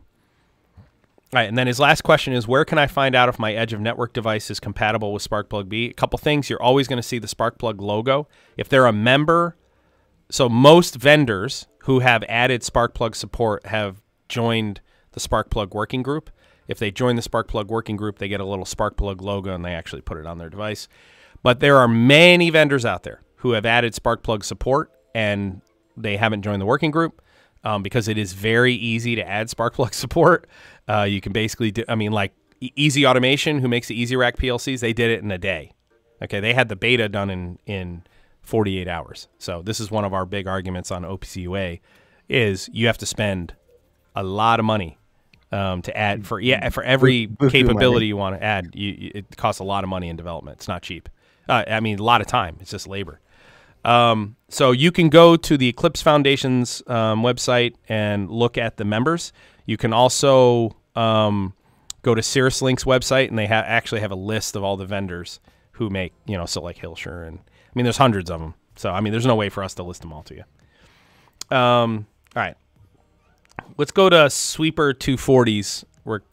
all 1.31 1.39
right, 1.39 1.47
and 1.47 1.57
then 1.57 1.67
his 1.67 1.79
last 1.79 2.01
question 2.01 2.33
is, 2.33 2.47
where 2.47 2.65
can 2.65 2.79
I 2.79 2.87
find 2.87 3.15
out 3.15 3.29
if 3.29 3.37
my 3.37 3.53
edge 3.53 3.71
of 3.71 3.79
network 3.79 4.13
device 4.13 4.49
is 4.49 4.59
compatible 4.59 5.13
with 5.13 5.27
Sparkplug 5.27 5.69
B? 5.69 5.85
A 5.85 5.93
couple 5.93 6.17
things. 6.17 6.49
You're 6.49 6.61
always 6.61 6.87
going 6.87 6.97
to 6.97 7.07
see 7.07 7.19
the 7.19 7.27
Sparkplug 7.27 7.79
logo. 7.81 8.27
If 8.57 8.67
they're 8.67 8.87
a 8.87 8.93
member, 8.93 9.55
so 10.31 10.49
most 10.49 10.95
vendors 10.95 11.67
who 11.83 11.99
have 11.99 12.23
added 12.27 12.61
Sparkplug 12.61 13.13
support 13.13 13.65
have 13.67 14.01
joined 14.27 14.81
the 15.11 15.19
Sparkplug 15.19 15.73
working 15.73 16.01
group. 16.01 16.31
If 16.69 16.79
they 16.79 16.91
join 16.91 17.17
the 17.17 17.21
Sparkplug 17.21 17.67
working 17.67 17.97
group, 17.97 18.19
they 18.19 18.29
get 18.29 18.39
a 18.39 18.45
little 18.45 18.63
Sparkplug 18.63 19.21
logo 19.21 19.53
and 19.53 19.65
they 19.65 19.73
actually 19.73 20.01
put 20.01 20.17
it 20.17 20.25
on 20.25 20.37
their 20.37 20.49
device. 20.49 20.87
But 21.43 21.59
there 21.59 21.77
are 21.77 21.87
many 21.87 22.49
vendors 22.49 22.85
out 22.85 23.03
there 23.03 23.21
who 23.37 23.51
have 23.51 23.65
added 23.65 23.93
Sparkplug 23.93 24.43
support 24.43 24.91
and 25.13 25.61
they 25.97 26.15
haven't 26.15 26.43
joined 26.43 26.61
the 26.61 26.65
working 26.65 26.91
group 26.91 27.21
um, 27.63 27.83
because 27.83 28.07
it 28.07 28.17
is 28.17 28.33
very 28.33 28.73
easy 28.73 29.15
to 29.15 29.27
add 29.27 29.47
Sparkplug 29.47 29.93
support. 29.95 30.47
Uh, 30.87 31.03
you 31.03 31.19
can 31.19 31.33
basically 31.33 31.71
do, 31.71 31.83
I 31.89 31.95
mean, 31.95 32.11
like 32.11 32.33
Easy 32.61 33.05
Automation, 33.05 33.59
who 33.59 33.67
makes 33.67 33.87
the 33.87 33.99
Easy 33.99 34.15
Rack 34.15 34.37
PLCs, 34.37 34.79
they 34.79 34.93
did 34.93 35.09
it 35.11 35.23
in 35.23 35.31
a 35.31 35.37
day. 35.37 35.73
Okay, 36.21 36.39
they 36.39 36.53
had 36.53 36.69
the 36.69 36.75
beta 36.75 37.07
done 37.07 37.29
in 37.29 37.57
in 37.65 38.03
48 38.41 38.87
hours. 38.87 39.27
So 39.37 39.61
this 39.61 39.79
is 39.79 39.89
one 39.89 40.05
of 40.05 40.13
our 40.13 40.25
big 40.25 40.47
arguments 40.47 40.91
on 40.91 41.03
OPC 41.03 41.43
UA 41.43 41.77
is 42.27 42.69
you 42.73 42.87
have 42.87 42.97
to 42.99 43.05
spend 43.05 43.55
a 44.15 44.23
lot 44.23 44.59
of 44.59 44.65
money 44.65 44.98
um, 45.51 45.81
to 45.81 45.95
add 45.97 46.27
for 46.27 46.39
yeah 46.39 46.69
for 46.69 46.83
every 46.83 47.29
capability 47.49 48.07
you 48.07 48.17
want 48.17 48.35
to 48.35 48.43
add. 48.43 48.75
You, 48.75 49.11
it 49.15 49.37
costs 49.37 49.59
a 49.59 49.63
lot 49.63 49.83
of 49.83 49.89
money 49.89 50.09
in 50.09 50.15
development. 50.15 50.57
It's 50.57 50.67
not 50.67 50.81
cheap. 50.81 51.09
Uh, 51.47 51.63
I 51.67 51.79
mean, 51.79 51.99
a 51.99 52.03
lot 52.03 52.21
of 52.21 52.27
time. 52.27 52.57
It's 52.59 52.71
just 52.71 52.87
labor. 52.87 53.19
Um, 53.85 54.35
so 54.49 54.71
you 54.71 54.91
can 54.91 55.09
go 55.09 55.35
to 55.35 55.57
the 55.57 55.67
Eclipse 55.67 56.01
Foundation's 56.01 56.83
um, 56.87 57.23
website 57.23 57.75
and 57.87 58.29
look 58.29 58.57
at 58.57 58.77
the 58.77 58.85
members. 58.85 59.31
You 59.65 59.77
can 59.77 59.93
also 59.93 60.75
um, 60.95 61.53
go 62.01 62.13
to 62.13 62.21
Cirrus 62.21 62.61
Link's 62.61 62.83
website, 62.83 63.29
and 63.29 63.37
they 63.37 63.47
ha- 63.47 63.63
actually 63.65 64.01
have 64.01 64.11
a 64.11 64.15
list 64.15 64.55
of 64.55 64.63
all 64.63 64.77
the 64.77 64.85
vendors 64.85 65.39
who 65.73 65.89
make, 65.89 66.13
you 66.25 66.37
know, 66.37 66.45
so 66.45 66.61
like 66.61 66.77
Hilscher, 66.77 67.27
and 67.27 67.39
I 67.39 67.71
mean, 67.73 67.85
there's 67.85 67.97
hundreds 67.97 68.29
of 68.29 68.39
them. 68.41 68.53
So 68.75 68.91
I 68.91 69.01
mean, 69.01 69.11
there's 69.11 69.25
no 69.25 69.35
way 69.35 69.49
for 69.49 69.63
us 69.63 69.73
to 69.75 69.83
list 69.83 70.01
them 70.01 70.13
all 70.13 70.23
to 70.23 70.35
you. 70.35 70.43
Um, 71.55 72.05
all 72.35 72.43
right, 72.43 72.55
let's 73.77 73.91
go 73.91 74.09
to 74.09 74.29
Sweeper 74.29 74.93
240's 74.93 75.85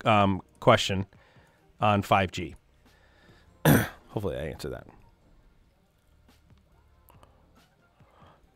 um, 0.05 0.43
question 0.61 1.07
on 1.81 2.03
5G. 2.03 2.55
Hopefully, 4.09 4.37
I 4.37 4.47
answer 4.47 4.71
that. 4.71 4.87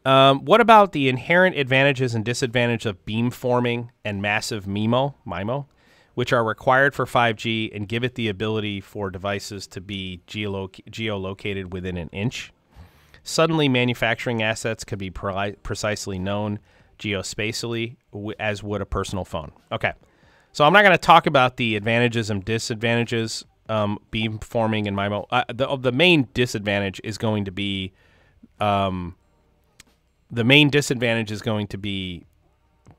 Um, 0.05 0.45
what 0.47 0.61
about 0.61 0.93
the 0.93 1.09
inherent 1.09 1.57
advantages 1.57 2.15
and 2.15 2.25
disadvantages 2.25 2.87
of 2.87 3.05
beamforming 3.05 3.91
and 4.05 4.23
massive 4.23 4.65
MIMO, 4.65 5.15
MIMO, 5.27 5.67
which 6.15 6.33
are 6.33 6.43
required 6.43 6.95
for 6.95 7.05
5G 7.05 7.75
and 7.75 7.87
give 7.87 8.03
it 8.03 8.15
the 8.15 8.29
ability 8.29 8.81
for 8.81 9.11
devices 9.11 9.67
to 9.69 9.81
be 9.81 10.23
geoloc- 10.27 10.85
geolocated 10.91 11.71
within 11.71 11.99
an 11.99 12.09
inch? 12.13 12.53
Suddenly, 13.23 13.69
manufacturing 13.69 14.43
assets 14.43 14.85
can 14.85 14.99
be 14.99 15.11
pre- 15.11 15.53
precisely 15.63 16.19
known 16.19 16.59
geospatially 17.01 17.97
as 18.39 18.63
would 18.63 18.81
a 18.81 18.87
personal 18.87 19.25
phone. 19.25 19.51
Okay. 19.73 19.93
So 20.53 20.65
I'm 20.65 20.73
not 20.73 20.83
going 20.83 20.93
to 20.93 20.99
talk 20.99 21.27
about 21.27 21.57
the 21.57 21.77
advantages 21.77 22.31
and 22.31 22.45
disadvantages 22.45 23.45
um, 23.69 23.99
beamforming 24.13 24.87
and 24.87 24.97
MIMO. 24.97 25.27
Uh, 25.31 25.45
the 25.53 25.77
the 25.77 25.93
main 25.93 26.29
disadvantage 26.35 27.01
is 27.05 27.19
going 27.19 27.45
to 27.45 27.53
be, 27.53 27.93
um, 28.59 29.15
the 30.31 30.43
main 30.45 30.69
disadvantage 30.71 31.31
is 31.31 31.41
going 31.41 31.69
to 31.69 31.79
be, 31.79 32.27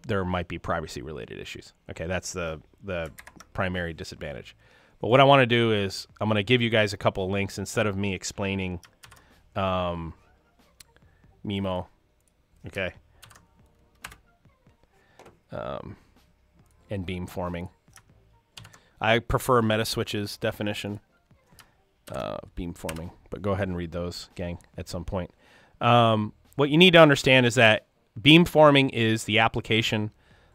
there 0.08 0.24
might 0.24 0.48
be 0.48 0.58
privacy 0.58 1.02
related 1.02 1.40
issues. 1.40 1.74
Okay, 1.90 2.08
that's 2.08 2.32
the 2.32 2.62
the 2.84 3.12
primary 3.54 3.94
disadvantage. 3.94 4.56
But 5.02 5.10
what 5.10 5.20
I 5.20 5.26
want 5.26 5.42
to 5.42 5.46
do 5.46 5.74
is 5.74 6.08
I'm 6.22 6.30
going 6.30 6.38
to 6.38 6.44
give 6.44 6.62
you 6.62 6.70
guys 6.70 6.94
a 6.94 6.98
couple 6.98 7.30
links 7.30 7.58
instead 7.58 7.86
of 7.86 7.98
me 7.98 8.14
explaining, 8.14 8.80
um, 9.56 10.14
MIMO. 11.46 11.88
Okay. 12.68 12.94
Um, 15.52 15.98
and 16.90 17.08
beamforming. 17.08 17.70
I 19.00 19.20
prefer 19.20 19.62
Metaswitch's 19.62 20.38
definition, 20.38 21.00
uh, 22.12 22.38
beamforming, 22.56 23.12
but 23.32 23.42
go 23.42 23.54
ahead 23.54 23.68
and 23.68 23.76
read 23.76 23.92
those, 23.92 24.30
gang, 24.36 24.60
at 24.78 24.88
some 24.88 25.06
point. 25.06 25.32
Um, 25.80 26.34
what 26.56 26.70
you 26.70 26.78
need 26.78 26.94
to 26.94 27.00
understand 27.00 27.46
is 27.46 27.56
that 27.56 27.88
beamforming 28.20 28.92
is 28.94 29.24
the 29.24 29.40
application 29.40 30.12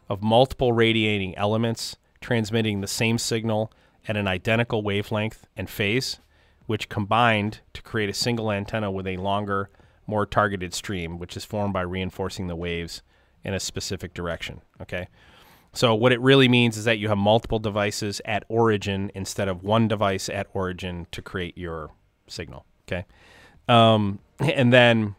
of 0.08 0.22
multiple 0.22 0.72
radiating 0.72 1.36
elements 1.36 1.96
transmitting 2.20 2.80
the 2.80 2.86
same 2.86 3.18
signal 3.18 3.72
at 4.06 4.16
an 4.16 4.28
identical 4.28 4.82
wavelength 4.82 5.46
and 5.56 5.68
phase, 5.68 6.20
which 6.66 6.88
combined 6.88 7.60
to 7.72 7.82
create 7.82 8.08
a 8.08 8.14
single 8.14 8.52
antenna 8.52 8.90
with 8.90 9.06
a 9.06 9.16
longer, 9.16 9.70
more 10.06 10.26
targeted 10.26 10.72
stream, 10.72 11.18
which 11.18 11.36
is 11.36 11.44
formed 11.44 11.72
by 11.72 11.80
reinforcing 11.80 12.46
the 12.46 12.56
waves 12.56 13.02
in 13.46 13.54
a 13.54 13.60
specific 13.60 14.12
direction. 14.12 14.60
Okay. 14.82 15.08
So 15.72 15.94
what 15.94 16.12
it 16.12 16.20
really 16.20 16.48
means 16.48 16.76
is 16.76 16.84
that 16.84 16.98
you 16.98 17.08
have 17.08 17.18
multiple 17.18 17.58
devices 17.58 18.20
at 18.24 18.44
origin 18.48 19.10
instead 19.14 19.46
of 19.46 19.62
one 19.62 19.88
device 19.88 20.28
at 20.28 20.48
origin 20.52 21.06
to 21.12 21.22
create 21.22 21.56
your 21.56 21.90
signal. 22.26 22.64
Okay, 22.88 23.04
um, 23.68 24.18
and 24.38 24.72
then 24.72 25.14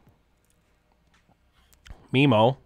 MIMO. 2.14 2.58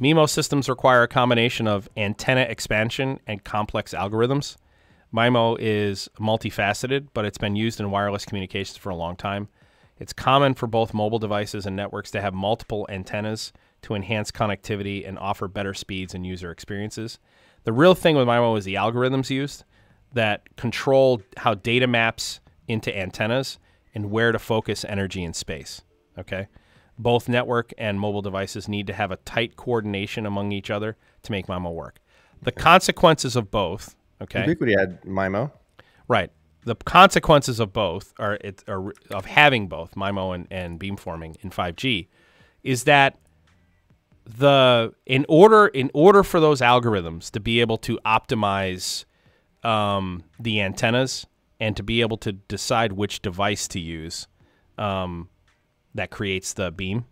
MIMO 0.00 0.28
systems 0.28 0.68
require 0.68 1.02
a 1.02 1.08
combination 1.08 1.66
of 1.66 1.88
antenna 1.96 2.42
expansion 2.42 3.20
and 3.26 3.42
complex 3.44 3.92
algorithms. 3.92 4.56
MIMO 5.12 5.56
is 5.60 6.08
multifaceted, 6.18 7.08
but 7.12 7.24
it's 7.24 7.38
been 7.38 7.56
used 7.56 7.80
in 7.80 7.90
wireless 7.90 8.24
communications 8.24 8.76
for 8.76 8.90
a 8.90 8.96
long 8.96 9.16
time. 9.16 9.48
It's 9.98 10.12
common 10.12 10.54
for 10.54 10.66
both 10.66 10.94
mobile 10.94 11.18
devices 11.18 11.66
and 11.66 11.76
networks 11.76 12.10
to 12.12 12.20
have 12.20 12.34
multiple 12.34 12.86
antennas 12.88 13.52
to 13.82 13.94
enhance 13.94 14.30
connectivity 14.30 15.06
and 15.06 15.18
offer 15.18 15.48
better 15.48 15.74
speeds 15.74 16.14
and 16.14 16.26
user 16.26 16.50
experiences. 16.50 17.18
The 17.64 17.72
real 17.72 17.94
thing 17.94 18.16
with 18.16 18.26
MIMO 18.26 18.58
is 18.58 18.64
the 18.64 18.74
algorithms 18.74 19.30
used 19.30 19.64
that 20.12 20.56
control 20.56 21.22
how 21.38 21.54
data 21.54 21.86
maps 21.86 22.40
into 22.68 22.96
antennas 22.96 23.58
and 23.94 24.10
where 24.10 24.32
to 24.32 24.38
focus 24.38 24.84
energy 24.88 25.22
in 25.22 25.34
space. 25.34 25.82
Okay? 26.18 26.48
Both 26.98 27.28
network 27.28 27.72
and 27.78 27.98
mobile 27.98 28.22
devices 28.22 28.68
need 28.68 28.86
to 28.86 28.92
have 28.92 29.10
a 29.10 29.16
tight 29.16 29.56
coordination 29.56 30.26
among 30.26 30.52
each 30.52 30.70
other 30.70 30.96
to 31.22 31.32
make 31.32 31.46
MIMO 31.46 31.72
work. 31.72 32.00
The 32.42 32.52
consequences 32.52 33.36
of 33.36 33.50
both, 33.50 33.96
okay? 34.20 34.44
Ubiquiti 34.44 34.78
had 34.78 35.02
MIMO. 35.02 35.52
Right. 36.08 36.30
The 36.64 36.74
consequences 36.74 37.60
of 37.60 37.72
both 37.72 38.12
are, 38.18 38.34
it, 38.34 38.62
are 38.68 38.92
of 39.10 39.26
having 39.26 39.68
both 39.68 39.94
MIMO 39.94 40.34
and, 40.34 40.46
and 40.50 40.78
beamforming 40.78 41.36
in 41.42 41.50
5G 41.50 42.08
is 42.62 42.84
that 42.84 43.18
the 44.24 44.92
in 45.06 45.26
order 45.28 45.66
in 45.68 45.90
order 45.94 46.22
for 46.22 46.40
those 46.40 46.60
algorithms 46.60 47.30
to 47.30 47.40
be 47.40 47.60
able 47.60 47.78
to 47.78 47.98
optimize 48.06 49.04
um, 49.62 50.24
the 50.38 50.60
antennas 50.60 51.26
and 51.60 51.76
to 51.76 51.82
be 51.82 52.00
able 52.00 52.16
to 52.18 52.32
decide 52.32 52.92
which 52.92 53.22
device 53.22 53.68
to 53.68 53.80
use 53.80 54.26
um, 54.78 55.28
that 55.94 56.10
creates 56.10 56.54
the 56.54 56.72
beam, 56.72 57.04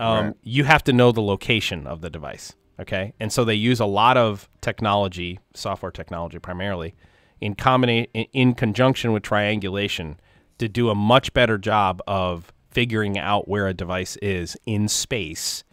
um, 0.00 0.26
right. 0.26 0.34
you 0.42 0.64
have 0.64 0.82
to 0.84 0.92
know 0.92 1.12
the 1.12 1.22
location 1.22 1.86
of 1.86 2.00
the 2.00 2.10
device. 2.10 2.54
Okay, 2.78 3.14
and 3.18 3.32
so 3.32 3.44
they 3.44 3.54
use 3.54 3.80
a 3.80 3.86
lot 3.86 4.16
of 4.16 4.50
technology, 4.60 5.38
software 5.54 5.92
technology 5.92 6.38
primarily, 6.38 6.94
in 7.40 7.54
combina- 7.54 8.08
in, 8.12 8.26
in 8.32 8.54
conjunction 8.54 9.12
with 9.12 9.22
triangulation 9.22 10.20
to 10.58 10.68
do 10.68 10.90
a 10.90 10.94
much 10.94 11.32
better 11.32 11.56
job 11.56 12.02
of 12.06 12.52
figuring 12.70 13.18
out 13.18 13.48
where 13.48 13.66
a 13.66 13.72
device 13.72 14.16
is 14.20 14.56
in 14.66 14.88
space 14.88 15.64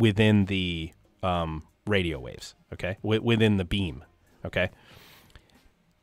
within 0.00 0.46
the 0.46 0.92
um, 1.22 1.62
radio 1.86 2.18
waves, 2.18 2.54
okay, 2.72 2.96
w- 3.02 3.22
within 3.22 3.56
the 3.56 3.64
beam, 3.64 4.04
okay. 4.44 4.70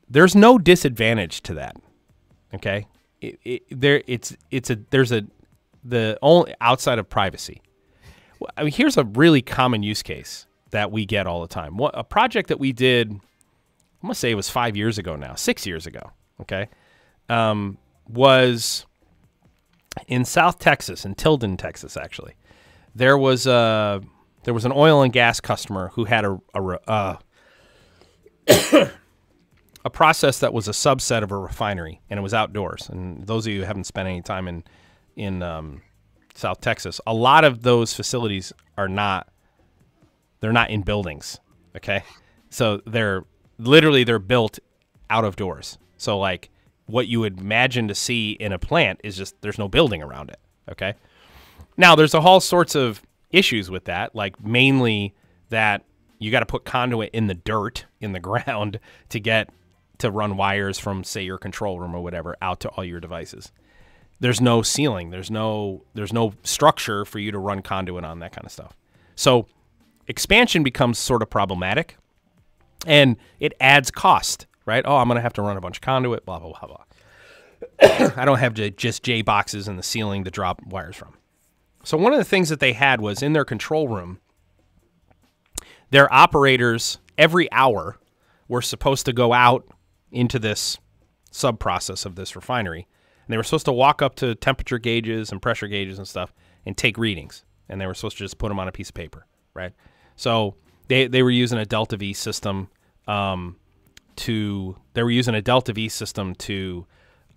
There's 0.10 0.36
no 0.36 0.58
disadvantage 0.58 1.42
to 1.42 1.56
that, 1.56 1.76
okay. 2.54 2.88
It, 3.20 3.40
it, 3.44 3.64
there, 3.70 4.04
it's 4.08 4.38
it's 4.52 4.70
a 4.70 4.78
there's 4.92 5.12
a 5.12 5.24
the 5.84 6.18
only 6.22 6.54
outside 6.62 7.00
of 7.00 7.10
privacy. 7.10 7.62
I 8.56 8.64
mean, 8.64 8.72
here's 8.72 8.98
a 8.98 9.04
really 9.04 9.42
common 9.42 9.82
use 9.82 10.04
case 10.04 10.46
that 10.70 10.92
we 10.92 11.06
get 11.06 11.26
all 11.26 11.42
the 11.42 11.48
time. 11.48 11.78
What 11.78 11.98
a 11.98 12.04
project 12.04 12.50
that 12.50 12.60
we 12.60 12.72
did, 12.72 13.10
I'm 13.10 13.22
gonna 14.04 14.16
say 14.16 14.32
it 14.32 14.36
was 14.36 14.50
five 14.50 14.78
years 14.78 14.98
ago 14.98 15.16
now, 15.16 15.34
six 15.36 15.66
years 15.66 15.88
ago, 15.88 16.12
okay, 16.42 16.68
um, 17.30 17.78
was 18.08 18.86
in 20.08 20.24
South 20.24 20.60
Texas, 20.60 21.04
in 21.04 21.16
Tilden, 21.16 21.58
Texas, 21.58 21.98
actually 21.98 22.36
there 22.98 23.18
was 23.18 23.46
a 23.46 24.02
there 24.44 24.54
was 24.54 24.66
an 24.66 24.72
oil 24.76 25.02
and 25.04 25.14
gas 25.14 25.40
customer 25.40 25.92
who 25.94 26.06
had 26.06 26.26
a 26.26 26.40
a, 26.54 26.80
uh, 26.90 27.18
a 29.86 29.90
process 29.90 30.40
that 30.40 30.54
was 30.54 30.68
a 30.68 30.72
subset 30.72 31.22
of 31.24 31.32
a 31.32 31.38
refinery, 31.38 32.02
and 32.10 32.18
it 32.20 32.24
was 32.24 32.34
outdoors. 32.34 32.90
And 32.90 33.26
those 33.26 33.46
of 33.46 33.54
you 33.54 33.60
who 33.60 33.66
haven't 33.66 33.86
spent 33.86 34.08
any 34.08 34.22
time 34.22 34.48
in 34.48 34.64
in 35.16 35.44
um, 35.44 35.82
South 36.34 36.60
Texas, 36.60 37.00
a 37.06 37.14
lot 37.14 37.44
of 37.44 37.62
those 37.62 37.94
facilities 37.94 38.52
are 38.78 38.90
not 38.90 39.30
they're 40.40 40.52
not 40.52 40.72
in 40.72 40.82
buildings. 40.82 41.40
Okay, 41.76 42.04
so 42.50 42.82
they're 42.88 43.24
literally 43.60 44.04
they're 44.04 44.20
built 44.20 44.58
out 45.10 45.24
of 45.24 45.36
doors. 45.36 45.78
So 45.98 46.18
like 46.18 46.50
what 46.88 47.08
you 47.08 47.20
would 47.20 47.40
imagine 47.40 47.88
to 47.90 47.96
see 47.96 48.32
in 48.32 48.54
a 48.54 48.60
plant 48.60 49.02
is 49.04 49.16
just 49.16 49.40
there's 49.42 49.60
no 49.60 49.68
building 49.68 50.02
around 50.02 50.30
it. 50.30 50.40
Okay. 50.72 50.96
Now, 51.78 51.96
there's 51.96 52.14
a 52.14 52.22
whole 52.22 52.40
sorts 52.40 52.76
of 52.76 53.02
issues 53.30 53.70
with 53.70 53.86
that, 53.86 54.16
like 54.16 54.44
mainly 54.44 55.14
that 55.50 55.84
you 56.20 56.32
got 56.32 56.40
to 56.40 56.46
put 56.46 56.66
conduit 56.66 57.12
in 57.14 57.28
the 57.28 57.36
dirt 57.36 57.86
in 58.02 58.12
the 58.12 58.20
ground 58.48 58.80
to 59.10 59.20
get 59.20 59.50
to 60.00 60.12
run 60.12 60.38
wires 60.38 60.78
from 60.78 61.04
say 61.04 61.24
your 61.24 61.38
control 61.38 61.80
room 61.80 61.96
or 61.96 62.02
whatever 62.02 62.36
out 62.42 62.60
to 62.62 62.70
all 62.70 62.84
your 62.84 63.00
devices. 63.00 63.52
There's 64.20 64.42
no 64.42 64.62
ceiling, 64.62 65.12
there's 65.12 65.30
no 65.30 65.84
there's 65.94 66.14
no 66.14 66.34
structure 66.44 67.06
for 67.06 67.20
you 67.20 67.32
to 67.32 67.38
run 67.38 67.62
conduit 67.62 68.04
on 68.04 68.20
that 68.20 68.32
kind 68.32 68.46
of 68.46 68.52
stuff. 68.52 68.76
So 69.16 69.48
expansion 70.08 70.64
becomes 70.64 70.98
sort 70.98 71.22
of 71.22 71.30
problematic 71.30 71.98
and 72.86 73.18
it 73.40 73.54
adds 73.60 73.92
cost, 73.92 74.48
right? 74.66 74.84
Oh, 74.86 74.98
I'm 74.98 75.08
going 75.08 75.18
to 75.18 75.22
have 75.22 75.34
to 75.34 75.42
run 75.42 75.58
a 75.58 75.62
bunch 75.62 75.78
of 75.78 75.82
conduit, 75.82 76.26
blah 76.26 76.40
blah 76.40 76.54
blah 76.60 76.68
blah. 76.68 78.12
I 78.18 78.26
don't 78.26 78.40
have 78.40 78.56
to 78.56 78.72
just 78.72 79.04
J 79.04 79.22
boxes 79.22 79.68
in 79.68 79.78
the 79.78 79.84
ceiling 79.84 80.24
to 80.24 80.32
drop 80.32 80.66
wires 80.66 80.96
from. 80.96 81.14
So 81.88 81.96
one 81.96 82.12
of 82.12 82.20
the 82.20 82.26
things 82.26 82.50
that 82.50 82.60
they 82.60 82.74
had 82.74 83.00
was 83.00 83.24
in 83.24 83.32
their 83.32 83.46
control 83.46 83.88
room, 83.88 84.20
their 85.90 86.14
operators 86.14 86.98
every 87.18 87.50
hour 87.50 87.98
were 88.50 88.62
supposed 88.62 89.06
to 89.06 89.14
go 89.14 89.32
out 89.32 89.66
into 90.12 90.38
this 90.38 90.80
sub 91.32 91.62
process 91.62 92.06
of 92.06 92.16
this 92.16 92.36
refinery. 92.36 92.90
And 93.26 93.32
they 93.32 93.38
were 93.38 93.44
supposed 93.44 93.68
to 93.68 93.72
walk 93.72 94.02
up 94.02 94.16
to 94.16 94.36
temperature 94.36 94.80
gauges 94.80 95.32
and 95.32 95.42
pressure 95.42 95.70
gauges 95.70 95.98
and 95.98 96.06
stuff 96.06 96.34
and 96.66 96.76
take 96.76 96.98
readings. 96.98 97.46
And 97.70 97.80
they 97.80 97.88
were 97.88 97.94
supposed 97.94 98.18
to 98.18 98.26
just 98.26 98.38
put 98.38 98.50
them 98.50 98.60
on 98.60 98.68
a 98.68 98.74
piece 98.74 98.90
of 98.90 98.96
paper, 98.96 99.26
right? 99.54 99.72
So 100.18 100.56
they, 100.90 101.08
they 101.08 101.24
were 101.24 101.32
using 101.32 101.58
a 101.58 101.66
Delta 101.66 101.96
V 101.96 102.12
system 102.12 102.68
um, 103.08 103.56
to 104.18 104.76
they 104.94 105.04
were 105.04 105.10
using 105.10 105.36
a 105.36 105.42
Delta 105.42 105.72
V 105.72 105.88
system 105.88 106.36
to 106.36 106.86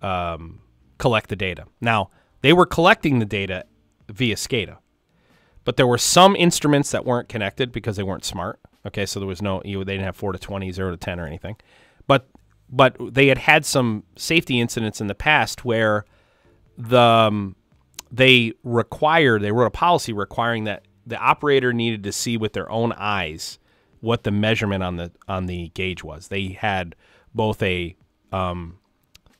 um, 0.01 0.59
collect 0.97 1.29
the 1.29 1.37
data. 1.37 1.67
Now 1.79 2.09
they 2.41 2.51
were 2.51 2.65
collecting 2.65 3.19
the 3.19 3.25
data 3.25 3.63
via 4.11 4.35
SCADA. 4.35 4.77
But 5.63 5.77
there 5.77 5.87
were 5.87 5.97
some 5.97 6.35
instruments 6.35 6.91
that 6.91 7.05
weren't 7.05 7.29
connected 7.29 7.71
because 7.71 7.95
they 7.95 8.03
weren't 8.03 8.25
smart. 8.25 8.59
Okay, 8.85 9.05
so 9.05 9.19
there 9.19 9.27
was 9.27 9.41
no 9.41 9.61
you, 9.63 9.83
they 9.83 9.93
didn't 9.93 10.05
have 10.05 10.15
four 10.15 10.31
to 10.31 10.39
20, 10.39 10.71
0 10.71 10.91
to 10.91 10.97
ten 10.97 11.19
or 11.19 11.27
anything. 11.27 11.55
But 12.07 12.27
but 12.69 12.95
they 12.99 13.27
had 13.27 13.37
had 13.37 13.65
some 13.65 14.03
safety 14.15 14.59
incidents 14.59 15.01
in 15.01 15.07
the 15.07 15.15
past 15.15 15.63
where 15.63 16.05
the 16.77 16.99
um, 16.99 17.55
they 18.11 18.53
required 18.63 19.41
they 19.41 19.51
wrote 19.51 19.67
a 19.67 19.71
policy 19.71 20.13
requiring 20.13 20.63
that 20.63 20.83
the 21.05 21.17
operator 21.17 21.73
needed 21.73 22.03
to 22.03 22.11
see 22.11 22.37
with 22.37 22.53
their 22.53 22.69
own 22.71 22.93
eyes 22.93 23.59
what 23.99 24.23
the 24.23 24.31
measurement 24.31 24.83
on 24.83 24.95
the 24.95 25.11
on 25.27 25.45
the 25.45 25.69
gauge 25.69 26.03
was. 26.03 26.29
They 26.29 26.49
had 26.49 26.95
both 27.35 27.61
a 27.61 27.95
um, 28.31 28.79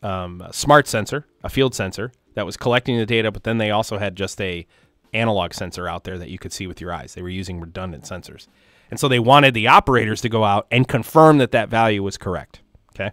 um, 0.03 0.41
a 0.41 0.53
smart 0.53 0.87
sensor, 0.87 1.25
a 1.43 1.49
field 1.49 1.73
sensor, 1.73 2.11
that 2.33 2.45
was 2.45 2.57
collecting 2.57 2.97
the 2.97 3.05
data, 3.05 3.31
but 3.31 3.43
then 3.43 3.57
they 3.57 3.71
also 3.71 3.97
had 3.97 4.15
just 4.15 4.39
a 4.41 4.65
analog 5.13 5.53
sensor 5.53 5.87
out 5.87 6.03
there 6.03 6.17
that 6.17 6.29
you 6.29 6.39
could 6.39 6.53
see 6.53 6.67
with 6.67 6.79
your 6.79 6.93
eyes. 6.93 7.13
They 7.13 7.21
were 7.21 7.29
using 7.29 7.59
redundant 7.59 8.03
sensors. 8.03 8.47
And 8.89 8.99
so 8.99 9.07
they 9.07 9.19
wanted 9.19 9.53
the 9.53 9.67
operators 9.67 10.21
to 10.21 10.29
go 10.29 10.43
out 10.43 10.67
and 10.71 10.87
confirm 10.87 11.37
that 11.39 11.51
that 11.51 11.69
value 11.69 12.03
was 12.03 12.17
correct. 12.17 12.61
Okay. 12.93 13.11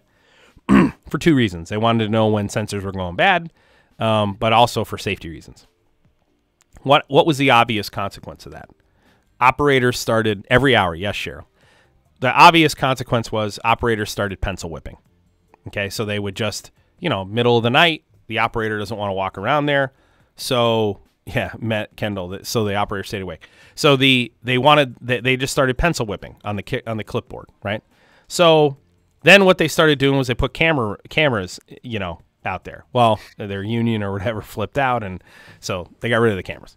for 1.09 1.19
two 1.19 1.35
reasons. 1.35 1.69
They 1.69 1.77
wanted 1.77 2.05
to 2.05 2.11
know 2.11 2.29
when 2.29 2.49
sensors 2.49 2.83
were 2.83 2.93
going 2.93 3.17
bad, 3.17 3.53
um, 3.99 4.35
but 4.35 4.53
also 4.53 4.85
for 4.85 4.99
safety 4.99 5.29
reasons. 5.29 5.67
What, 6.83 7.05
what 7.09 7.27
was 7.27 7.39
the 7.39 7.51
obvious 7.51 7.89
consequence 7.89 8.47
of 8.47 8.53
that? 8.53 8.69
Operators 9.41 9.99
started 9.99 10.47
every 10.51 10.75
hour. 10.77 10.95
Yes, 10.95 11.17
Cheryl. 11.17 11.45
The 12.21 12.33
obvious 12.33 12.75
consequence 12.75 13.31
was 13.31 13.61
operators 13.65 14.11
started 14.11 14.41
pencil 14.41 14.71
whipping. 14.71 14.99
Okay. 15.69 15.89
So 15.89 16.05
they 16.05 16.19
would 16.19 16.35
just, 16.35 16.73
you 16.99 17.09
know, 17.09 17.25
middle 17.25 17.57
of 17.57 17.63
the 17.63 17.71
night, 17.71 18.05
the 18.29 18.39
operator 18.39 18.79
doesn't 18.79 18.97
want 18.97 19.11
to 19.11 19.15
walk 19.15 19.37
around 19.37 19.67
there. 19.67 19.93
So 20.37 21.01
yeah, 21.27 21.53
met 21.59 21.97
Kendall. 21.97 22.39
So 22.43 22.65
the 22.65 22.75
operator 22.75 23.05
stayed 23.05 23.23
awake. 23.23 23.47
So 23.75 23.97
the 23.97 24.33
they 24.43 24.59
wanted 24.59 24.97
they, 25.01 25.21
they 25.21 25.37
just 25.37 25.53
started 25.53 25.77
pencil 25.77 26.07
whipping 26.07 26.37
on 26.45 26.57
the 26.57 26.63
ki- 26.63 26.83
on 26.87 26.97
the 26.97 27.05
clipboard, 27.05 27.49
right? 27.63 27.83
So 28.29 28.77
then 29.23 29.45
what 29.45 29.59
they 29.59 29.69
started 29.69 29.99
doing 29.99 30.17
was 30.17 30.29
they 30.29 30.35
put 30.35 30.55
camera 30.55 30.97
cameras, 31.09 31.61
you 31.83 31.99
know, 31.99 32.21
out 32.45 32.65
there. 32.65 32.85
Well, 32.93 33.21
their 33.37 33.63
union 33.63 34.03
or 34.03 34.13
whatever 34.13 34.41
flipped 34.43 34.79
out, 34.79 35.03
and 35.03 35.23
so 35.61 35.89
they 36.01 36.09
got 36.09 36.19
rid 36.19 36.31
of 36.33 36.37
the 36.37 36.43
cameras. 36.43 36.77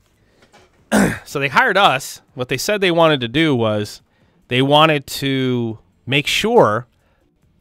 so 1.26 1.39
they 1.39 1.47
hired 1.47 1.78
us. 1.78 2.22
What 2.34 2.49
they 2.49 2.58
said 2.58 2.82
they 2.82 2.91
wanted 2.91 3.22
to 3.22 3.28
do 3.28 3.56
was 3.56 4.02
they 4.49 4.62
wanted 4.62 5.08
to 5.08 5.80
make 6.06 6.28
sure 6.28 6.88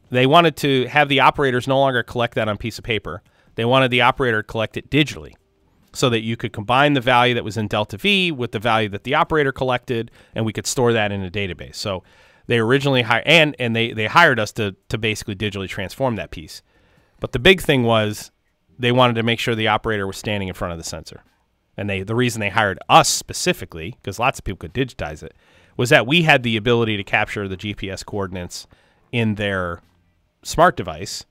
they 0.09 0.25
wanted 0.25 0.57
to 0.57 0.87
have 0.87 1.07
the 1.07 1.21
operators 1.21 1.67
no 1.67 1.79
longer 1.79 2.03
collect 2.03 2.35
that 2.35 2.49
on 2.49 2.57
piece 2.57 2.77
of 2.77 2.83
paper. 2.83 3.23
They 3.55 3.65
wanted 3.65 3.91
the 3.91 4.01
operator 4.01 4.41
to 4.41 4.47
collect 4.47 4.77
it 4.77 4.89
digitally 4.89 5.33
so 5.93 6.09
that 6.09 6.21
you 6.21 6.37
could 6.37 6.53
combine 6.53 6.93
the 6.93 7.01
value 7.01 7.33
that 7.33 7.43
was 7.43 7.57
in 7.57 7.67
Delta 7.67 7.97
V 7.97 8.31
with 8.31 8.51
the 8.51 8.59
value 8.59 8.89
that 8.89 9.03
the 9.03 9.15
operator 9.15 9.51
collected, 9.51 10.11
and 10.33 10.45
we 10.45 10.53
could 10.53 10.65
store 10.65 10.93
that 10.93 11.11
in 11.11 11.23
a 11.23 11.29
database. 11.29 11.75
So 11.75 12.03
they 12.47 12.59
originally 12.59 13.01
hired 13.03 13.23
and 13.25 13.55
and 13.59 13.75
they 13.75 13.93
they 13.93 14.07
hired 14.07 14.39
us 14.39 14.51
to 14.53 14.75
to 14.89 14.97
basically 14.97 15.35
digitally 15.35 15.67
transform 15.67 16.15
that 16.15 16.31
piece. 16.31 16.61
But 17.19 17.33
the 17.33 17.39
big 17.39 17.61
thing 17.61 17.83
was 17.83 18.31
they 18.79 18.91
wanted 18.91 19.13
to 19.15 19.23
make 19.23 19.39
sure 19.39 19.53
the 19.53 19.67
operator 19.67 20.07
was 20.07 20.17
standing 20.17 20.47
in 20.47 20.53
front 20.53 20.71
of 20.71 20.77
the 20.77 20.83
sensor. 20.83 21.23
And 21.77 21.89
they 21.89 22.03
the 22.03 22.15
reason 22.15 22.39
they 22.39 22.49
hired 22.49 22.79
us 22.89 23.09
specifically, 23.09 23.97
because 24.01 24.19
lots 24.19 24.39
of 24.39 24.45
people 24.45 24.57
could 24.57 24.73
digitize 24.73 25.23
it, 25.23 25.33
was 25.77 25.89
that 25.89 26.07
we 26.07 26.23
had 26.23 26.43
the 26.43 26.57
ability 26.57 26.97
to 26.97 27.03
capture 27.03 27.47
the 27.47 27.57
GPS 27.57 28.05
coordinates 28.05 28.67
in 29.11 29.35
their 29.35 29.81
smart 30.43 30.75
device 30.75 31.25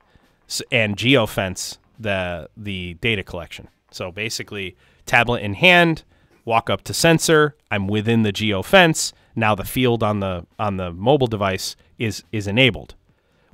and 0.71 0.97
geofence 0.97 1.79
the 2.01 2.49
the 2.57 2.95
data 2.95 3.23
collection. 3.23 3.69
So 3.91 4.11
basically, 4.11 4.77
tablet 5.07 5.43
in 5.43 5.55
hand, 5.55 6.05
walk 6.45 6.71
up 6.71 6.83
to 6.85 6.95
sensor. 6.95 7.57
I'm 7.71 7.87
within 7.87 8.23
the 8.23 8.33
geo 8.33 8.63
fence. 8.63 9.13
Now 9.37 9.55
the 9.55 9.65
field 9.65 10.03
on 10.03 10.21
the 10.21 10.47
on 10.59 10.77
the 10.77 10.93
mobile 10.93 11.27
device 11.27 11.77
is 11.99 12.25
is 12.33 12.47
enabled. 12.47 12.95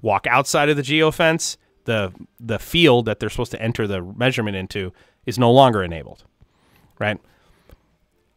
Walk 0.00 0.26
outside 0.26 0.68
of 0.68 0.76
the 0.76 0.82
geo 0.82 1.10
fence. 1.10 1.58
The 1.84 2.12
the 2.40 2.58
field 2.58 3.06
that 3.06 3.20
they're 3.20 3.30
supposed 3.30 3.52
to 3.52 3.62
enter 3.62 3.86
the 3.86 4.02
measurement 4.02 4.56
into 4.56 4.92
is 5.26 5.38
no 5.38 5.50
longer 5.50 5.82
enabled. 5.82 6.24
Right. 6.98 7.20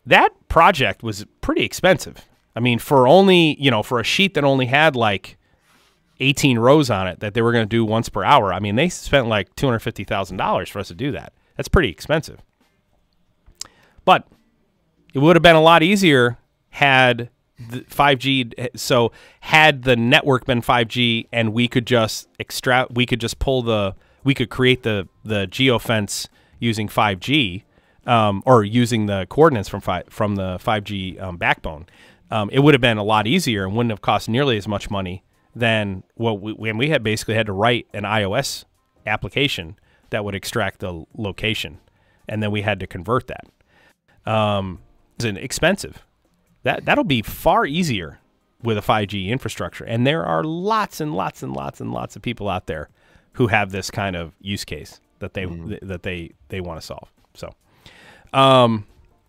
That 0.05 0.29
project 0.49 1.03
was 1.03 1.25
pretty 1.41 1.63
expensive. 1.63 2.25
I 2.55 2.59
mean, 2.59 2.79
for 2.79 3.07
only 3.07 3.55
you 3.61 3.69
know 3.69 3.83
for 3.83 3.99
a 3.99 4.03
sheet 4.03 4.33
that 4.33 4.43
only 4.43 4.65
had 4.65 4.95
like 4.95 5.37
18 6.19 6.59
rows 6.59 6.89
on 6.89 7.07
it 7.07 7.19
that 7.19 7.33
they 7.33 7.41
were 7.41 7.51
going 7.51 7.65
to 7.65 7.69
do 7.69 7.85
once 7.85 8.09
per 8.09 8.23
hour. 8.23 8.53
I 8.53 8.59
mean, 8.59 8.75
they 8.75 8.89
spent 8.89 9.27
like 9.27 9.55
$250,000 9.55 10.69
for 10.69 10.79
us 10.79 10.87
to 10.89 10.95
do 10.95 11.11
that. 11.11 11.33
That's 11.55 11.69
pretty 11.69 11.89
expensive. 11.89 12.41
But 14.05 14.27
it 15.13 15.19
would 15.19 15.35
have 15.35 15.43
been 15.43 15.55
a 15.55 15.61
lot 15.61 15.83
easier 15.83 16.37
had 16.69 17.29
the 17.59 17.81
5G 17.81 18.69
so 18.77 19.11
had 19.41 19.83
the 19.83 19.95
network 19.95 20.45
been 20.45 20.61
5G 20.61 21.27
and 21.31 21.51
we 21.51 21.67
could 21.67 21.85
just 21.85 22.29
extract 22.39 22.91
we 22.91 23.05
could 23.05 23.19
just 23.19 23.37
pull 23.39 23.61
the 23.61 23.95
we 24.23 24.33
could 24.33 24.49
create 24.49 24.83
the 24.83 25.07
the 25.25 25.45
geofence 25.47 26.29
using 26.59 26.87
5G 26.87 27.63
um, 28.05 28.41
or 28.45 28.63
using 28.63 29.07
the 29.07 29.27
coordinates 29.29 29.67
from 29.67 29.81
fi- 29.81 30.03
from 30.09 30.35
the 30.35 30.57
5G 30.63 31.21
um, 31.21 31.37
backbone. 31.37 31.85
Um, 32.31 32.49
it 32.51 32.59
would 32.59 32.73
have 32.73 32.81
been 32.81 32.97
a 32.97 33.03
lot 33.03 33.27
easier 33.27 33.65
and 33.65 33.75
wouldn't 33.75 33.91
have 33.91 34.01
cost 34.01 34.29
nearly 34.29 34.57
as 34.57 34.67
much 34.67 34.89
money 34.89 35.23
than 35.55 36.03
what 36.15 36.41
we, 36.41 36.53
when 36.53 36.77
we 36.77 36.89
had 36.89 37.03
basically 37.03 37.35
had 37.35 37.45
to 37.47 37.53
write 37.53 37.87
an 37.93 38.03
iOS 38.03 38.65
application 39.05 39.77
that 40.09 40.23
would 40.23 40.35
extract 40.35 40.79
the 40.79 41.05
location, 41.17 41.79
and 42.27 42.41
then 42.41 42.51
we 42.51 42.61
had 42.61 42.79
to 42.79 42.87
convert 42.87 43.27
that. 43.27 44.31
Um, 44.31 44.79
it's 45.15 45.25
expensive. 45.25 46.03
That 46.63 46.85
that'll 46.85 47.03
be 47.03 47.21
far 47.21 47.65
easier 47.65 48.19
with 48.61 48.77
a 48.77 48.81
5G 48.81 49.27
infrastructure, 49.27 49.85
and 49.85 50.05
there 50.05 50.25
are 50.25 50.43
lots 50.43 50.99
and 51.01 51.13
lots 51.13 51.43
and 51.43 51.53
lots 51.53 51.79
and 51.79 51.91
lots 51.91 52.15
of 52.15 52.21
people 52.21 52.49
out 52.49 52.67
there 52.67 52.89
who 53.33 53.47
have 53.47 53.71
this 53.71 53.89
kind 53.89 54.15
of 54.15 54.33
use 54.41 54.65
case 54.65 54.99
that 55.19 55.33
they 55.33 55.43
mm-hmm. 55.43 55.69
th- 55.69 55.81
that 55.83 56.03
they 56.03 56.31
they 56.49 56.61
want 56.61 56.79
to 56.79 56.85
solve. 56.85 57.11
So, 57.33 57.47
um, 58.33 58.85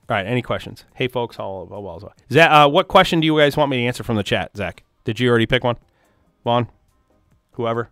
all 0.08 0.16
right. 0.16 0.26
Any 0.26 0.42
questions? 0.42 0.84
Hey, 0.94 1.08
folks, 1.08 1.38
all 1.38 1.66
well, 1.66 1.82
well. 1.82 2.12
Zach, 2.32 2.50
uh, 2.50 2.68
what 2.68 2.88
question 2.88 3.20
do 3.20 3.26
you 3.26 3.38
guys 3.38 3.56
want 3.56 3.70
me 3.70 3.78
to 3.78 3.84
answer 3.84 4.02
from 4.02 4.16
the 4.16 4.22
chat? 4.22 4.56
Zach, 4.56 4.82
did 5.04 5.20
you 5.20 5.28
already 5.28 5.46
pick 5.46 5.62
one? 5.62 5.76
Vaughn, 6.44 6.68
whoever. 7.52 7.90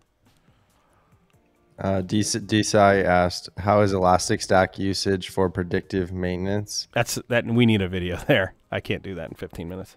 Uh, 1.77 2.01
Desai 2.01 3.03
asked, 3.05 3.49
"How 3.57 3.81
is 3.81 3.93
Elastic 3.93 4.41
Stack 4.41 4.77
usage 4.77 5.29
for 5.29 5.49
predictive 5.49 6.11
maintenance?" 6.11 6.89
That's 6.93 7.19
that. 7.29 7.45
We 7.45 7.65
need 7.65 7.81
a 7.81 7.87
video 7.87 8.17
there. 8.27 8.53
I 8.71 8.81
can't 8.81 9.01
do 9.01 9.15
that 9.15 9.29
in 9.29 9.35
15 9.35 9.69
minutes. 9.69 9.95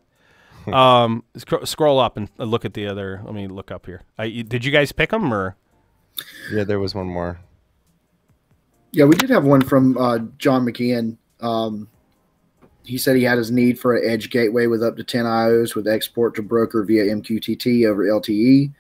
um, 0.72 1.24
sc- 1.36 1.64
scroll 1.66 1.98
up 1.98 2.16
and 2.16 2.30
look 2.38 2.64
at 2.64 2.74
the 2.74 2.86
other. 2.86 3.20
Let 3.24 3.34
me 3.34 3.48
look 3.48 3.70
up 3.70 3.86
here. 3.86 4.03
I, 4.16 4.28
did 4.28 4.64
you 4.64 4.70
guys 4.70 4.92
pick 4.92 5.11
them 5.11 5.34
or? 5.34 5.57
Yeah, 6.53 6.64
there 6.64 6.78
was 6.78 6.94
one 6.94 7.07
more. 7.07 7.40
Yeah, 8.92 9.07
we 9.07 9.16
did 9.16 9.30
have 9.30 9.44
one 9.44 9.62
from 9.62 9.96
uh, 9.96 10.18
John 10.38 10.64
McKeon. 10.64 11.16
Um, 11.40 11.88
he 12.85 12.99
said 12.99 13.16
he 13.16 13.24
had 13.24 13.39
his 13.39 13.51
need 13.51 13.78
for 13.78 13.97
an 13.97 14.09
edge 14.09 14.30
gateway 14.30 14.66
with 14.66 14.83
up 14.83 14.97
to 14.97 15.05
10 15.05 15.24
IOs 15.24 15.74
with 15.74 15.87
export 15.87 16.35
to 16.35 16.43
broker 16.43 16.83
via 16.83 17.05
MQTT 17.14 17.87
over 17.87 18.05
LTE. 18.05 18.72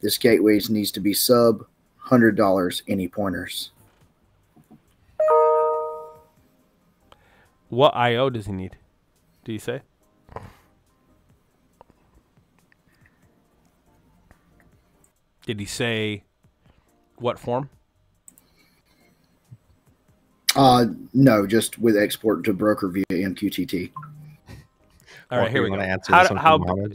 This 0.00 0.18
gateway 0.18 0.60
needs 0.68 0.90
to 0.92 1.00
be 1.00 1.14
sub 1.14 1.64
hundred 1.96 2.36
dollars 2.36 2.82
any 2.86 3.08
pointers. 3.08 3.70
What 7.68 7.96
IO 7.96 8.28
does 8.28 8.46
he 8.46 8.52
need? 8.52 8.76
Do 9.44 9.52
you 9.52 9.58
say? 9.58 9.80
Did 15.46 15.60
he 15.60 15.66
say 15.66 16.24
what 17.16 17.38
form? 17.38 17.70
Uh, 20.56 20.86
no, 21.12 21.46
just 21.46 21.78
with 21.78 21.96
export 21.96 22.44
to 22.44 22.52
broker 22.52 22.88
via 22.88 23.04
MQTT. 23.10 23.90
All 25.30 25.38
right, 25.38 25.50
here 25.50 25.62
we 25.62 25.70
go. 25.70 25.76
Answer 25.76 26.12
how, 26.12 26.36
how 26.36 26.86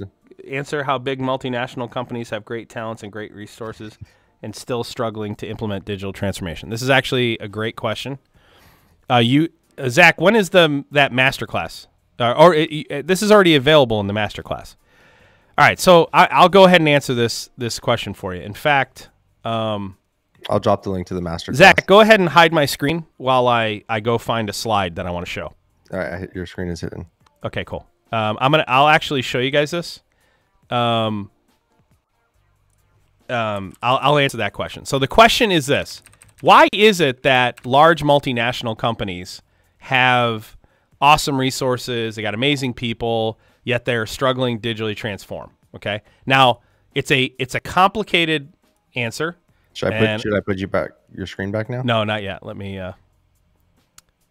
answer 0.47 0.83
how 0.83 0.97
big 0.97 1.19
multinational 1.19 1.89
companies 1.91 2.29
have 2.29 2.45
great 2.45 2.69
talents 2.69 3.03
and 3.03 3.11
great 3.11 3.33
resources 3.33 3.97
and 4.41 4.55
still 4.55 4.83
struggling 4.83 5.35
to 5.35 5.47
implement 5.47 5.85
digital 5.85 6.13
transformation? 6.13 6.69
This 6.69 6.81
is 6.81 6.89
actually 6.89 7.37
a 7.39 7.47
great 7.47 7.75
question. 7.75 8.19
Uh, 9.09 9.17
you, 9.17 9.49
uh, 9.77 9.89
Zach, 9.89 10.21
when 10.21 10.35
is 10.35 10.51
the 10.51 10.85
that 10.91 11.11
masterclass? 11.11 11.87
Uh, 12.19 12.33
or 12.33 12.53
it, 12.53 12.71
it, 12.71 13.07
this 13.07 13.21
is 13.21 13.31
already 13.31 13.55
available 13.55 13.99
in 13.99 14.07
the 14.07 14.13
masterclass. 14.13 14.75
All 15.57 15.65
right, 15.65 15.79
so 15.79 16.09
I, 16.13 16.41
will 16.41 16.49
go 16.49 16.65
ahead 16.65 16.79
and 16.79 16.87
answer 16.87 17.13
this 17.13 17.49
this 17.57 17.79
question 17.79 18.13
for 18.13 18.33
you. 18.33 18.41
In 18.41 18.53
fact, 18.53 19.09
um, 19.43 19.97
I'll 20.49 20.59
drop 20.59 20.83
the 20.83 20.89
link 20.89 21.07
to 21.07 21.13
the 21.13 21.21
master. 21.21 21.53
Zach, 21.53 21.85
go 21.87 22.01
ahead 22.01 22.19
and 22.19 22.29
hide 22.29 22.53
my 22.53 22.65
screen 22.65 23.05
while 23.17 23.47
I 23.47 23.83
I 23.89 23.99
go 23.99 24.17
find 24.17 24.49
a 24.49 24.53
slide 24.53 24.95
that 24.95 25.05
I 25.05 25.11
want 25.11 25.25
to 25.25 25.31
show. 25.31 25.53
All 25.91 25.99
right, 25.99 26.29
your 26.35 26.45
screen 26.45 26.69
is 26.69 26.81
hidden. 26.81 27.07
Okay, 27.43 27.63
cool. 27.63 27.87
Um, 28.11 28.37
I'm 28.39 28.51
gonna 28.51 28.65
I'll 28.67 28.87
actually 28.87 29.21
show 29.21 29.39
you 29.39 29.51
guys 29.51 29.71
this. 29.71 30.01
Um, 30.69 31.31
um, 33.29 33.73
I'll, 33.81 33.99
I'll 34.01 34.17
answer 34.17 34.37
that 34.37 34.53
question. 34.53 34.85
So 34.85 34.99
the 34.99 35.07
question 35.07 35.51
is 35.51 35.65
this: 35.65 36.01
Why 36.41 36.67
is 36.73 36.99
it 36.99 37.23
that 37.23 37.65
large 37.65 38.03
multinational 38.03 38.77
companies 38.77 39.41
have 39.79 40.57
awesome 41.01 41.39
resources, 41.39 42.15
they 42.15 42.21
got 42.21 42.33
amazing 42.33 42.73
people, 42.73 43.39
yet 43.63 43.85
they're 43.85 44.05
struggling 44.05 44.59
digitally 44.59 44.95
transform? 44.95 45.51
Okay, 45.75 46.01
now 46.25 46.61
it's 46.95 47.11
a 47.11 47.23
it's 47.39 47.55
a 47.55 47.59
complicated 47.59 48.53
answer. 48.95 49.37
Should 49.73 49.93
I 49.93 49.99
put 49.99 50.21
Should 50.21 50.33
I 50.35 50.39
put 50.39 50.57
you 50.57 50.67
back 50.67 50.91
your 51.15 51.25
screen 51.27 51.51
back 51.51 51.69
now? 51.69 51.81
No, 51.83 52.03
not 52.03 52.23
yet. 52.23 52.45
Let 52.45 52.57
me. 52.57 52.79
Uh, 52.79 52.93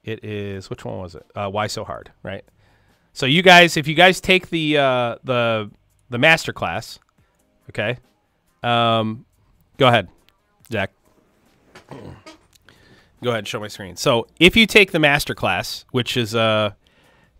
it 0.05 0.25
is 0.25 0.71
which 0.71 0.85
one 0.85 0.99
was 0.99 1.15
it? 1.15 1.27
Uh, 1.35 1.49
Why 1.49 1.67
so 1.67 1.85
hard? 1.85 2.11
Right. 2.23 2.45
So 3.13 3.27
you 3.27 3.43
guys, 3.43 3.77
if 3.77 3.89
you 3.89 3.95
guys 3.95 4.21
take 4.21 4.51
the 4.51 4.79
uh, 4.79 5.17
the 5.25 5.71
the 6.11 6.19
master 6.19 6.53
class, 6.53 6.99
okay, 7.71 7.99
um, 8.63 9.25
go 9.77 9.89
ahead, 9.89 10.09
Jack. 10.71 10.93
Go 11.91 13.31
ahead 13.31 13.39
and 13.39 13.49
show 13.49 13.59
my 13.59 13.69
screen. 13.69 13.97
So 13.97 14.27
if 14.39 14.57
you 14.57 14.67
take 14.67 14.93
the 14.93 14.99
master 15.01 15.35
class, 15.35 15.85
which 15.91 16.17
is 16.17 16.35
a 16.35 16.77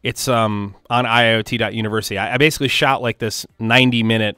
It's 0.03 0.27
um 0.29 0.75
on 0.91 1.05
IoT.university. 1.05 2.19
I, 2.19 2.35
I 2.35 2.37
basically 2.39 2.69
shot 2.69 3.03
like 3.03 3.19
this 3.19 3.47
90 3.59 4.03
minute 4.03 4.37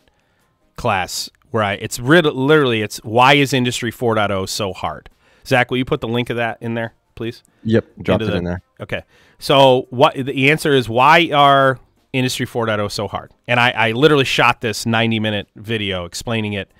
class 0.76 1.30
where 1.50 1.62
I 1.62 1.72
it's 1.74 1.98
rid- 1.98 2.24
literally 2.26 2.82
it's 2.82 2.98
why 2.98 3.34
is 3.34 3.52
Industry 3.52 3.90
4.0 3.92 4.48
so 4.48 4.72
hard? 4.72 5.10
Zach, 5.46 5.70
will 5.70 5.78
you 5.78 5.84
put 5.84 6.00
the 6.00 6.08
link 6.08 6.30
of 6.30 6.36
that 6.36 6.58
in 6.60 6.74
there, 6.74 6.94
please? 7.14 7.42
Yep, 7.64 7.86
dropped 8.02 8.22
Into 8.22 8.26
it 8.26 8.30
the- 8.32 8.38
in 8.38 8.44
there. 8.44 8.62
Okay. 8.80 9.02
So 9.38 9.86
what 9.90 10.14
the 10.14 10.50
answer 10.50 10.72
is 10.72 10.88
why 10.88 11.30
are 11.32 11.78
Industry 12.12 12.46
4.0 12.46 12.90
so 12.90 13.08
hard? 13.08 13.32
And 13.48 13.58
I, 13.60 13.70
I 13.70 13.92
literally 13.92 14.24
shot 14.24 14.60
this 14.60 14.84
90 14.86 15.18
minute 15.20 15.48
video 15.56 16.04
explaining 16.04 16.52
it 16.54 16.70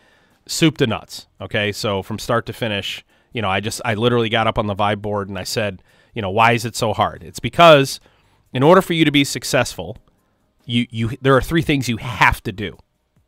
soup 0.47 0.77
to 0.79 0.87
nuts. 0.87 1.27
Okay. 1.41 1.73
So 1.73 2.03
from 2.03 2.18
start 2.18 2.47
to 2.47 2.53
finish, 2.53 3.05
you 3.33 3.41
know, 3.43 3.49
I 3.49 3.61
just 3.61 3.81
I 3.85 3.95
literally 3.95 4.29
got 4.29 4.47
up 4.47 4.59
on 4.59 4.66
the 4.66 4.75
vibe 4.75 5.01
board 5.01 5.29
and 5.29 5.39
I 5.39 5.45
said, 5.45 5.83
you 6.14 6.21
know, 6.23 6.31
why 6.31 6.53
is 6.53 6.64
it 6.64 6.75
so 6.77 6.93
hard? 6.93 7.23
It's 7.23 7.41
because 7.41 8.01
in 8.53 8.62
order 8.62 8.83
for 8.83 8.93
you 8.93 9.05
to 9.05 9.12
be 9.12 9.23
successful, 9.25 9.97
you 10.66 10.87
you 10.91 11.11
there 11.23 11.37
are 11.37 11.41
three 11.41 11.62
things 11.62 11.89
you 11.89 11.97
have 11.99 12.43
to 12.43 12.53
do. 12.53 12.77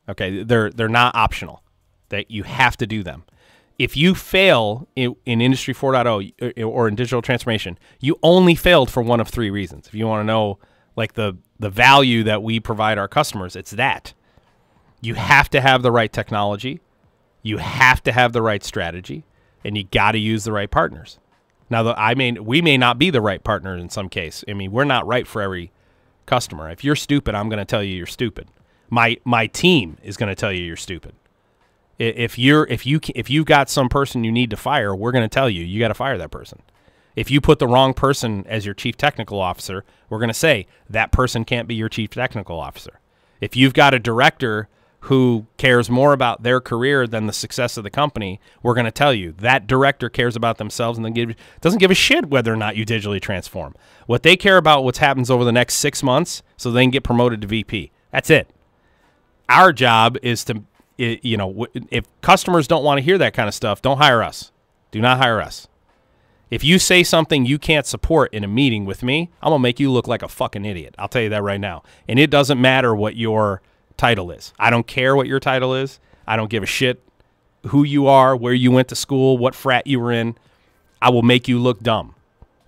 Okay, 0.08 0.42
they're 0.42 0.70
they're 0.70 0.88
not 0.88 1.14
optional. 1.14 1.62
That 2.08 2.30
you 2.30 2.42
have 2.42 2.76
to 2.78 2.86
do 2.86 3.02
them. 3.02 3.24
If 3.78 3.96
you 3.96 4.14
fail 4.14 4.86
in, 4.94 5.16
in 5.24 5.40
Industry 5.40 5.72
4.0 5.74 6.62
or- 6.64 6.88
in 6.88 6.94
digital 6.94 7.22
transformation, 7.22 7.78
you 8.00 8.18
only 8.22 8.54
failed 8.54 8.90
for 8.90 9.02
one 9.02 9.18
of 9.18 9.28
three 9.28 9.48
reasons. 9.48 9.86
If 9.86 9.94
you 9.94 10.06
want 10.06 10.20
to 10.20 10.24
know 10.26 10.58
like 10.94 11.14
the 11.14 11.38
the 11.58 11.70
value 11.70 12.22
that 12.24 12.42
we 12.42 12.60
provide 12.60 12.98
our 12.98 13.08
customers, 13.08 13.56
it's 13.56 13.70
that. 13.72 14.12
You 15.00 15.14
have 15.14 15.48
to 15.50 15.60
have 15.60 15.82
the 15.82 15.90
right 15.90 16.12
technology, 16.12 16.80
you 17.42 17.58
have 17.58 18.02
to 18.04 18.12
have 18.12 18.32
the 18.32 18.42
right 18.42 18.62
strategy, 18.62 19.24
and 19.64 19.76
you 19.76 19.84
got 19.84 20.12
to 20.12 20.18
use 20.18 20.44
the 20.44 20.52
right 20.52 20.70
partners. 20.70 21.18
Now, 21.70 21.82
the, 21.82 21.98
I 21.98 22.14
mean, 22.14 22.44
we 22.44 22.60
may 22.60 22.76
not 22.76 22.98
be 22.98 23.08
the 23.10 23.22
right 23.22 23.42
partner 23.42 23.76
in 23.76 23.88
some 23.88 24.08
case. 24.08 24.44
I 24.46 24.52
mean, 24.52 24.70
we're 24.70 24.84
not 24.84 25.06
right 25.06 25.26
for 25.26 25.40
every 25.40 25.72
customer. 26.26 26.70
If 26.70 26.84
you're 26.84 26.94
stupid, 26.94 27.34
I'm 27.34 27.48
going 27.48 27.58
to 27.58 27.64
tell 27.64 27.82
you 27.82 27.96
you're 27.96 28.06
stupid. 28.06 28.48
My 28.92 29.16
my 29.24 29.46
team 29.46 29.96
is 30.02 30.18
going 30.18 30.28
to 30.28 30.34
tell 30.34 30.52
you 30.52 30.62
you're 30.62 30.76
stupid. 30.76 31.14
If 31.98 32.38
you're 32.38 32.66
if 32.66 32.84
you 32.84 33.00
if 33.14 33.30
you've 33.30 33.46
got 33.46 33.70
some 33.70 33.88
person 33.88 34.22
you 34.22 34.30
need 34.30 34.50
to 34.50 34.56
fire, 34.58 34.94
we're 34.94 35.12
going 35.12 35.24
to 35.24 35.34
tell 35.34 35.48
you 35.48 35.64
you 35.64 35.80
got 35.80 35.88
to 35.88 35.94
fire 35.94 36.18
that 36.18 36.30
person. 36.30 36.60
If 37.16 37.30
you 37.30 37.40
put 37.40 37.58
the 37.58 37.66
wrong 37.66 37.94
person 37.94 38.44
as 38.46 38.66
your 38.66 38.74
chief 38.74 38.98
technical 38.98 39.40
officer, 39.40 39.86
we're 40.10 40.18
going 40.18 40.28
to 40.28 40.34
say 40.34 40.66
that 40.90 41.10
person 41.10 41.46
can't 41.46 41.66
be 41.66 41.74
your 41.74 41.88
chief 41.88 42.10
technical 42.10 42.60
officer. 42.60 43.00
If 43.40 43.56
you've 43.56 43.72
got 43.72 43.94
a 43.94 43.98
director 43.98 44.68
who 45.06 45.46
cares 45.56 45.88
more 45.88 46.12
about 46.12 46.42
their 46.42 46.60
career 46.60 47.06
than 47.06 47.26
the 47.26 47.32
success 47.32 47.78
of 47.78 47.84
the 47.84 47.90
company, 47.90 48.40
we're 48.62 48.74
going 48.74 48.84
to 48.84 48.90
tell 48.90 49.14
you 49.14 49.32
that 49.38 49.66
director 49.66 50.10
cares 50.10 50.36
about 50.36 50.58
themselves 50.58 50.98
and 50.98 51.04
then 51.06 51.14
give, 51.14 51.34
doesn't 51.62 51.80
give 51.80 51.90
a 51.90 51.94
shit 51.94 52.26
whether 52.26 52.52
or 52.52 52.56
not 52.56 52.76
you 52.76 52.84
digitally 52.84 53.22
transform. 53.22 53.74
What 54.04 54.22
they 54.22 54.36
care 54.36 54.58
about 54.58 54.84
what 54.84 54.98
happens 54.98 55.30
over 55.30 55.44
the 55.44 55.50
next 55.50 55.76
six 55.76 56.02
months 56.02 56.42
so 56.58 56.70
they 56.70 56.82
can 56.82 56.90
get 56.90 57.04
promoted 57.04 57.40
to 57.40 57.46
VP. 57.46 57.90
That's 58.10 58.28
it. 58.28 58.50
Our 59.52 59.72
job 59.72 60.16
is 60.22 60.44
to, 60.44 60.62
you 60.96 61.36
know, 61.36 61.66
if 61.90 62.06
customers 62.22 62.66
don't 62.66 62.84
want 62.84 62.98
to 62.98 63.04
hear 63.04 63.18
that 63.18 63.34
kind 63.34 63.48
of 63.48 63.54
stuff, 63.54 63.82
don't 63.82 63.98
hire 63.98 64.22
us. 64.22 64.50
Do 64.90 65.00
not 65.00 65.18
hire 65.18 65.42
us. 65.42 65.68
If 66.50 66.64
you 66.64 66.78
say 66.78 67.02
something 67.02 67.44
you 67.44 67.58
can't 67.58 67.84
support 67.86 68.32
in 68.32 68.44
a 68.44 68.48
meeting 68.48 68.86
with 68.86 69.02
me, 69.02 69.30
I'm 69.42 69.50
going 69.50 69.58
to 69.58 69.62
make 69.62 69.78
you 69.78 69.90
look 69.92 70.08
like 70.08 70.22
a 70.22 70.28
fucking 70.28 70.64
idiot. 70.64 70.94
I'll 70.98 71.08
tell 71.08 71.20
you 71.20 71.28
that 71.28 71.42
right 71.42 71.60
now. 71.60 71.82
And 72.08 72.18
it 72.18 72.30
doesn't 72.30 72.60
matter 72.60 72.94
what 72.94 73.14
your 73.14 73.60
title 73.98 74.30
is. 74.30 74.54
I 74.58 74.70
don't 74.70 74.86
care 74.86 75.14
what 75.14 75.26
your 75.26 75.40
title 75.40 75.74
is. 75.74 76.00
I 76.26 76.36
don't 76.36 76.50
give 76.50 76.62
a 76.62 76.66
shit 76.66 77.02
who 77.66 77.84
you 77.84 78.06
are, 78.06 78.34
where 78.34 78.54
you 78.54 78.70
went 78.70 78.88
to 78.88 78.96
school, 78.96 79.36
what 79.36 79.54
frat 79.54 79.86
you 79.86 80.00
were 80.00 80.12
in. 80.12 80.34
I 81.00 81.10
will 81.10 81.22
make 81.22 81.46
you 81.46 81.58
look 81.58 81.80
dumb. 81.80 82.14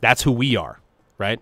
That's 0.01 0.23
who 0.23 0.33
we 0.33 0.55
are, 0.55 0.81
right? 1.17 1.41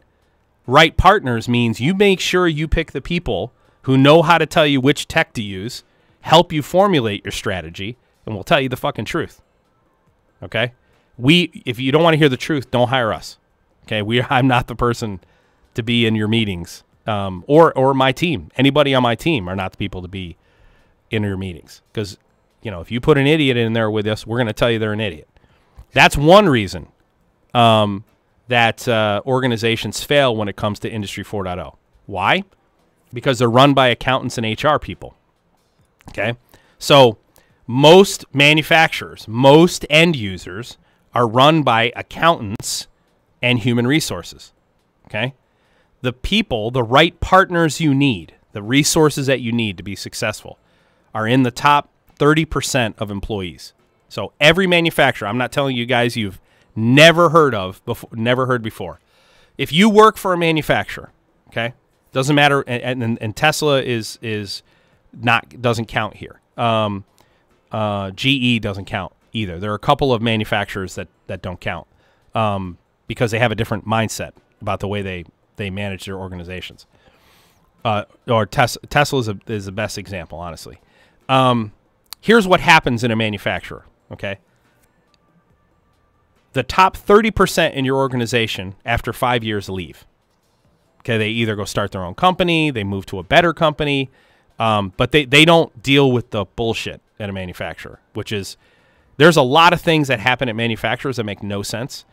Right 0.67 0.97
partners 0.97 1.49
means 1.49 1.81
you 1.81 1.95
make 1.95 2.21
sure 2.21 2.47
you 2.47 2.69
pick 2.69 2.93
the 2.93 3.01
people 3.01 3.53
who 3.83 3.97
know 3.97 4.23
how 4.23 4.39
to 4.39 4.47
tell 4.47 4.67
you 4.67 4.81
which 4.81 5.09
tech 5.09 5.33
to 5.35 5.43
use, 5.43 5.85
help 6.21 6.53
you 6.53 6.63
formulate 6.63 7.25
your 7.25 7.33
strategy, 7.33 7.97
and 8.25 8.35
we'll 8.35 8.45
tell 8.45 8.61
you 8.61 8.69
the 8.69 8.77
fucking 8.77 9.05
truth. 9.05 9.41
Okay? 10.43 10.73
We 11.19 11.63
if 11.67 11.79
you 11.79 11.93
don't 11.93 12.03
want 12.03 12.15
to 12.15 12.19
hear 12.19 12.29
the 12.29 12.37
truth, 12.37 12.71
don't 12.71 12.89
hire 12.89 13.13
us. 13.13 13.39
Okay? 13.85 14.03
We 14.03 14.23
I'm 14.31 14.47
not 14.47 14.67
the 14.67 14.77
person 14.77 15.21
to 15.75 15.83
be 15.83 16.07
in 16.07 16.15
your 16.15 16.29
meetings. 16.29 16.85
Um, 17.05 17.45
or 17.49 17.77
or 17.77 17.95
my 17.95 18.13
team. 18.13 18.51
Anybody 18.57 18.95
on 18.95 19.03
my 19.03 19.17
team 19.17 19.49
are 19.49 19.57
not 19.57 19.73
the 19.73 19.77
people 19.77 20.03
to 20.03 20.09
be 20.09 20.37
in 21.11 21.25
your 21.25 21.37
meetings 21.37 21.83
because 21.93 22.17
you 22.63 22.71
know 22.71 22.81
if 22.81 22.93
you 22.93 23.01
put 23.01 23.19
an 23.19 23.27
idiot 23.27 23.57
in 23.57 23.73
there 23.73 23.91
with 23.91 24.07
us, 24.07 24.25
we're 24.25 24.39
going 24.39 24.47
to 24.47 24.53
tell 24.53 24.71
you 24.71 24.79
they're 24.79 24.93
an 24.93 25.01
idiot. 25.01 25.29
That's 25.93 26.17
one 26.17 26.49
reason 26.49 26.89
um, 27.55 28.05
that 28.49 28.87
uh, 28.87 29.21
organizations 29.27 30.03
fail 30.03 30.35
when 30.37 30.49
it 30.49 30.57
comes 30.57 30.79
to 30.81 30.91
Industry 30.91 31.25
4.0. 31.25 31.77
Why? 32.07 32.45
Because 33.13 33.39
they're 33.39 33.51
run 33.51 33.75
by 33.75 33.89
accountants 33.89 34.39
and 34.39 34.63
HR 34.63 34.79
people. 34.79 35.15
Okay, 36.09 36.35
so 36.79 37.19
most 37.67 38.25
manufacturers, 38.33 39.29
most 39.29 39.87
end 39.89 40.17
users 40.17 40.79
are 41.15 41.29
run 41.29 41.63
by 41.63 41.93
accountants 41.95 42.89
and 43.41 43.59
human 43.59 43.87
resources. 43.87 44.53
Okay, 45.07 45.35
the 46.01 46.13
people, 46.13 46.71
the 46.71 46.83
right 46.83 47.19
partners 47.21 47.81
you 47.81 47.95
need, 47.95 48.35
the 48.53 48.63
resources 48.63 49.27
that 49.27 49.41
you 49.41 49.53
need 49.53 49.77
to 49.77 49.83
be 49.83 49.97
successful 49.97 50.59
are 51.15 51.27
in 51.27 51.43
the 51.43 51.51
top 51.51 51.91
30% 52.19 52.95
of 52.99 53.11
employees. 53.11 53.73
So 54.09 54.33
every 54.41 54.67
manufacturer, 54.67 55.29
I'm 55.29 55.39
not 55.39 55.53
telling 55.53 55.77
you 55.77 55.87
guys 55.87 56.17
you've 56.17 56.41
never 56.75 57.31
heard 57.31 57.55
of 57.55 57.85
before, 57.85 58.11
never 58.13 58.47
heard 58.47 58.63
before. 58.63 59.01
If 59.59 59.73
you 59.73 59.89
work 59.89 60.17
for 60.17 60.33
a 60.33 60.39
manufacturer, 60.39 61.13
okay, 61.49 61.75
doesn't 62.13 62.35
matter, 62.37 62.61
and, 62.63 63.03
and, 63.03 63.19
and 63.21 63.37
Tesla 63.37 63.83
is 63.83 64.19
is 64.23 64.63
not 65.13 65.61
doesn't 65.61 65.87
count 65.87 66.17
here. 66.17 66.41
Um, 66.57 67.05
uh, 67.71 68.11
GE 68.11 68.61
doesn't 68.61 68.85
count 68.85 69.13
either. 69.33 69.59
There 69.59 69.73
are 69.73 69.77
a 69.77 69.81
couple 69.81 70.13
of 70.13 70.23
manufacturers 70.23 70.95
that 70.95 71.09
that 71.27 71.43
don't 71.43 71.61
count 71.61 71.87
um, 72.35 72.79
because 73.07 73.31
they 73.31 73.39
have 73.39 73.51
a 73.51 73.55
different 73.55 73.87
mindset 73.87 74.33
about 74.61 74.81
the 74.81 74.89
way 74.89 75.03
they 75.03 75.25
they 75.57 75.71
manage 75.71 76.05
their 76.05 76.17
organizations. 76.17 76.87
Uh, 77.85 78.05
or 78.29 78.47
Tes- 78.47 78.79
Tesla 78.91 79.19
is, 79.19 79.29
a, 79.29 79.39
is 79.49 79.65
the 79.65 79.73
best 79.73 79.99
example, 79.99 80.39
honestly. 80.39 80.81
Um, 81.29 81.73
here's 82.21 82.47
what 82.47 82.61
happens 82.61 83.03
in 83.03 83.11
a 83.11 83.17
manufacturer. 83.17 83.87
Okay, 84.13 84.39
the 86.53 86.63
top 86.63 86.97
thirty 86.97 87.31
percent 87.31 87.75
in 87.75 87.85
your 87.85 87.97
organization 87.97 88.75
after 88.85 89.13
five 89.13 89.43
years 89.43 89.69
leave. 89.69 90.05
Okay, 91.03 91.19
they 91.19 91.29
either 91.29 91.57
go 91.57 91.65
start 91.65 91.93
their 91.93 92.05
own 92.05 92.15
company, 92.15 92.71
they 92.71 92.85
move 92.85 93.07
to 93.07 93.19
a 93.19 93.23
better 93.25 93.53
company, 93.53 94.09
um, 94.59 94.93
but 94.97 95.11
they, 95.11 95.25
they 95.25 95.45
don't 95.45 95.83
deal 95.83 96.13
with 96.13 96.31
the 96.31 96.45
bullshit 96.45 97.01
at 97.19 97.29
a 97.29 97.33
manufacturer, 97.33 98.01
which 98.13 98.31
is 98.31 98.57
there's 99.17 99.37
a 99.37 99.43
lot 99.43 99.73
of 99.73 99.81
things 99.81 100.09
that 100.09 100.21
happen 100.21 100.49
at 100.49 100.57
manufacturers 100.57 101.17
that 101.17 101.25
make 101.25 101.43
no 101.43 101.63
sense. 101.63 102.05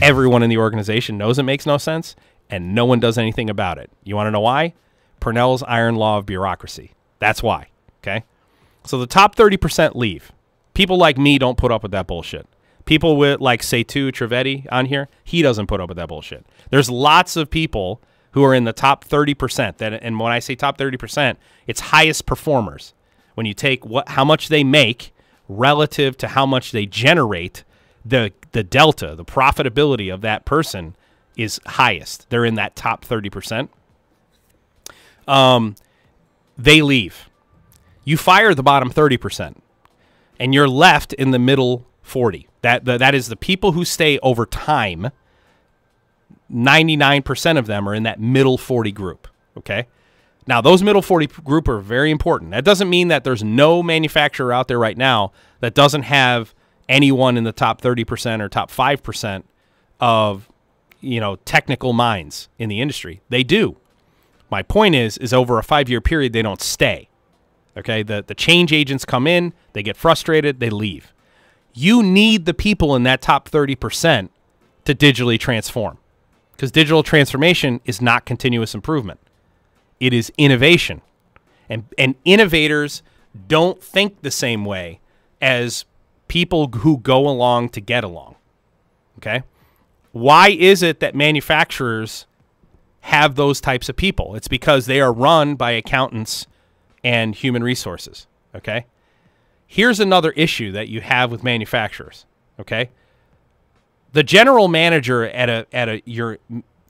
Everyone 0.00 0.42
in 0.42 0.50
the 0.50 0.58
organization 0.58 1.18
knows 1.18 1.38
it 1.38 1.44
makes 1.44 1.66
no 1.66 1.78
sense, 1.78 2.16
and 2.50 2.74
no 2.74 2.84
one 2.84 2.98
does 2.98 3.16
anything 3.16 3.48
about 3.48 3.78
it. 3.78 3.90
You 4.04 4.16
want 4.16 4.26
to 4.26 4.30
know 4.32 4.40
why? 4.40 4.74
Pournelle's 5.20 5.62
iron 5.62 5.96
law 5.96 6.18
of 6.18 6.26
bureaucracy. 6.26 6.92
That's 7.20 7.42
why. 7.42 7.68
Okay. 8.02 8.24
So 8.84 8.98
the 8.98 9.06
top 9.06 9.36
30% 9.36 9.94
leave. 9.94 10.32
People 10.74 10.96
like 10.96 11.18
me 11.18 11.38
don't 11.38 11.58
put 11.58 11.70
up 11.70 11.82
with 11.82 11.92
that 11.92 12.06
bullshit. 12.06 12.46
People 12.84 13.16
with 13.16 13.40
like 13.40 13.62
Setu 13.62 14.10
Trevetti 14.10 14.66
on 14.72 14.86
here, 14.86 15.08
he 15.22 15.42
doesn't 15.42 15.68
put 15.68 15.80
up 15.80 15.88
with 15.88 15.98
that 15.98 16.08
bullshit. 16.08 16.44
There's 16.70 16.90
lots 16.90 17.36
of 17.36 17.48
people 17.48 18.00
who 18.32 18.42
are 18.44 18.54
in 18.54 18.64
the 18.64 18.72
top 18.72 19.04
30% 19.04 19.78
that 19.78 19.92
and 20.02 20.18
when 20.18 20.32
I 20.32 20.38
say 20.38 20.54
top 20.54 20.78
30%, 20.78 21.36
it's 21.66 21.80
highest 21.80 22.26
performers. 22.26 22.94
When 23.34 23.46
you 23.46 23.54
take 23.54 23.86
what 23.86 24.10
how 24.10 24.24
much 24.24 24.48
they 24.48 24.62
make 24.64 25.14
relative 25.48 26.16
to 26.18 26.28
how 26.28 26.44
much 26.44 26.72
they 26.72 26.86
generate, 26.86 27.64
the 28.04 28.32
the 28.52 28.62
delta, 28.62 29.14
the 29.14 29.24
profitability 29.24 30.12
of 30.12 30.20
that 30.20 30.44
person 30.44 30.96
is 31.36 31.60
highest. 31.66 32.28
They're 32.28 32.44
in 32.44 32.56
that 32.56 32.76
top 32.76 33.04
30%. 33.04 33.68
Um 35.26 35.76
they 36.58 36.82
leave. 36.82 37.30
You 38.04 38.16
fire 38.16 38.54
the 38.54 38.62
bottom 38.62 38.90
30% 38.90 39.56
and 40.38 40.52
you're 40.52 40.68
left 40.68 41.12
in 41.14 41.30
the 41.30 41.38
middle 41.38 41.86
40. 42.02 42.48
That 42.62 42.84
the, 42.84 42.98
that 42.98 43.14
is 43.14 43.28
the 43.28 43.36
people 43.36 43.72
who 43.72 43.84
stay 43.84 44.18
over 44.18 44.44
time. 44.44 45.10
99% 46.52 47.58
of 47.58 47.66
them 47.66 47.88
are 47.88 47.94
in 47.94 48.02
that 48.02 48.20
middle 48.20 48.58
40 48.58 48.92
group, 48.92 49.28
okay? 49.56 49.86
Now, 50.46 50.60
those 50.60 50.82
middle 50.82 51.02
40 51.02 51.26
group 51.44 51.68
are 51.68 51.78
very 51.78 52.10
important. 52.10 52.50
That 52.50 52.64
doesn't 52.64 52.90
mean 52.90 53.08
that 53.08 53.24
there's 53.24 53.44
no 53.44 53.82
manufacturer 53.82 54.52
out 54.52 54.68
there 54.68 54.78
right 54.78 54.96
now 54.96 55.32
that 55.60 55.74
doesn't 55.74 56.02
have 56.02 56.54
anyone 56.88 57.36
in 57.36 57.44
the 57.44 57.52
top 57.52 57.80
30% 57.80 58.40
or 58.40 58.48
top 58.48 58.70
5% 58.70 59.44
of, 60.00 60.48
you 61.00 61.20
know, 61.20 61.36
technical 61.36 61.92
minds 61.92 62.48
in 62.58 62.68
the 62.68 62.80
industry. 62.80 63.20
They 63.28 63.44
do. 63.44 63.76
My 64.50 64.62
point 64.62 64.94
is 64.94 65.16
is 65.16 65.32
over 65.32 65.58
a 65.58 65.62
5-year 65.62 66.00
period 66.00 66.32
they 66.32 66.42
don't 66.42 66.60
stay. 66.60 67.08
Okay? 67.76 68.02
The 68.02 68.22
the 68.26 68.34
change 68.34 68.72
agents 68.72 69.06
come 69.06 69.26
in, 69.26 69.54
they 69.72 69.82
get 69.82 69.96
frustrated, 69.96 70.60
they 70.60 70.68
leave. 70.68 71.14
You 71.72 72.02
need 72.02 72.44
the 72.44 72.52
people 72.52 72.94
in 72.94 73.04
that 73.04 73.22
top 73.22 73.48
30% 73.48 74.28
to 74.84 74.94
digitally 74.94 75.40
transform 75.40 75.96
Because 76.62 76.70
digital 76.70 77.02
transformation 77.02 77.80
is 77.84 78.00
not 78.00 78.24
continuous 78.24 78.72
improvement, 78.72 79.18
it 79.98 80.12
is 80.12 80.30
innovation. 80.38 81.02
And, 81.68 81.86
and 81.98 82.14
innovators 82.24 83.02
don't 83.48 83.82
think 83.82 84.22
the 84.22 84.30
same 84.30 84.64
way 84.64 85.00
as 85.40 85.86
people 86.28 86.68
who 86.68 86.98
go 86.98 87.28
along 87.28 87.70
to 87.70 87.80
get 87.80 88.04
along. 88.04 88.36
Okay? 89.18 89.42
Why 90.12 90.50
is 90.50 90.84
it 90.84 91.00
that 91.00 91.16
manufacturers 91.16 92.26
have 93.00 93.34
those 93.34 93.60
types 93.60 93.88
of 93.88 93.96
people? 93.96 94.36
It's 94.36 94.46
because 94.46 94.86
they 94.86 95.00
are 95.00 95.12
run 95.12 95.56
by 95.56 95.72
accountants 95.72 96.46
and 97.02 97.34
human 97.34 97.64
resources. 97.64 98.28
Okay? 98.54 98.86
Here's 99.66 99.98
another 99.98 100.30
issue 100.36 100.70
that 100.70 100.86
you 100.86 101.00
have 101.00 101.32
with 101.32 101.42
manufacturers. 101.42 102.24
Okay? 102.60 102.90
The 104.12 104.22
general 104.22 104.68
manager 104.68 105.24
at 105.24 105.48
a 105.48 105.66
at 105.72 105.88
a 105.88 106.02
your 106.04 106.38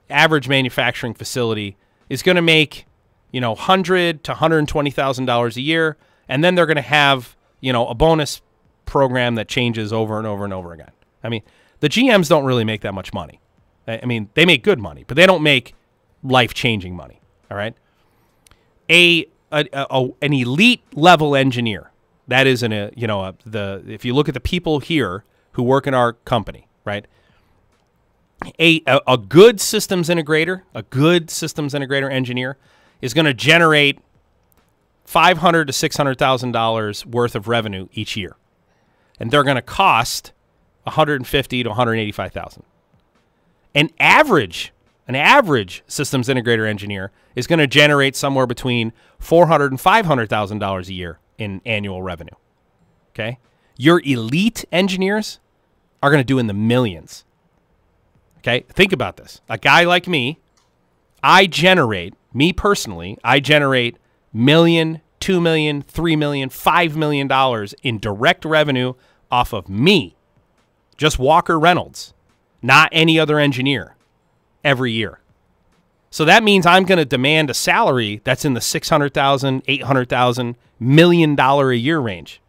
average 0.09 0.47
manufacturing 0.47 1.13
facility 1.13 1.77
is 2.09 2.21
going 2.21 2.35
to 2.35 2.41
make, 2.41 2.85
you 3.31 3.41
know, 3.41 3.55
hundred 3.55 4.23
to 4.25 4.33
hundred 4.33 4.67
twenty 4.67 4.91
thousand 4.91 5.25
dollars 5.25 5.57
a 5.57 5.61
year, 5.61 5.97
and 6.27 6.43
then 6.43 6.55
they're 6.55 6.65
going 6.65 6.75
to 6.75 6.81
have, 6.81 7.35
you 7.61 7.71
know, 7.71 7.87
a 7.87 7.95
bonus 7.95 8.41
program 8.85 9.35
that 9.35 9.47
changes 9.47 9.93
over 9.93 10.17
and 10.17 10.27
over 10.27 10.43
and 10.43 10.53
over 10.53 10.73
again. 10.73 10.91
I 11.23 11.29
mean, 11.29 11.41
the 11.79 11.89
GMs 11.89 12.29
don't 12.29 12.45
really 12.45 12.65
make 12.65 12.81
that 12.81 12.93
much 12.93 13.13
money. 13.13 13.39
I 13.87 14.05
mean, 14.05 14.29
they 14.33 14.45
make 14.45 14.63
good 14.63 14.79
money, 14.79 15.03
but 15.07 15.17
they 15.17 15.25
don't 15.25 15.43
make 15.43 15.75
life 16.23 16.53
changing 16.53 16.95
money. 16.95 17.19
All 17.51 17.57
right. 17.57 17.75
A, 18.89 19.25
a, 19.51 19.65
a, 19.73 20.07
an 20.21 20.33
elite 20.33 20.83
level 20.93 21.35
engineer. 21.35 21.91
That 22.27 22.47
is 22.47 22.63
in 22.63 22.71
a 22.71 22.91
you 22.95 23.05
know 23.05 23.21
a, 23.21 23.35
the 23.45 23.83
if 23.85 24.05
you 24.05 24.13
look 24.13 24.29
at 24.29 24.33
the 24.33 24.39
people 24.39 24.79
here 24.79 25.25
who 25.53 25.63
work 25.63 25.85
in 25.85 25.93
our 25.93 26.13
company, 26.13 26.67
right? 26.85 27.05
A, 28.59 28.81
a, 28.87 28.99
a 29.07 29.17
good 29.17 29.61
systems 29.61 30.09
integrator, 30.09 30.63
a 30.75 30.83
good 30.83 31.29
systems 31.29 31.73
integrator 31.73 32.11
engineer, 32.11 32.57
is 33.01 33.13
going 33.13 33.25
to 33.25 33.33
generate 33.33 33.99
five 35.05 35.37
hundred 35.37 35.65
to 35.67 35.73
six 35.73 35.95
hundred 35.95 36.17
thousand 36.17 36.51
dollars 36.51 37.05
worth 37.05 37.35
of 37.35 37.47
revenue 37.47 37.87
each 37.93 38.17
year, 38.17 38.35
and 39.19 39.31
they're 39.31 39.43
going 39.43 39.55
to 39.55 39.61
cost 39.61 40.33
one 40.83 40.95
hundred 40.95 41.15
and 41.15 41.27
fifty 41.27 41.63
to 41.63 41.69
one 41.69 41.75
hundred 41.75 41.95
eighty-five 41.95 42.33
thousand. 42.33 42.63
An 43.75 43.89
average 43.99 44.73
an 45.07 45.15
average 45.15 45.83
systems 45.87 46.27
integrator 46.27 46.67
engineer 46.67 47.11
is 47.35 47.47
going 47.47 47.59
to 47.59 47.67
generate 47.67 48.15
somewhere 48.15 48.47
between 48.47 48.93
four 49.19 49.47
hundred 49.47 49.71
and 49.71 49.79
five 49.79 50.05
hundred 50.05 50.29
thousand 50.29 50.59
dollars 50.59 50.89
a 50.89 50.93
year 50.93 51.19
in 51.37 51.61
annual 51.65 52.01
revenue. 52.01 52.35
Okay, 53.13 53.39
your 53.77 54.01
elite 54.03 54.65
engineers 54.71 55.39
are 56.03 56.11
going 56.11 56.19
to 56.19 56.25
do 56.25 56.37
in 56.37 56.47
the 56.47 56.53
millions. 56.53 57.23
Okay, 58.39 58.65
think 58.69 58.91
about 58.91 59.15
this. 59.15 59.39
A 59.49 59.57
guy 59.57 59.85
like 59.85 60.05
me, 60.05 60.37
I 61.23 61.47
generate 61.47 62.13
me 62.33 62.51
personally, 62.51 63.17
I 63.23 63.39
generate 63.39 63.97
million, 64.33 64.99
two 65.21 65.39
million, 65.39 65.81
three 65.81 66.17
million, 66.17 66.49
five 66.49 66.97
million 66.97 67.27
dollars 67.27 67.73
in 67.83 67.99
direct 67.99 68.43
revenue 68.43 68.95
off 69.31 69.53
of 69.53 69.69
me, 69.69 70.17
just 70.97 71.17
Walker 71.17 71.57
Reynolds, 71.57 72.13
not 72.61 72.89
any 72.91 73.17
other 73.17 73.39
engineer 73.39 73.95
every 74.61 74.91
year. 74.91 75.21
So 76.09 76.25
that 76.25 76.43
means 76.43 76.65
I'm 76.65 76.83
going 76.83 76.99
to 76.99 77.05
demand 77.05 77.49
a 77.49 77.53
salary 77.53 78.21
that's 78.25 78.43
in 78.45 78.53
the 78.53 78.61
600,000, 78.61 79.63
800,000, 79.67 80.55
million 80.79 81.33
dollar 81.33 81.71
a 81.71 81.77
year 81.77 81.99
range. 81.99 82.41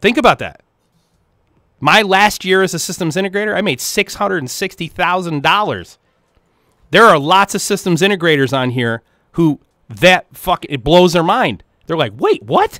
Think 0.00 0.18
about 0.18 0.40
that. 0.40 0.62
My 1.84 2.00
last 2.00 2.44
year 2.44 2.62
as 2.62 2.74
a 2.74 2.78
systems 2.78 3.16
integrator, 3.16 3.56
I 3.56 3.60
made 3.60 3.80
$660,000. 3.80 5.98
There 6.92 7.04
are 7.04 7.18
lots 7.18 7.56
of 7.56 7.60
systems 7.60 8.02
integrators 8.02 8.56
on 8.56 8.70
here 8.70 9.02
who 9.32 9.58
that 9.88 10.28
fuck 10.32 10.64
it 10.68 10.84
blows 10.84 11.12
their 11.12 11.24
mind. 11.24 11.64
They're 11.86 11.96
like, 11.96 12.12
"Wait, 12.16 12.44
what?" 12.44 12.78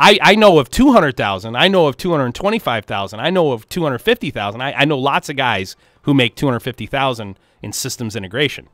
I, 0.00 0.18
I 0.20 0.34
know 0.34 0.58
of 0.58 0.68
200,000. 0.68 1.54
I 1.54 1.68
know 1.68 1.86
of 1.86 1.96
225,000. 1.96 3.20
I 3.20 3.30
know 3.30 3.52
of 3.52 3.68
250,000. 3.68 4.60
I, 4.60 4.72
I 4.72 4.84
know 4.84 4.98
lots 4.98 5.28
of 5.28 5.36
guys 5.36 5.76
who 6.02 6.12
make 6.12 6.34
250,000 6.34 7.38
in 7.62 7.72
systems 7.72 8.16
integration. 8.16 8.68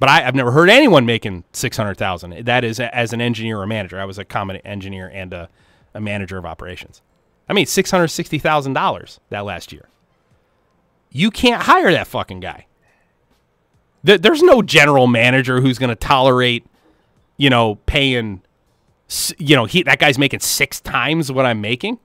But 0.00 0.08
I, 0.08 0.22
have 0.22 0.34
never 0.34 0.50
heard 0.50 0.68
anyone 0.68 1.06
making 1.06 1.44
600,000. 1.52 2.44
That 2.44 2.64
is 2.64 2.80
as 2.80 3.12
an 3.12 3.20
engineer 3.20 3.60
or 3.60 3.68
manager. 3.68 4.00
I 4.00 4.04
was 4.04 4.18
a 4.18 4.24
common 4.24 4.56
engineer 4.58 5.08
and 5.14 5.32
a, 5.32 5.48
a 5.94 6.00
manager 6.00 6.38
of 6.38 6.44
operations. 6.44 7.02
I 7.48 7.52
mean, 7.52 7.66
$660,000 7.66 9.18
that 9.30 9.44
last 9.44 9.72
year. 9.72 9.88
You 11.10 11.30
can't 11.30 11.62
hire 11.62 11.92
that 11.92 12.06
fucking 12.06 12.40
guy. 12.40 12.66
There's 14.04 14.42
no 14.42 14.62
general 14.62 15.06
manager 15.06 15.60
who's 15.60 15.78
going 15.78 15.90
to 15.90 15.96
tolerate, 15.96 16.66
you 17.36 17.50
know, 17.50 17.76
paying, 17.86 18.42
you 19.38 19.54
know, 19.54 19.64
he, 19.64 19.84
that 19.84 20.00
guy's 20.00 20.18
making 20.18 20.40
six 20.40 20.80
times 20.80 21.30
what 21.30 21.46
I'm 21.46 21.60
making. 21.60 22.00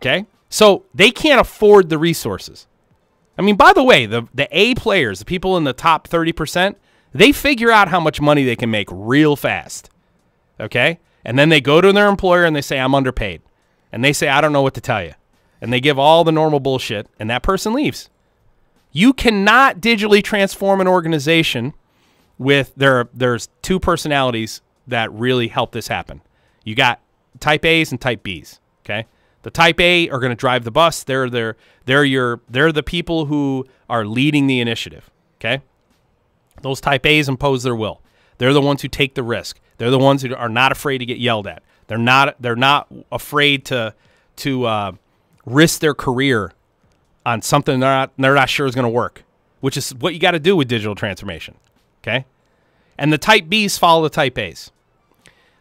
Okay. 0.00 0.26
So 0.50 0.84
they 0.94 1.10
can't 1.10 1.40
afford 1.40 1.88
the 1.88 1.96
resources. 1.96 2.66
I 3.38 3.42
mean, 3.42 3.56
by 3.56 3.72
the 3.72 3.82
way, 3.82 4.06
the, 4.06 4.26
the 4.34 4.48
A 4.50 4.74
players, 4.74 5.20
the 5.20 5.24
people 5.24 5.56
in 5.56 5.64
the 5.64 5.72
top 5.72 6.08
30%, 6.08 6.74
they 7.12 7.32
figure 7.32 7.70
out 7.70 7.88
how 7.88 8.00
much 8.00 8.20
money 8.20 8.44
they 8.44 8.56
can 8.56 8.70
make 8.70 8.88
real 8.90 9.36
fast. 9.36 9.90
Okay? 10.60 10.98
And 11.24 11.38
then 11.38 11.48
they 11.48 11.60
go 11.60 11.80
to 11.80 11.92
their 11.92 12.08
employer 12.08 12.44
and 12.44 12.54
they 12.54 12.60
say, 12.62 12.78
I'm 12.78 12.94
underpaid. 12.94 13.42
And 13.92 14.04
they 14.04 14.12
say, 14.12 14.28
I 14.28 14.40
don't 14.40 14.52
know 14.52 14.62
what 14.62 14.74
to 14.74 14.80
tell 14.80 15.02
you. 15.02 15.14
And 15.60 15.72
they 15.72 15.80
give 15.80 15.98
all 15.98 16.24
the 16.24 16.32
normal 16.32 16.60
bullshit, 16.60 17.08
and 17.18 17.30
that 17.30 17.42
person 17.42 17.72
leaves. 17.72 18.10
You 18.92 19.12
cannot 19.12 19.80
digitally 19.80 20.22
transform 20.22 20.80
an 20.80 20.88
organization 20.88 21.74
with 22.38 22.72
there 22.76 23.08
there's 23.14 23.48
two 23.62 23.80
personalities 23.80 24.60
that 24.86 25.12
really 25.12 25.48
help 25.48 25.72
this 25.72 25.88
happen. 25.88 26.20
You 26.64 26.74
got 26.74 27.00
type 27.40 27.64
A's 27.64 27.90
and 27.90 28.00
type 28.00 28.22
B's, 28.22 28.60
okay? 28.84 29.06
The 29.42 29.50
type 29.50 29.80
A 29.80 30.08
are 30.10 30.18
going 30.18 30.30
to 30.30 30.36
drive 30.36 30.64
the 30.64 30.70
bus. 30.70 31.04
They're 31.04 31.30
they're 31.30 31.56
they're 31.84 32.04
your 32.04 32.40
they're 32.48 32.72
the 32.72 32.82
people 32.82 33.26
who 33.26 33.64
are 33.88 34.04
leading 34.04 34.46
the 34.46 34.60
initiative. 34.60 35.08
Okay, 35.38 35.62
those 36.62 36.80
type 36.80 37.06
A's 37.06 37.28
impose 37.28 37.62
their 37.62 37.76
will. 37.76 38.00
They're 38.38 38.52
the 38.52 38.60
ones 38.60 38.82
who 38.82 38.88
take 38.88 39.14
the 39.14 39.22
risk. 39.22 39.60
They're 39.78 39.90
the 39.90 39.98
ones 39.98 40.22
who 40.22 40.34
are 40.34 40.48
not 40.48 40.72
afraid 40.72 40.98
to 40.98 41.06
get 41.06 41.18
yelled 41.18 41.46
at. 41.46 41.62
They're 41.86 41.98
not 41.98 42.36
they're 42.40 42.56
not 42.56 42.88
afraid 43.12 43.64
to 43.66 43.94
to 44.36 44.64
uh, 44.64 44.92
risk 45.44 45.80
their 45.80 45.94
career 45.94 46.52
on 47.24 47.42
something 47.42 47.80
they're 47.80 47.90
not 47.90 48.12
they're 48.18 48.34
not 48.34 48.48
sure 48.48 48.66
is 48.66 48.74
going 48.74 48.84
to 48.84 48.88
work, 48.88 49.24
which 49.60 49.76
is 49.76 49.94
what 49.94 50.14
you 50.14 50.20
got 50.20 50.32
to 50.32 50.40
do 50.40 50.56
with 50.56 50.68
digital 50.68 50.94
transformation. 50.94 51.54
Okay, 52.02 52.24
and 52.98 53.12
the 53.12 53.18
type 53.18 53.48
B's 53.48 53.78
follow 53.78 54.02
the 54.02 54.10
type 54.10 54.38
A's. 54.38 54.70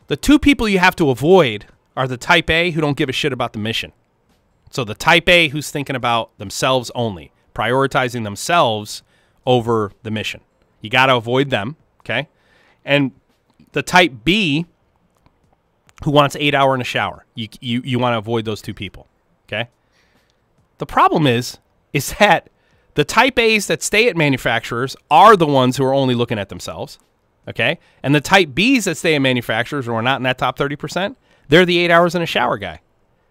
The 0.08 0.18
two 0.18 0.38
people 0.38 0.70
you 0.70 0.80
have 0.80 0.96
to 0.98 1.10
avoid 1.10 1.66
are 1.98 2.08
the 2.08 2.18
type 2.18 2.50
A 2.50 2.72
who 2.72 2.82
don't 2.82 2.98
give 2.98 3.10
a 3.10 3.14
shit 3.14 3.34
about 3.34 3.54
the 3.54 3.60
mission. 3.60 3.92
So 4.70 4.84
the 4.84 4.94
type 4.94 5.30
A 5.30 5.48
who's 5.48 5.72
thinking 5.72 5.96
about 5.96 6.38
themselves 6.38 6.92
only, 6.94 7.32
prioritizing 7.54 8.24
themselves 8.24 9.04
over 9.46 9.92
the 10.04 10.12
mission. 10.12 10.42
You 10.82 10.90
got 10.90 11.08
to 11.08 11.16
avoid 11.16 11.50
them, 11.50 11.78
okay? 12.02 12.28
And 12.84 13.12
the 13.72 13.82
type 13.82 14.12
B 14.24 14.66
who 16.04 16.12
wants 16.12 16.36
8 16.36 16.54
hour 16.54 16.76
in 16.76 16.82
a 16.82 16.86
shower. 16.86 17.26
You 17.36 17.48
you 17.62 17.82
you 17.84 18.00
want 18.00 18.14
to 18.14 18.18
avoid 18.18 18.46
those 18.46 18.62
two 18.62 18.74
people, 18.74 19.08
okay? 19.48 19.70
The 20.78 20.86
problem 20.86 21.28
is 21.28 21.58
is 21.94 22.14
that 22.16 22.50
the 22.96 23.04
type 23.04 23.40
A's 23.40 23.68
that 23.68 23.82
stay 23.82 24.08
at 24.10 24.18
manufacturers 24.18 24.96
are 25.10 25.36
the 25.36 25.46
ones 25.46 25.78
who 25.78 25.86
are 25.86 25.94
only 25.94 26.16
looking 26.16 26.40
at 26.40 26.50
themselves, 26.50 26.98
okay? 27.48 27.80
And 28.04 28.14
the 28.14 28.22
type 28.22 28.54
B's 28.54 28.86
that 28.86 28.98
stay 28.98 29.16
at 29.16 29.22
manufacturers 29.22 29.86
who 29.86 29.94
are 29.94 30.02
not 30.02 30.18
in 30.18 30.24
that 30.24 30.38
top 30.38 30.58
30%, 30.58 31.16
they're 31.48 31.66
the 31.66 31.78
eight 31.80 31.92
hours 31.92 32.16
in 32.16 32.22
a 32.22 32.26
shower 32.26 32.58
guy. 32.58 32.82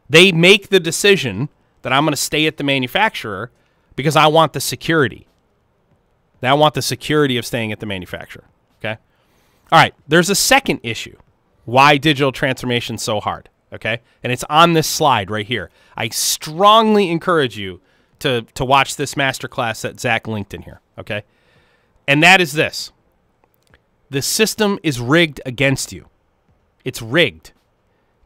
They 0.08 0.32
make 0.32 0.68
the 0.68 0.80
decision 0.80 1.48
that 1.82 1.92
I'm 1.92 2.04
going 2.04 2.12
to 2.12 2.16
stay 2.16 2.46
at 2.46 2.58
the 2.58 2.64
manufacturer 2.64 3.50
because 3.96 4.16
I 4.16 4.26
want 4.26 4.52
the 4.52 4.60
security. 4.60 5.26
I 6.42 6.54
want 6.54 6.74
the 6.74 6.82
security 6.82 7.38
of 7.38 7.46
staying 7.46 7.72
at 7.72 7.80
the 7.80 7.86
manufacturer. 7.86 8.44
Okay. 8.78 8.98
All 9.72 9.78
right. 9.78 9.94
There's 10.06 10.28
a 10.28 10.34
second 10.34 10.80
issue 10.82 11.16
why 11.64 11.96
digital 11.96 12.32
transformation 12.32 12.98
so 12.98 13.20
hard. 13.20 13.48
Okay. 13.72 14.00
And 14.22 14.32
it's 14.32 14.44
on 14.48 14.72
this 14.72 14.86
slide 14.86 15.30
right 15.30 15.46
here. 15.46 15.70
I 15.96 16.08
strongly 16.08 17.10
encourage 17.10 17.58
you 17.58 17.80
to, 18.20 18.42
to 18.54 18.64
watch 18.64 18.96
this 18.96 19.14
masterclass 19.14 19.82
that 19.82 19.98
Zach 20.00 20.28
linked 20.28 20.54
in 20.54 20.62
here. 20.62 20.80
Okay. 20.98 21.24
And 22.06 22.22
that 22.22 22.40
is 22.40 22.52
this 22.52 22.92
the 24.10 24.22
system 24.22 24.78
is 24.82 25.00
rigged 25.00 25.40
against 25.44 25.92
you. 25.92 26.08
It's 26.84 27.02
rigged. 27.02 27.52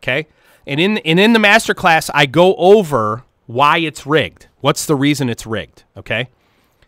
Okay. 0.01 0.26
And 0.66 0.78
in 0.78 0.99
and 0.99 1.18
in 1.18 1.32
the 1.32 1.39
master 1.39 1.72
class, 1.72 2.11
I 2.12 2.26
go 2.26 2.55
over 2.57 3.24
why 3.47 3.78
it's 3.78 4.07
rigged. 4.07 4.49
What's 4.61 4.84
the 4.84 4.97
reason 4.97 5.30
it's 5.30 5.47
rigged? 5.47 5.84
Okay. 5.97 6.28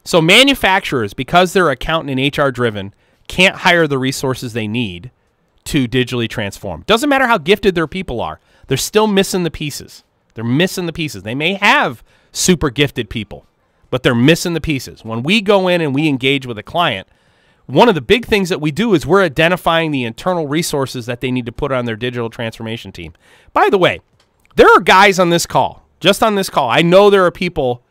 So 0.05 0.20
manufacturers, 0.20 1.14
because 1.14 1.53
they're 1.53 1.70
accountant 1.70 2.18
and 2.18 2.36
HR 2.36 2.51
driven, 2.51 2.94
can't 3.28 3.57
hire 3.57 3.86
the 3.86 3.98
resources 3.98 4.53
they 4.53 4.68
need 4.68 5.11
to 5.65 5.87
digitally 5.87 6.29
transform. 6.29 6.85
Doesn't 6.87 7.09
matter 7.09 7.27
how 7.27 7.39
gifted 7.39 7.75
their 7.75 7.87
people 7.87 8.21
are, 8.21 8.41
they're 8.67 8.77
still 8.77 9.07
missing 9.07 9.45
the 9.45 9.51
pieces. 9.51 10.05
They're 10.35 10.45
missing 10.45 10.87
the 10.87 10.93
pieces. 10.93 11.23
They 11.23 11.35
may 11.35 11.55
have 11.55 12.03
super 12.33 12.71
gifted 12.71 13.11
people, 13.11 13.47
but 13.91 14.03
they're 14.03 14.15
missing 14.15 14.55
the 14.55 14.61
pieces. 14.61 15.05
When 15.05 15.23
we 15.23 15.41
go 15.41 15.69
in 15.69 15.81
and 15.81 15.95
we 15.95 16.09
engage 16.09 16.47
with 16.47 16.59
a 16.59 16.63
client, 16.63 17.09
one 17.67 17.89
of 17.89 17.95
the 17.95 18.01
big 18.01 18.27
things 18.27 18.49
that 18.49 18.61
we 18.61 18.71
do 18.71 18.95
is 18.95 19.07
we're 19.07 19.23
identifying 19.23 19.91
the 19.91 20.05
internal 20.05 20.49
resources 20.49 21.07
that 21.07 21.21
they 21.21 21.31
need 21.31 21.47
to 21.47 21.53
put 21.53 21.73
on 21.73 21.85
their 21.85 21.97
digital 21.97 22.31
transformation 22.31 22.91
team. 22.91 23.13
By 23.53 23.69
the 23.71 23.79
way, 23.79 24.01
there 24.57 24.69
are 24.69 24.81
guys 24.81 25.19
on 25.19 25.31
this 25.31 25.47
call, 25.47 25.87
just 26.01 26.23
on 26.23 26.35
this 26.35 26.51
call. 26.51 26.69
I 26.69 26.83
know 26.83 27.11
there 27.11 27.25
are 27.25 27.31
people. 27.31 27.83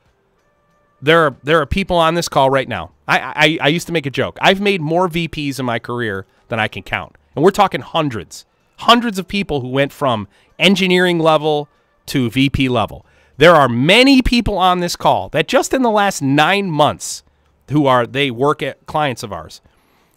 There 1.01 1.25
are 1.25 1.35
there 1.43 1.61
are 1.61 1.65
people 1.65 1.95
on 1.95 2.15
this 2.15 2.27
call 2.27 2.49
right 2.49 2.67
now. 2.67 2.91
I, 3.07 3.19
I 3.19 3.57
I 3.61 3.67
used 3.69 3.87
to 3.87 3.93
make 3.93 4.05
a 4.05 4.11
joke. 4.11 4.37
I've 4.41 4.59
made 4.59 4.81
more 4.81 5.07
VPs 5.07 5.59
in 5.59 5.65
my 5.65 5.79
career 5.79 6.25
than 6.49 6.59
I 6.59 6.67
can 6.67 6.83
count, 6.83 7.15
and 7.35 7.43
we're 7.43 7.51
talking 7.51 7.81
hundreds, 7.81 8.45
hundreds 8.77 9.19
of 9.19 9.27
people 9.27 9.61
who 9.61 9.69
went 9.69 9.91
from 9.91 10.27
engineering 10.57 11.19
level 11.19 11.69
to 12.07 12.29
VP 12.29 12.69
level. 12.69 13.05
There 13.37 13.55
are 13.55 13.69
many 13.69 14.21
people 14.21 14.57
on 14.57 14.79
this 14.79 14.95
call 14.95 15.29
that 15.29 15.47
just 15.47 15.73
in 15.73 15.81
the 15.81 15.91
last 15.91 16.21
nine 16.21 16.69
months, 16.69 17.23
who 17.69 17.85
are 17.85 18.05
they 18.05 18.31
work 18.31 18.61
at 18.61 18.85
clients 18.85 19.23
of 19.23 19.31
ours, 19.31 19.61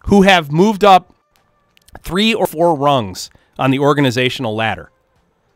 who 0.06 0.22
have 0.22 0.50
moved 0.50 0.82
up 0.82 1.14
three 2.00 2.34
or 2.34 2.46
four 2.46 2.74
rungs 2.74 3.30
on 3.58 3.70
the 3.70 3.78
organizational 3.78 4.54
ladder 4.54 4.90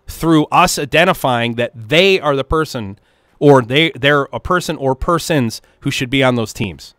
through 0.06 0.44
us 0.46 0.78
identifying 0.78 1.54
that 1.54 1.72
they 1.74 2.20
are 2.20 2.36
the 2.36 2.44
person 2.44 2.98
or 3.38 3.62
they 3.62 3.90
they're 3.94 4.28
a 4.32 4.40
person 4.40 4.76
or 4.76 4.94
persons 4.94 5.60
who 5.80 5.90
should 5.90 6.10
be 6.10 6.22
on 6.22 6.36
those 6.36 6.52
teams. 6.52 6.94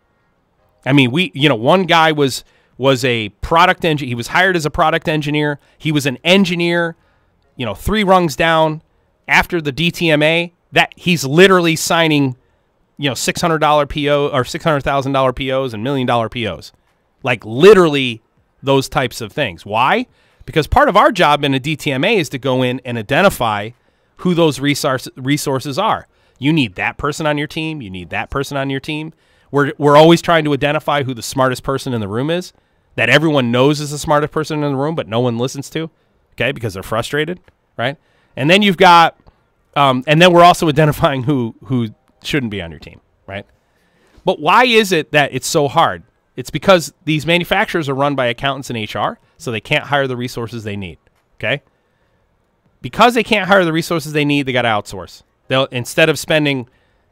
I 0.84 0.92
mean, 0.92 1.10
we 1.10 1.32
you 1.34 1.48
know, 1.48 1.56
one 1.56 1.84
guy 1.84 2.12
was 2.12 2.44
was 2.78 3.04
a 3.04 3.28
product 3.40 3.84
engineer. 3.84 4.08
He 4.08 4.14
was 4.14 4.28
hired 4.28 4.56
as 4.56 4.64
a 4.64 4.70
product 4.70 5.08
engineer. 5.08 5.58
He 5.76 5.92
was 5.92 6.06
an 6.06 6.18
engineer, 6.24 6.96
you 7.56 7.66
know, 7.66 7.74
three 7.74 8.04
rungs 8.04 8.36
down 8.36 8.82
after 9.26 9.60
the 9.60 9.72
DTMA. 9.72 10.52
That 10.72 10.92
he's 10.96 11.24
literally 11.24 11.76
signing, 11.76 12.36
you 12.96 13.08
know, 13.08 13.14
six 13.14 13.40
hundred 13.40 13.58
dollar 13.58 13.84
PO 13.84 14.28
or 14.28 14.44
six 14.44 14.64
hundred 14.64 14.82
thousand 14.82 15.12
dollar 15.12 15.32
POs 15.32 15.74
and 15.74 15.82
million 15.82 16.06
dollar 16.06 16.28
POs, 16.28 16.72
like 17.22 17.44
literally 17.44 18.22
those 18.62 18.88
types 18.88 19.20
of 19.20 19.32
things. 19.32 19.66
Why? 19.66 20.06
Because 20.44 20.66
part 20.66 20.88
of 20.88 20.96
our 20.96 21.12
job 21.12 21.44
in 21.44 21.54
a 21.54 21.60
DTMA 21.60 22.16
is 22.16 22.28
to 22.30 22.38
go 22.38 22.62
in 22.62 22.80
and 22.84 22.96
identify 22.96 23.70
who 24.18 24.34
those 24.34 24.60
resource, 24.60 25.08
resources 25.16 25.78
are. 25.78 26.06
You 26.38 26.52
need 26.52 26.74
that 26.76 26.96
person 26.96 27.26
on 27.26 27.38
your 27.38 27.46
team. 27.46 27.82
You 27.82 27.90
need 27.90 28.10
that 28.10 28.30
person 28.30 28.56
on 28.56 28.70
your 28.70 28.80
team. 28.80 29.12
We're, 29.50 29.72
we're 29.78 29.96
always 29.96 30.22
trying 30.22 30.44
to 30.44 30.52
identify 30.52 31.02
who 31.02 31.14
the 31.14 31.22
smartest 31.22 31.62
person 31.62 31.92
in 31.92 32.00
the 32.00 32.08
room 32.08 32.30
is, 32.30 32.52
that 32.98 33.08
everyone 33.08 33.52
knows 33.52 33.78
is 33.78 33.92
the 33.92 33.98
smartest 33.98 34.32
person 34.32 34.64
in 34.64 34.72
the 34.72 34.76
room, 34.76 34.96
but 34.96 35.06
no 35.06 35.20
one 35.20 35.38
listens 35.38 35.70
to, 35.70 35.88
okay, 36.32 36.50
because 36.50 36.74
they're 36.74 36.82
frustrated, 36.82 37.38
right? 37.76 37.96
And 38.34 38.50
then 38.50 38.60
you've 38.60 38.76
got, 38.76 39.16
um, 39.76 40.02
and 40.08 40.20
then 40.20 40.32
we're 40.32 40.42
also 40.42 40.68
identifying 40.68 41.22
who 41.22 41.54
who 41.66 41.90
shouldn't 42.24 42.50
be 42.50 42.60
on 42.60 42.72
your 42.72 42.80
team, 42.80 43.00
right? 43.28 43.46
But 44.24 44.40
why 44.40 44.64
is 44.64 44.90
it 44.90 45.12
that 45.12 45.32
it's 45.32 45.46
so 45.46 45.68
hard? 45.68 46.02
It's 46.34 46.50
because 46.50 46.92
these 47.04 47.24
manufacturers 47.24 47.88
are 47.88 47.94
run 47.94 48.16
by 48.16 48.26
accountants 48.26 48.68
and 48.68 48.92
HR, 48.92 49.20
so 49.36 49.52
they 49.52 49.60
can't 49.60 49.84
hire 49.84 50.08
the 50.08 50.16
resources 50.16 50.64
they 50.64 50.76
need. 50.76 50.98
Okay? 51.36 51.62
Because 52.82 53.14
they 53.14 53.22
can't 53.22 53.46
hire 53.46 53.64
the 53.64 53.72
resources 53.72 54.12
they 54.12 54.24
need, 54.24 54.46
they 54.46 54.52
got 54.52 54.62
to 54.62 54.68
outsource. 54.68 55.22
They'll 55.46 55.66
instead 55.66 56.08
of 56.08 56.18
spending, 56.18 56.68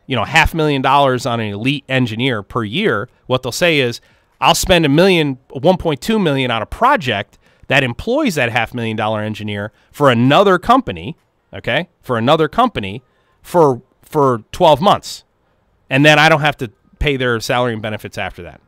you 0.09 0.16
know, 0.16 0.24
half 0.24 0.53
million 0.53 0.82
dollars 0.82 1.26
on 1.26 1.39
an 1.39 1.53
elite 1.53 1.84
engineer 1.89 2.43
per 2.43 2.64
year, 2.64 3.09
what 3.28 3.45
they'll 3.45 3.53
say 3.53 3.78
is, 3.78 4.01
I'll 4.41 4.55
spend 4.55 4.84
a 4.84 4.89
million, 4.89 5.39
1.2 5.51 6.22
million 6.22 6.51
on 6.51 6.62
a 6.62 6.66
project 6.66 7.39
that 7.68 7.82
employs 7.82 8.34
that 8.37 8.51
half 8.51 8.74
million 8.74 8.97
dollar 8.97 9.22
engineer 9.22 9.72
for 9.91 10.11
another 10.11 10.59
company, 10.59 11.16
okay? 11.53 11.89
For 12.01 12.18
another 12.18 12.49
company 12.49 13.03
for 13.43 13.82
for 14.03 14.45
12 14.53 14.80
months. 14.80 15.24
And 15.91 16.05
then 16.05 16.18
I 16.18 16.28
don't 16.28 16.41
have 16.41 16.57
to 16.59 16.70
pay 16.99 17.16
their 17.16 17.39
salary 17.41 17.72
and 17.72 17.82
benefits 17.82 18.16
after 18.18 18.43
that. 18.43 18.61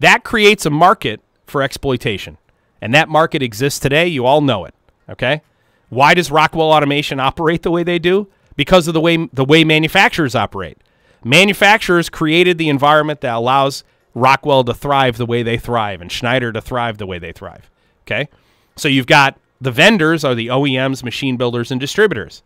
That 0.00 0.22
creates 0.22 0.66
a 0.66 0.70
market 0.70 1.20
for 1.46 1.62
exploitation. 1.62 2.38
And 2.80 2.94
that 2.94 3.08
market 3.08 3.42
exists 3.42 3.78
today. 3.80 4.06
You 4.06 4.26
all 4.26 4.40
know 4.40 4.64
it. 4.64 4.74
Okay? 5.08 5.42
Why 5.88 6.14
does 6.14 6.30
Rockwell 6.30 6.72
Automation 6.72 7.20
operate 7.20 7.62
the 7.62 7.70
way 7.70 7.82
they 7.82 7.98
do? 7.98 8.28
Because 8.56 8.86
of 8.86 8.94
the 8.94 9.00
way 9.00 9.28
the 9.32 9.44
way 9.44 9.64
manufacturers 9.64 10.34
operate. 10.34 10.78
Manufacturers 11.24 12.08
created 12.08 12.58
the 12.58 12.68
environment 12.68 13.20
that 13.20 13.34
allows 13.34 13.84
Rockwell 14.14 14.64
to 14.64 14.74
thrive 14.74 15.16
the 15.16 15.26
way 15.26 15.42
they 15.42 15.58
thrive 15.58 16.00
and 16.00 16.10
Schneider 16.10 16.52
to 16.52 16.60
thrive 16.60 16.98
the 16.98 17.06
way 17.06 17.18
they 17.18 17.32
thrive. 17.32 17.70
Okay? 18.02 18.28
So 18.76 18.88
you've 18.88 19.06
got 19.06 19.38
the 19.60 19.70
vendors 19.70 20.24
are 20.24 20.34
the 20.34 20.48
OEMs, 20.48 21.04
machine 21.04 21.36
builders, 21.36 21.70
and 21.70 21.80
distributors. 21.80 22.42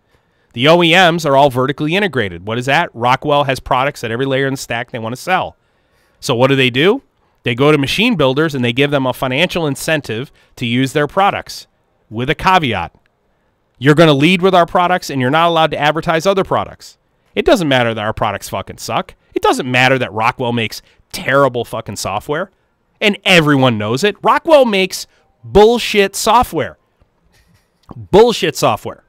The 0.52 0.66
OEMs 0.66 1.26
are 1.26 1.36
all 1.36 1.50
vertically 1.50 1.96
integrated. 1.96 2.46
What 2.46 2.58
is 2.58 2.66
that? 2.66 2.90
Rockwell 2.94 3.44
has 3.44 3.60
products 3.60 4.04
at 4.04 4.10
every 4.10 4.26
layer 4.26 4.46
in 4.46 4.54
the 4.54 4.58
stack 4.58 4.90
they 4.90 4.98
want 4.98 5.14
to 5.14 5.20
sell. 5.20 5.56
So 6.20 6.34
what 6.34 6.48
do 6.48 6.56
they 6.56 6.70
do? 6.70 7.02
They 7.42 7.54
go 7.54 7.70
to 7.70 7.78
machine 7.78 8.16
builders 8.16 8.54
and 8.54 8.64
they 8.64 8.72
give 8.72 8.90
them 8.90 9.06
a 9.06 9.12
financial 9.12 9.66
incentive 9.66 10.32
to 10.56 10.64
use 10.66 10.92
their 10.92 11.06
products 11.06 11.66
with 12.08 12.30
a 12.30 12.34
caveat. 12.34 12.94
You're 13.78 13.94
going 13.94 14.08
to 14.08 14.14
lead 14.14 14.40
with 14.40 14.54
our 14.54 14.66
products 14.66 15.10
and 15.10 15.20
you're 15.20 15.30
not 15.30 15.48
allowed 15.48 15.70
to 15.72 15.78
advertise 15.78 16.26
other 16.26 16.44
products. 16.44 16.98
It 17.34 17.44
doesn't 17.44 17.68
matter 17.68 17.92
that 17.92 18.04
our 18.04 18.12
products 18.12 18.48
fucking 18.48 18.78
suck. 18.78 19.14
It 19.34 19.42
doesn't 19.42 19.70
matter 19.70 19.98
that 19.98 20.12
Rockwell 20.12 20.52
makes 20.52 20.80
terrible 21.14 21.64
fucking 21.64 21.96
software 21.96 22.50
and 23.00 23.16
everyone 23.24 23.78
knows 23.78 24.04
it. 24.04 24.16
Rockwell 24.22 24.64
makes 24.64 25.06
bullshit 25.42 26.16
software. 26.16 26.76
Bullshit 27.96 28.56
software. 28.56 29.04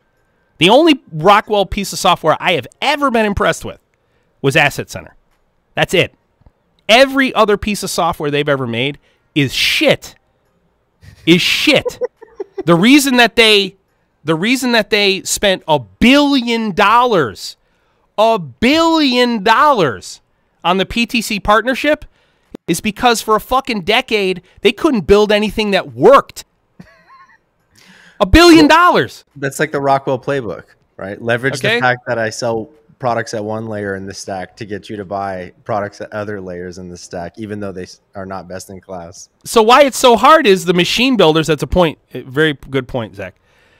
The 0.58 0.70
only 0.70 1.02
Rockwell 1.12 1.66
piece 1.66 1.92
of 1.92 2.00
software 2.00 2.38
I 2.40 2.54
have 2.54 2.68
ever 2.82 3.12
been 3.12 3.26
impressed 3.26 3.66
with 3.66 3.80
was 4.42 4.56
Asset 4.56 4.90
Center. 4.90 5.16
That's 5.74 5.94
it. 5.94 6.14
Every 6.88 7.34
other 7.34 7.58
piece 7.58 7.84
of 7.84 7.90
software 7.90 8.30
they've 8.32 8.48
ever 8.48 8.68
made 8.68 9.00
is 9.34 9.54
shit. 9.54 10.16
Is 11.26 11.42
shit. 11.42 12.00
the 12.66 12.76
reason 12.76 13.18
that 13.18 13.36
they 13.36 13.76
the 14.24 14.36
reason 14.36 14.72
that 14.72 14.90
they 14.90 15.22
spent 15.24 15.64
a 15.68 15.80
billion 15.80 16.72
dollars 16.72 17.58
a 18.18 18.40
billion 18.40 19.44
dollars 19.44 20.22
on 20.66 20.78
the 20.78 20.86
PTC 20.86 21.42
partnership 21.42 22.04
is 22.68 22.82
because 22.82 23.22
for 23.22 23.36
a 23.36 23.40
fucking 23.40 23.82
decade 23.82 24.42
they 24.62 24.72
couldn't 24.74 25.02
build 25.02 25.32
anything 25.32 25.72
that 25.72 25.94
worked. 25.94 26.44
A 28.20 28.26
billion 28.26 28.68
dollars. 28.68 29.26
That's 29.36 29.60
like 29.60 29.72
the 29.72 29.82
Rockwell 29.82 30.18
playbook, 30.20 30.64
right? 30.98 31.22
Leverage 31.22 31.56
Okay. 31.58 31.76
the 31.76 31.82
fact 31.82 32.06
that 32.08 32.18
I 32.18 32.30
sell 32.30 32.70
products 32.98 33.34
at 33.34 33.44
one 33.44 33.68
layer 33.68 33.96
in 33.96 34.06
the 34.06 34.14
stack 34.14 34.56
to 34.56 34.66
get 34.66 34.90
you 34.90 34.96
to 34.96 35.04
buy 35.04 35.52
products 35.66 36.00
at 36.00 36.12
other 36.14 36.40
layers 36.40 36.78
in 36.78 36.90
the 36.90 36.96
stack, 36.98 37.34
even 37.38 37.60
though 37.60 37.74
they 37.74 37.86
are 38.16 38.26
not 38.26 38.48
best 38.48 38.70
in 38.70 38.80
class. 38.80 39.30
so 39.44 39.62
why 39.62 39.82
it's 39.84 39.98
so 39.98 40.16
hard 40.16 40.48
is 40.48 40.64
the 40.64 40.74
machine 40.74 41.18
builders. 41.18 41.48
That's 41.48 41.62
a 41.62 41.68
point. 41.68 42.00
Very 42.14 42.54
good 42.54 42.88
point, 42.88 43.16
Zach. 43.16 43.36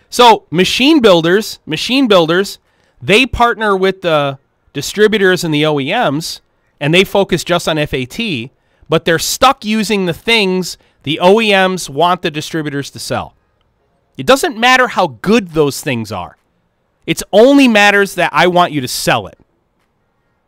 So 0.10 0.46
machine 0.52 1.00
builders, 1.02 1.60
machine 1.66 2.08
builders, 2.08 2.60
they 3.02 3.26
partner 3.26 3.76
with 3.76 4.02
the 4.02 4.38
distributors 4.74 5.46
and 5.46 5.54
the 5.54 5.64
OEMs, 5.64 6.42
and 6.80 6.94
they 6.94 7.04
focus 7.04 7.44
just 7.44 7.68
on 7.68 7.78
FAT. 7.86 8.20
But 8.88 9.06
they're 9.06 9.20
stuck 9.20 9.66
using 9.66 10.06
the 10.06 10.14
things 10.14 10.78
the 11.04 11.20
OEMs 11.22 11.90
want 11.90 12.22
the 12.22 12.32
distributors 12.32 12.90
to 12.92 13.00
sell. 13.00 13.36
It 14.18 14.26
doesn't 14.26 14.58
matter 14.58 14.88
how 14.88 15.08
good 15.08 15.50
those 15.50 15.82
things 15.82 16.12
are. 16.12 16.38
It 17.06 17.22
only 17.32 17.68
matters 17.68 18.16
that 18.16 18.32
I 18.34 18.48
want 18.48 18.72
you 18.72 18.82
to 18.82 18.88
sell 18.88 19.28
it. 19.28 19.38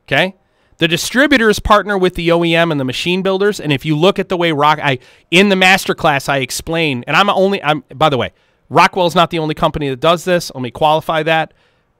Okay? 0.08 0.36
The 0.78 0.88
distributors 0.88 1.60
partner 1.60 1.98
with 1.98 2.16
the 2.16 2.30
OEM 2.30 2.72
and 2.72 2.80
the 2.80 2.86
machine 2.86 3.24
builders, 3.24 3.60
and 3.60 3.74
if 3.74 3.84
you 3.84 3.96
look 3.96 4.20
at 4.20 4.30
the 4.30 4.38
way 4.38 4.52
Rock 4.52 4.80
I 4.82 5.00
in 5.32 5.50
the 5.50 5.56
masterclass 5.56 6.30
I 6.30 6.38
explain, 6.38 7.04
and 7.08 7.18
I'm 7.18 7.30
only 7.32 7.62
I'm 7.64 7.84
by 7.96 8.10
the 8.10 8.18
way, 8.18 8.32
Rockwell's 8.70 9.16
not 9.16 9.32
the 9.32 9.40
only 9.40 9.56
company 9.56 9.90
that 9.90 10.00
does 10.00 10.24
this. 10.24 10.52
Let 10.54 10.62
me 10.62 10.70
qualify 10.70 11.24
that. 11.24 11.54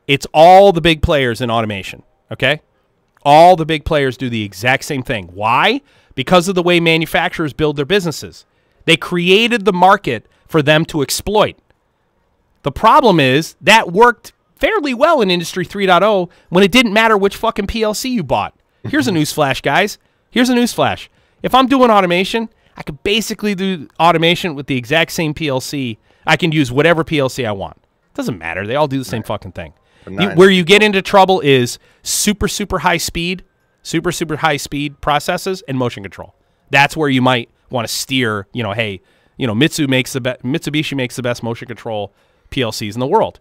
It's 0.06 0.28
all 0.34 0.72
the 0.72 0.82
big 0.82 1.02
players 1.02 1.42
in 1.42 1.50
automation, 1.50 2.04
okay? 2.32 2.62
All 3.30 3.58
the 3.58 3.66
big 3.66 3.84
players 3.84 4.16
do 4.16 4.30
the 4.30 4.46
exact 4.46 4.86
same 4.86 5.04
thing. 5.04 5.26
Why? 5.34 5.82
Because 6.16 6.48
of 6.48 6.56
the 6.56 6.64
way 6.64 6.80
manufacturers 6.80 7.52
build 7.52 7.76
their 7.76 7.84
businesses. 7.86 8.46
They 8.86 8.96
created 8.96 9.66
the 9.66 9.74
market 9.74 10.28
for 10.48 10.62
them 10.62 10.86
to 10.86 11.02
exploit. 11.02 11.58
The 12.64 12.72
problem 12.72 13.20
is 13.20 13.58
that 13.60 13.92
worked 13.92 14.32
fairly 14.56 14.94
well 14.94 15.20
in 15.20 15.30
Industry 15.30 15.66
3.0 15.66 16.30
when 16.48 16.64
it 16.64 16.72
didn't 16.72 16.94
matter 16.94 17.18
which 17.18 17.36
fucking 17.36 17.68
PLC 17.68 18.12
you 18.12 18.24
bought. 18.24 18.56
Here's 18.84 19.10
a 19.10 19.12
news 19.18 19.34
flash, 19.34 19.60
guys. 19.60 19.98
Here's 20.32 20.50
a 20.50 20.56
news 20.56 20.72
flash. 20.72 21.10
If 21.44 21.54
I'm 21.54 21.68
doing 21.68 21.92
automation, 21.92 22.48
I 22.78 22.84
could 22.84 23.04
basically 23.04 23.56
do 23.56 23.90
automation 24.00 24.56
with 24.56 24.68
the 24.68 24.78
exact 24.78 25.12
same 25.12 25.34
PLC. 25.34 25.98
I 26.26 26.38
can 26.38 26.54
use 26.54 26.72
whatever 26.72 27.04
PLC 27.04 27.46
I 27.46 27.52
want. 27.52 27.76
Doesn't 28.14 28.38
matter. 28.38 28.66
They 28.66 28.78
all 28.78 28.88
do 28.88 29.00
the 29.00 29.04
same 29.04 29.24
fucking 29.24 29.52
thing. 29.52 29.74
You- 30.10 30.30
where 30.36 30.50
you 30.50 30.64
get 30.64 30.82
into 30.84 31.02
trouble 31.02 31.40
is 31.42 31.80
super, 32.04 32.48
super 32.48 32.80
high 32.80 32.98
speed, 32.98 33.44
super, 33.84 34.12
super 34.12 34.38
high 34.38 34.58
speed 34.58 35.00
processes 35.02 35.64
and 35.68 35.78
motion 35.78 36.04
control. 36.04 36.36
That's 36.70 36.96
where 36.98 37.10
you 37.10 37.22
might 37.22 37.50
want 37.70 37.88
to 37.88 37.94
steer, 37.94 38.48
you 38.54 38.64
know, 38.64 38.74
hey, 38.74 39.02
you 39.38 39.46
know, 39.48 39.56
Mitsu 39.56 39.88
makes 39.88 40.14
the 40.14 40.22
be- 40.22 40.36
Mitsubishi 40.44 40.96
makes 40.96 41.16
the 41.16 41.22
best 41.22 41.44
motion 41.44 41.68
control 41.68 42.14
PLCs 42.52 42.94
in 42.96 43.00
the 43.00 43.08
world. 43.08 43.40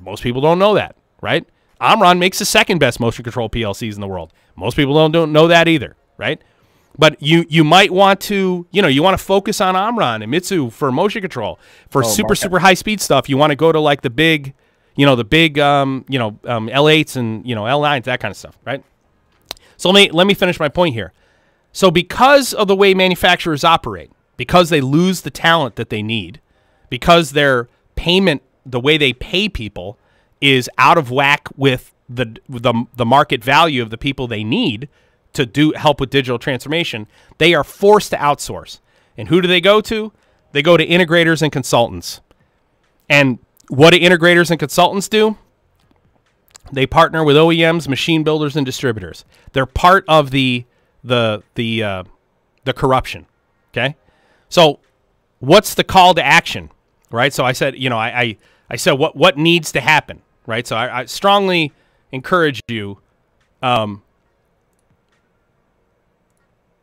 Most 0.00 0.22
people 0.22 0.40
don't 0.40 0.58
know 0.58 0.74
that, 0.74 0.96
right? 1.20 1.46
Omron 1.80 2.18
makes 2.18 2.38
the 2.38 2.44
second 2.44 2.78
best 2.78 2.98
motion 3.00 3.22
control 3.22 3.48
PLCs 3.48 3.94
in 3.94 4.00
the 4.00 4.06
world. 4.08 4.32
Most 4.56 4.76
people 4.76 4.94
don't, 4.94 5.12
don't 5.12 5.32
know 5.32 5.46
that 5.48 5.68
either, 5.68 5.94
right? 6.16 6.40
But 6.98 7.22
you 7.22 7.44
you 7.50 7.62
might 7.62 7.90
want 7.90 8.20
to 8.22 8.66
you 8.70 8.80
know 8.80 8.88
you 8.88 9.02
want 9.02 9.18
to 9.18 9.22
focus 9.22 9.60
on 9.60 9.76
Omron 9.76 10.22
and 10.22 10.30
Mitsu 10.30 10.70
for 10.70 10.90
motion 10.90 11.20
control 11.20 11.58
for 11.90 12.02
Oh, 12.02 12.08
super 12.08 12.28
Mark- 12.28 12.38
super 12.38 12.58
high 12.60 12.72
speed 12.72 13.02
stuff. 13.02 13.28
You 13.28 13.36
want 13.36 13.50
to 13.50 13.56
go 13.56 13.70
to 13.70 13.78
like 13.78 14.00
the 14.00 14.08
big, 14.08 14.54
you 14.96 15.06
know 15.06 15.14
the 15.14 15.24
big 15.24 15.58
um, 15.58 16.04
you 16.08 16.18
know 16.18 16.38
um, 16.44 16.68
L8s 16.68 17.16
and 17.16 17.46
you 17.46 17.54
know 17.54 17.62
L9s 17.62 18.04
that 18.04 18.20
kind 18.20 18.32
of 18.32 18.36
stuff, 18.36 18.58
right? 18.64 18.82
So 19.76 19.90
let 19.90 19.94
me 19.94 20.10
let 20.10 20.26
me 20.26 20.34
finish 20.34 20.58
my 20.58 20.68
point 20.68 20.94
here. 20.94 21.12
So 21.72 21.90
because 21.90 22.54
of 22.54 22.68
the 22.68 22.76
way 22.76 22.94
manufacturers 22.94 23.62
operate, 23.62 24.10
because 24.36 24.70
they 24.70 24.80
lose 24.80 25.20
the 25.20 25.30
talent 25.30 25.76
that 25.76 25.90
they 25.90 26.02
need, 26.02 26.40
because 26.88 27.32
their 27.32 27.68
payment, 27.94 28.42
the 28.64 28.80
way 28.80 28.96
they 28.96 29.12
pay 29.12 29.48
people, 29.48 29.98
is 30.40 30.70
out 30.78 30.96
of 30.98 31.10
whack 31.10 31.48
with 31.56 31.94
the 32.08 32.38
the, 32.48 32.86
the 32.94 33.04
market 33.06 33.44
value 33.44 33.82
of 33.82 33.90
the 33.90 33.98
people 33.98 34.26
they 34.26 34.44
need 34.44 34.88
to 35.34 35.44
do 35.44 35.72
help 35.72 36.00
with 36.00 36.08
digital 36.08 36.38
transformation, 36.38 37.06
they 37.36 37.52
are 37.52 37.64
forced 37.64 38.10
to 38.10 38.16
outsource. 38.16 38.80
And 39.18 39.28
who 39.28 39.42
do 39.42 39.48
they 39.48 39.60
go 39.60 39.82
to? 39.82 40.12
They 40.52 40.62
go 40.62 40.78
to 40.78 40.86
integrators 40.86 41.42
and 41.42 41.52
consultants. 41.52 42.20
And 43.08 43.38
what 43.68 43.92
do 43.92 43.98
integrators 43.98 44.50
and 44.50 44.58
consultants 44.58 45.08
do? 45.08 45.36
They 46.72 46.86
partner 46.86 47.22
with 47.24 47.36
OEMs, 47.36 47.88
machine 47.88 48.24
builders, 48.24 48.56
and 48.56 48.66
distributors. 48.66 49.24
They're 49.52 49.66
part 49.66 50.04
of 50.08 50.30
the 50.30 50.64
the 51.04 51.42
the 51.54 51.82
uh, 51.82 52.04
the 52.64 52.72
corruption. 52.72 53.26
Okay, 53.72 53.96
so 54.48 54.80
what's 55.38 55.74
the 55.74 55.84
call 55.84 56.14
to 56.14 56.24
action? 56.24 56.70
Right. 57.10 57.32
So 57.32 57.44
I 57.44 57.52
said, 57.52 57.78
you 57.78 57.88
know, 57.88 57.98
I 57.98 58.20
I, 58.20 58.36
I 58.70 58.76
said 58.76 58.92
what 58.92 59.16
what 59.16 59.38
needs 59.38 59.72
to 59.72 59.80
happen. 59.80 60.22
Right. 60.46 60.66
So 60.66 60.76
I, 60.76 61.00
I 61.00 61.04
strongly 61.04 61.72
encourage 62.12 62.60
you. 62.68 62.98
Um, 63.62 64.02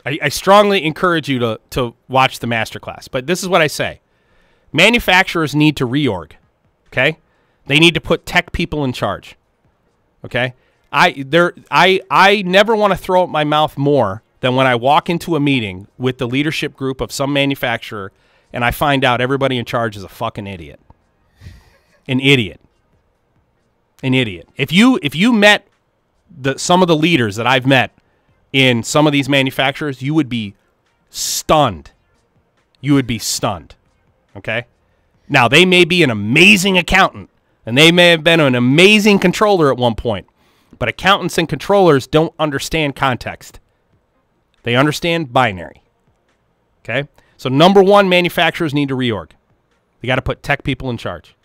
I, 0.06 0.20
I 0.22 0.30
strongly 0.30 0.86
encourage 0.86 1.28
you 1.28 1.40
to 1.40 1.60
to 1.72 1.94
watch 2.08 2.40
the 2.40 2.48
masterclass. 2.48 3.10
But 3.12 3.28
this 3.28 3.44
is 3.44 3.50
what 3.50 3.62
I 3.62 3.68
say: 3.68 4.00
manufacturers 4.72 5.54
need 5.54 5.76
to 5.78 5.88
reorg. 5.88 6.34
Okay, 6.94 7.18
they 7.66 7.80
need 7.80 7.96
to 7.96 8.02
put 8.02 8.26
tech 8.26 8.52
people 8.52 8.84
in 8.84 8.94
charge. 8.94 9.36
Okay. 10.24 10.54
I 10.92 11.24
there 11.26 11.54
I 11.72 12.02
I 12.10 12.44
never 12.44 12.76
want 12.76 12.92
to 12.92 12.98
throw 12.98 13.24
up 13.24 13.30
my 13.30 13.44
mouth 13.44 13.78
more 13.78 14.22
than 14.42 14.56
when 14.56 14.68
I 14.68 14.76
walk 14.76 15.10
into 15.10 15.36
a 15.36 15.40
meeting 15.40 15.88
with 15.98 16.20
the 16.20 16.28
leadership 16.28 16.76
group 16.76 17.02
of 17.02 17.12
some 17.12 17.34
manufacturer 17.34 18.12
and 18.54 18.64
I 18.64 18.70
find 18.70 19.04
out 19.04 19.20
everybody 19.20 19.58
in 19.58 19.66
charge 19.66 19.98
is 19.98 20.04
a 20.04 20.10
fucking 20.10 20.46
idiot. 20.46 20.80
An 22.08 22.20
idiot. 22.20 22.62
An 24.04 24.14
idiot. 24.14 24.48
If 24.56 24.72
you 24.72 25.00
if 25.02 25.16
you 25.16 25.34
met 25.34 25.68
the 26.30 26.60
some 26.60 26.84
of 26.84 26.88
the 26.88 26.96
leaders 26.96 27.38
that 27.38 27.48
I've 27.48 27.66
met 27.66 27.92
in 28.52 28.84
some 28.84 29.08
of 29.08 29.14
these 29.14 29.28
manufacturers, 29.28 30.04
you 30.04 30.14
would 30.14 30.30
be 30.30 30.54
stunned. 31.10 31.92
You 32.82 32.94
would 32.94 33.08
be 33.08 33.18
stunned. 33.18 33.74
Okay? 34.36 34.68
Now, 35.34 35.48
they 35.48 35.66
may 35.66 35.84
be 35.84 36.04
an 36.04 36.12
amazing 36.12 36.78
accountant 36.78 37.32
and 37.66 37.76
they 37.76 37.92
may 37.92 38.12
have 38.12 38.24
been 38.24 38.40
an 38.40 38.54
amazing 38.54 39.18
controller 39.18 39.72
at 39.72 39.80
one 39.80 39.96
point, 39.96 40.28
but 40.78 40.88
accountants 40.88 41.40
and 41.40 41.50
controllers 41.50 42.06
don't 42.06 42.36
understand 42.38 42.96
context. 42.96 43.60
They 44.62 44.76
understand 44.76 45.34
binary. 45.34 45.82
Okay? 46.84 47.10
So, 47.38 47.50
number 47.50 47.82
one, 47.82 48.08
manufacturers 48.10 48.76
need 48.76 48.90
to 48.90 48.96
reorg. 48.96 49.32
They 50.02 50.06
got 50.06 50.18
to 50.18 50.22
put 50.22 50.44
tech 50.44 50.64
people 50.64 50.92
in 50.92 50.98
charge. 50.98 51.36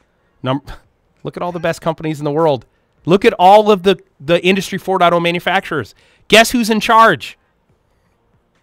Num- 0.42 0.60
look 1.22 1.38
at 1.38 1.42
all 1.42 1.52
the 1.52 1.58
best 1.58 1.80
companies 1.80 2.18
in 2.18 2.26
the 2.26 2.30
world. 2.30 2.66
Look 3.06 3.24
at 3.24 3.32
all 3.38 3.70
of 3.70 3.84
the, 3.84 3.98
the 4.20 4.44
Industry 4.44 4.78
4.0 4.78 5.22
manufacturers. 5.22 5.94
Guess 6.28 6.50
who's 6.50 6.68
in 6.68 6.80
charge? 6.80 7.38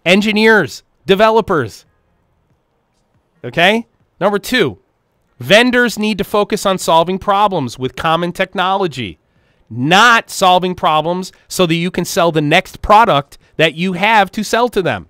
Engineers, 0.04 0.84
developers. 1.04 1.84
Okay? 3.42 3.88
Number 4.20 4.38
two, 4.38 4.78
vendors 5.38 5.98
need 5.98 6.18
to 6.18 6.24
focus 6.24 6.66
on 6.66 6.78
solving 6.78 7.18
problems 7.18 7.78
with 7.78 7.96
common 7.96 8.32
technology, 8.32 9.18
not 9.68 10.30
solving 10.30 10.74
problems 10.74 11.32
so 11.48 11.66
that 11.66 11.74
you 11.74 11.90
can 11.90 12.04
sell 12.04 12.32
the 12.32 12.40
next 12.40 12.82
product 12.82 13.38
that 13.56 13.74
you 13.74 13.94
have 13.94 14.30
to 14.32 14.42
sell 14.42 14.68
to 14.68 14.82
them. 14.82 15.08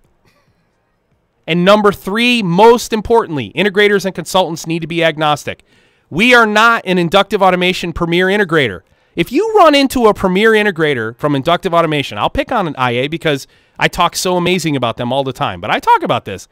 And 1.47 1.65
number 1.65 1.93
three, 1.93 2.43
most 2.43 2.93
importantly, 2.93 3.53
integrators 3.55 4.05
and 4.05 4.15
consultants 4.15 4.67
need 4.67 4.81
to 4.81 4.89
be 4.89 5.05
agnostic. 5.05 5.63
We 6.11 6.35
are 6.35 6.47
not 6.47 6.83
an 6.85 6.99
inductive 6.99 7.43
automation 7.43 7.93
premier 7.93 8.27
integrator. 8.27 8.83
If 9.15 9.33
you 9.33 9.55
run 9.57 9.75
into 9.75 10.07
a 10.07 10.15
premier 10.15 10.53
integrator 10.53 11.17
from 11.17 11.35
inductive 11.35 11.73
automation, 11.73 12.19
I'll 12.19 12.31
pick 12.31 12.53
on 12.53 12.69
an 12.69 12.75
IA 12.79 13.09
because 13.09 13.47
I 13.79 13.89
talk 13.89 14.15
so 14.15 14.37
amazing 14.37 14.77
about 14.77 14.97
them 14.97 15.13
all 15.13 15.25
the 15.25 15.33
time, 15.33 15.61
but 15.61 15.71
I 15.71 15.81
talk 15.81 16.03
about 16.03 16.25
this. 16.25 16.49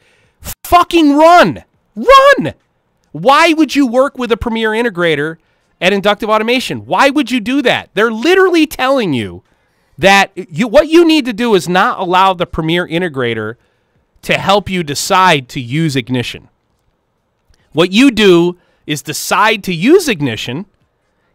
Fucking 0.64 1.16
run! 1.16 1.64
Run! 1.95 2.55
Why 3.15 3.53
would 3.53 3.77
you 3.77 3.87
work 3.87 4.19
with 4.19 4.33
a 4.33 4.37
premier 4.37 4.71
integrator 4.71 5.37
at 5.81 5.93
inductive 5.93 6.29
automation? 6.29 6.85
Why 6.85 7.11
would 7.11 7.31
you 7.31 7.39
do 7.39 7.62
that? 7.62 7.91
They're 7.95 8.11
literally 8.11 8.67
telling 8.67 9.12
you 9.12 9.45
that 9.97 10.33
you 10.35 10.67
what 10.67 10.89
you 10.89 11.05
need 11.07 11.25
to 11.27 11.33
do 11.33 11.55
is 11.55 11.69
not 11.69 12.01
allow 12.01 12.35
the 12.35 12.45
premier 12.45 12.89
integrator 12.89 13.55
to 14.23 14.37
help 14.37 14.69
you 14.69 14.83
decide 14.83 15.49
to 15.51 15.61
use 15.61 15.95
ignition. 15.95 16.49
What 17.71 17.93
you 17.93 18.11
do 18.11 18.59
is 18.85 19.01
decide 19.01 19.62
to 19.62 19.73
use 19.73 20.09
ignition 20.09 20.67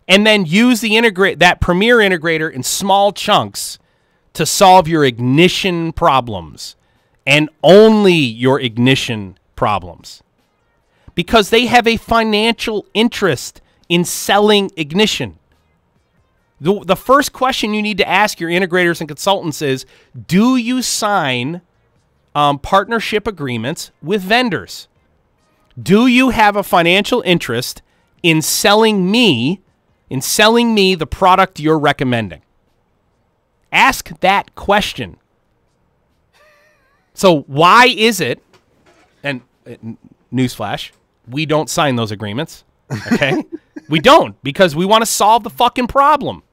and 0.06 0.28
then 0.28 0.46
use 0.46 0.82
the 0.82 0.98
integrate 0.98 1.40
that 1.40 1.62
premier 1.62 2.00
integrator 2.00 2.52
in 2.52 2.62
small 2.62 3.14
chunks 3.14 3.80
to 4.34 4.46
solve 4.46 4.90
your 4.90 5.06
ignition 5.06 5.94
problems 5.94 6.76
and 7.26 7.50
only 7.64 8.16
your 8.16 8.60
ignition 8.60 9.38
problems. 9.56 10.22
Because 11.20 11.50
they 11.50 11.66
have 11.66 11.86
a 11.86 11.98
financial 11.98 12.86
interest 12.94 13.60
in 13.90 14.06
selling 14.06 14.72
ignition. 14.78 15.38
The, 16.62 16.82
the 16.86 16.96
first 16.96 17.34
question 17.34 17.74
you 17.74 17.82
need 17.82 17.98
to 17.98 18.08
ask 18.08 18.40
your 18.40 18.50
integrators 18.50 19.02
and 19.02 19.10
consultants 19.10 19.62
is 19.62 19.86
Do 20.28 20.56
you 20.56 20.82
sign 20.82 21.60
um, 22.34 22.58
partnership 22.58 23.28
agreements 23.28 23.92
with 24.02 24.22
vendors? 24.22 24.88
Do 25.78 26.08
you 26.08 26.30
have 26.30 26.56
a 26.56 26.64
financial 26.64 27.22
interest 27.26 27.82
in 28.24 28.42
selling 28.42 29.12
me, 29.12 29.60
in 30.10 30.22
selling 30.22 30.74
me 30.74 30.96
the 30.96 31.06
product 31.06 31.60
you're 31.60 31.78
recommending? 31.78 32.44
Ask 33.74 34.18
that 34.22 34.56
question. 34.56 35.18
So 37.14 37.42
why 37.42 37.88
is 37.88 38.22
it? 38.22 38.42
And 39.22 39.42
uh, 39.68 39.76
newsflash, 40.32 40.92
we 41.30 41.46
don't 41.46 41.70
sign 41.70 41.96
those 41.96 42.12
agreements. 42.12 42.64
Okay, 43.14 43.44
we 43.90 44.00
don't 44.00 44.42
because 44.44 44.76
we 44.76 44.86
want 44.86 45.02
to 45.02 45.06
solve 45.06 45.44
the 45.44 45.50
fucking 45.50 45.88
problem. 45.88 46.44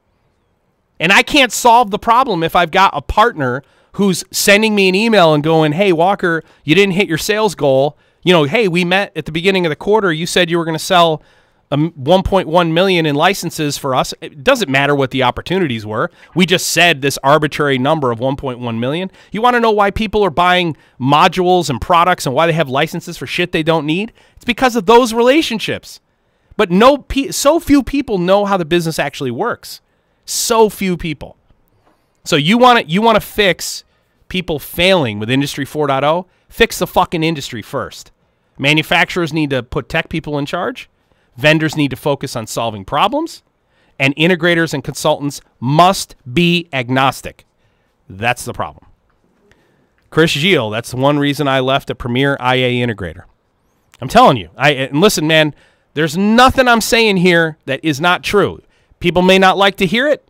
And 0.99 1.11
I 1.11 1.21
can't 1.21 1.51
solve 1.51 1.91
the 1.91 1.99
problem 1.99 2.43
if 2.43 2.55
I've 2.55 2.71
got 2.71 2.91
a 2.95 3.01
partner 3.01 3.63
who's 3.93 4.23
sending 4.31 4.73
me 4.75 4.89
an 4.89 4.95
email 4.95 5.33
and 5.33 5.43
going, 5.43 5.73
"Hey 5.73 5.91
Walker, 5.91 6.43
you 6.63 6.75
didn't 6.75 6.93
hit 6.93 7.07
your 7.07 7.17
sales 7.17 7.55
goal. 7.55 7.97
You 8.23 8.33
know, 8.33 8.43
hey, 8.43 8.67
we 8.67 8.83
met 8.83 9.15
at 9.15 9.25
the 9.25 9.31
beginning 9.31 9.65
of 9.65 9.69
the 9.69 9.75
quarter. 9.75 10.11
You 10.11 10.25
said 10.25 10.49
you 10.49 10.57
were 10.57 10.65
going 10.65 10.77
to 10.77 10.83
sell 10.83 11.21
Um, 11.69 11.91
1.1 11.91 12.71
million 12.71 13.05
in 13.05 13.15
licenses 13.15 13.77
for 13.77 13.93
us. 13.93 14.13
It 14.21 14.41
doesn't 14.41 14.69
matter 14.69 14.95
what 14.95 15.11
the 15.11 15.23
opportunities 15.23 15.85
were. 15.85 16.09
We 16.33 16.45
just 16.45 16.67
said 16.67 17.01
this 17.01 17.19
arbitrary 17.23 17.77
number 17.77 18.09
of 18.11 18.19
1.1 18.19 18.79
million. 18.79 19.11
You 19.33 19.41
want 19.41 19.55
to 19.55 19.59
know 19.59 19.71
why 19.71 19.91
people 19.91 20.23
are 20.23 20.29
buying 20.29 20.77
modules 20.97 21.69
and 21.69 21.81
products 21.81 22.25
and 22.25 22.33
why 22.33 22.47
they 22.47 22.53
have 22.53 22.69
licenses 22.69 23.17
for 23.17 23.27
shit 23.27 23.51
they 23.51 23.63
don't 23.63 23.85
need? 23.85 24.13
It's 24.37 24.45
because 24.45 24.77
of 24.77 24.85
those 24.85 25.13
relationships. 25.13 25.99
But 26.55 26.71
no, 26.71 27.05
so 27.31 27.59
few 27.59 27.83
people 27.83 28.17
know 28.17 28.45
how 28.45 28.55
the 28.55 28.65
business 28.65 28.97
actually 28.97 29.31
works. 29.31 29.81
So 30.25 30.69
few 30.69 30.95
people. 30.95 31.37
So 32.23 32.35
you 32.35 32.57
want 32.57 32.79
to 32.79 32.91
you 32.91 33.01
want 33.01 33.15
to 33.15 33.21
fix 33.21 33.83
people 34.27 34.59
failing 34.59 35.19
with 35.19 35.29
Industry 35.29 35.65
4.0? 35.65 36.25
Fix 36.49 36.79
the 36.79 36.87
fucking 36.87 37.23
industry 37.23 37.61
first. 37.61 38.11
Manufacturers 38.57 39.33
need 39.33 39.49
to 39.51 39.63
put 39.63 39.89
tech 39.89 40.09
people 40.09 40.37
in 40.37 40.45
charge. 40.45 40.89
Vendors 41.37 41.77
need 41.77 41.91
to 41.91 41.95
focus 41.95 42.35
on 42.35 42.47
solving 42.47 42.83
problems, 42.83 43.43
and 43.99 44.15
integrators 44.15 44.73
and 44.73 44.83
consultants 44.83 45.41
must 45.59 46.15
be 46.31 46.67
agnostic. 46.73 47.45
That's 48.09 48.45
the 48.45 48.53
problem. 48.53 48.85
Chris 50.09 50.31
Giel, 50.31 50.71
that's 50.71 50.91
the 50.91 50.97
one 50.97 51.19
reason 51.19 51.47
I 51.47 51.59
left 51.59 51.89
a 51.89 51.95
premier 51.95 52.33
IA 52.39 52.85
integrator. 52.85 53.23
I'm 54.01 54.07
telling 54.07 54.37
you. 54.37 54.49
I 54.55 54.71
and 54.71 55.01
listen, 55.01 55.27
man, 55.27 55.53
there's 55.93 56.17
nothing 56.17 56.67
I'm 56.67 56.81
saying 56.81 57.17
here 57.17 57.57
that 57.65 57.79
is 57.83 57.99
not 57.99 58.23
true. 58.23 58.61
People 58.99 59.21
may 59.21 59.37
not 59.37 59.57
like 59.57 59.77
to 59.77 59.85
hear 59.85 60.07
it, 60.07 60.27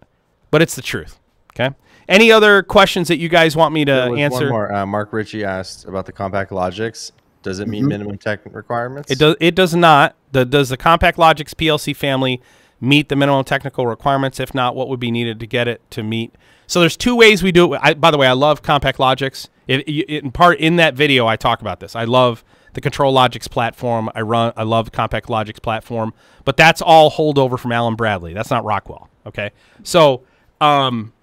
but 0.52 0.62
it's 0.62 0.76
the 0.76 0.82
truth. 0.82 1.20
Okay. 1.54 1.76
Any 2.08 2.32
other 2.32 2.64
questions 2.64 3.10
that 3.10 3.18
you 3.18 3.28
guys 3.30 3.56
want 3.56 3.74
me 3.74 3.84
to 3.86 4.14
answer? 4.14 4.46
One 4.46 4.50
more. 4.50 4.74
Uh, 4.74 4.86
Mark 4.86 5.12
Ritchie 5.12 5.44
asked 5.44 5.86
about 5.86 6.06
the 6.06 6.14
CompactLogix. 6.14 7.12
Does 7.48 7.60
it 7.60 7.70
meet 7.70 7.84
minimum 7.84 8.18
tech 8.18 8.42
requirements? 8.44 9.10
It 9.10 9.20
does. 9.20 9.38
It 9.40 9.56
does 9.56 9.74
not. 9.74 10.18
The, 10.34 10.44
does 10.44 10.68
the 10.68 10.76
CompactLogix 10.76 11.56
PLC 11.56 11.96
family 11.96 12.42
meet 12.82 13.08
the 13.08 13.16
minimum 13.16 13.46
technical 13.46 13.88
requirements? 13.88 14.42
If 14.42 14.54
not, 14.54 14.76
what 14.76 14.90
would 14.90 15.00
be 15.00 15.12
needed 15.12 15.40
to 15.40 15.48
get 15.48 15.66
it 15.66 15.80
to 15.92 16.04
meet? 16.04 16.36
So 16.68 16.82
there's 16.82 16.98
two 16.98 17.16
ways 17.16 17.44
we 17.44 17.54
do 17.54 17.74
it. 17.74 17.80
I, 17.82 17.94
by 17.94 18.12
the 18.12 18.18
way, 18.18 18.28
I 18.28 18.34
love 18.34 18.64
CompactLogix. 18.64 19.48
It, 19.66 19.88
it, 19.88 20.10
in 20.26 20.32
part 20.32 20.60
in 20.60 20.76
that 20.76 20.94
video, 20.94 21.26
I 21.26 21.38
talk 21.38 21.62
about 21.62 21.80
this. 21.80 21.96
I 21.96 22.04
love 22.04 22.44
the 22.74 22.82
ControlLogix 22.82 23.50
platform. 23.50 24.10
I 24.14 24.20
run. 24.24 24.52
I 24.58 24.64
love 24.64 24.92
CompactLogix 24.92 25.62
platform, 25.62 26.14
but 26.44 26.58
that's 26.58 26.82
all 26.82 27.10
holdover 27.10 27.58
from 27.58 27.72
Allen 27.72 27.96
Bradley. 27.96 28.34
That's 28.34 28.52
not 28.52 28.66
Rockwell. 28.66 29.10
Okay, 29.26 29.52
so 29.84 30.24
um, 30.60 31.14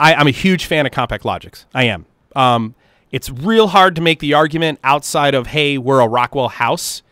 I, 0.00 0.14
I'm 0.14 0.26
a 0.26 0.32
huge 0.32 0.64
fan 0.66 0.86
of 0.86 0.90
CompactLogix. 0.90 1.66
I 1.72 1.84
am. 1.84 2.06
Um, 2.34 2.74
it's 3.14 3.30
real 3.30 3.68
hard 3.68 3.94
to 3.94 4.02
make 4.02 4.18
the 4.18 4.34
argument 4.34 4.80
outside 4.82 5.36
of 5.36 5.46
hey, 5.46 5.78
we're 5.78 6.00
a 6.00 6.08
Rockwell 6.08 6.48
house 6.48 7.04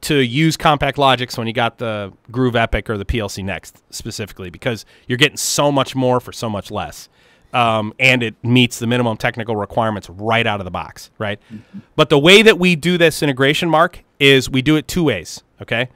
to 0.00 0.16
use 0.16 0.56
CompactLogix 0.56 1.38
when 1.38 1.46
you 1.46 1.52
got 1.52 1.78
the 1.78 2.12
groov 2.32 2.56
EPIC 2.56 2.90
or 2.90 2.98
the 2.98 3.04
PLCnext 3.04 3.74
specifically 3.90 4.50
because 4.50 4.84
you're 5.06 5.18
getting 5.18 5.36
so 5.36 5.70
much 5.70 5.94
more 5.94 6.18
for 6.18 6.32
so 6.32 6.50
much 6.50 6.72
less. 6.72 7.08
Um, 7.52 7.94
and 8.00 8.24
it 8.24 8.34
meets 8.42 8.80
the 8.80 8.88
minimum 8.88 9.16
technical 9.16 9.54
requirements 9.54 10.10
right 10.10 10.44
out 10.48 10.58
of 10.58 10.64
the 10.64 10.70
box, 10.72 11.12
right? 11.18 11.38
Mm-hmm. 11.52 11.78
But 11.94 12.08
the 12.08 12.18
way 12.18 12.42
that 12.42 12.58
we 12.58 12.74
do 12.74 12.98
this 12.98 13.22
integration, 13.22 13.70
Mark, 13.70 14.02
is 14.18 14.50
we 14.50 14.62
do 14.62 14.74
it 14.74 14.88
two 14.88 15.04
ways, 15.04 15.44
okay? 15.62 15.90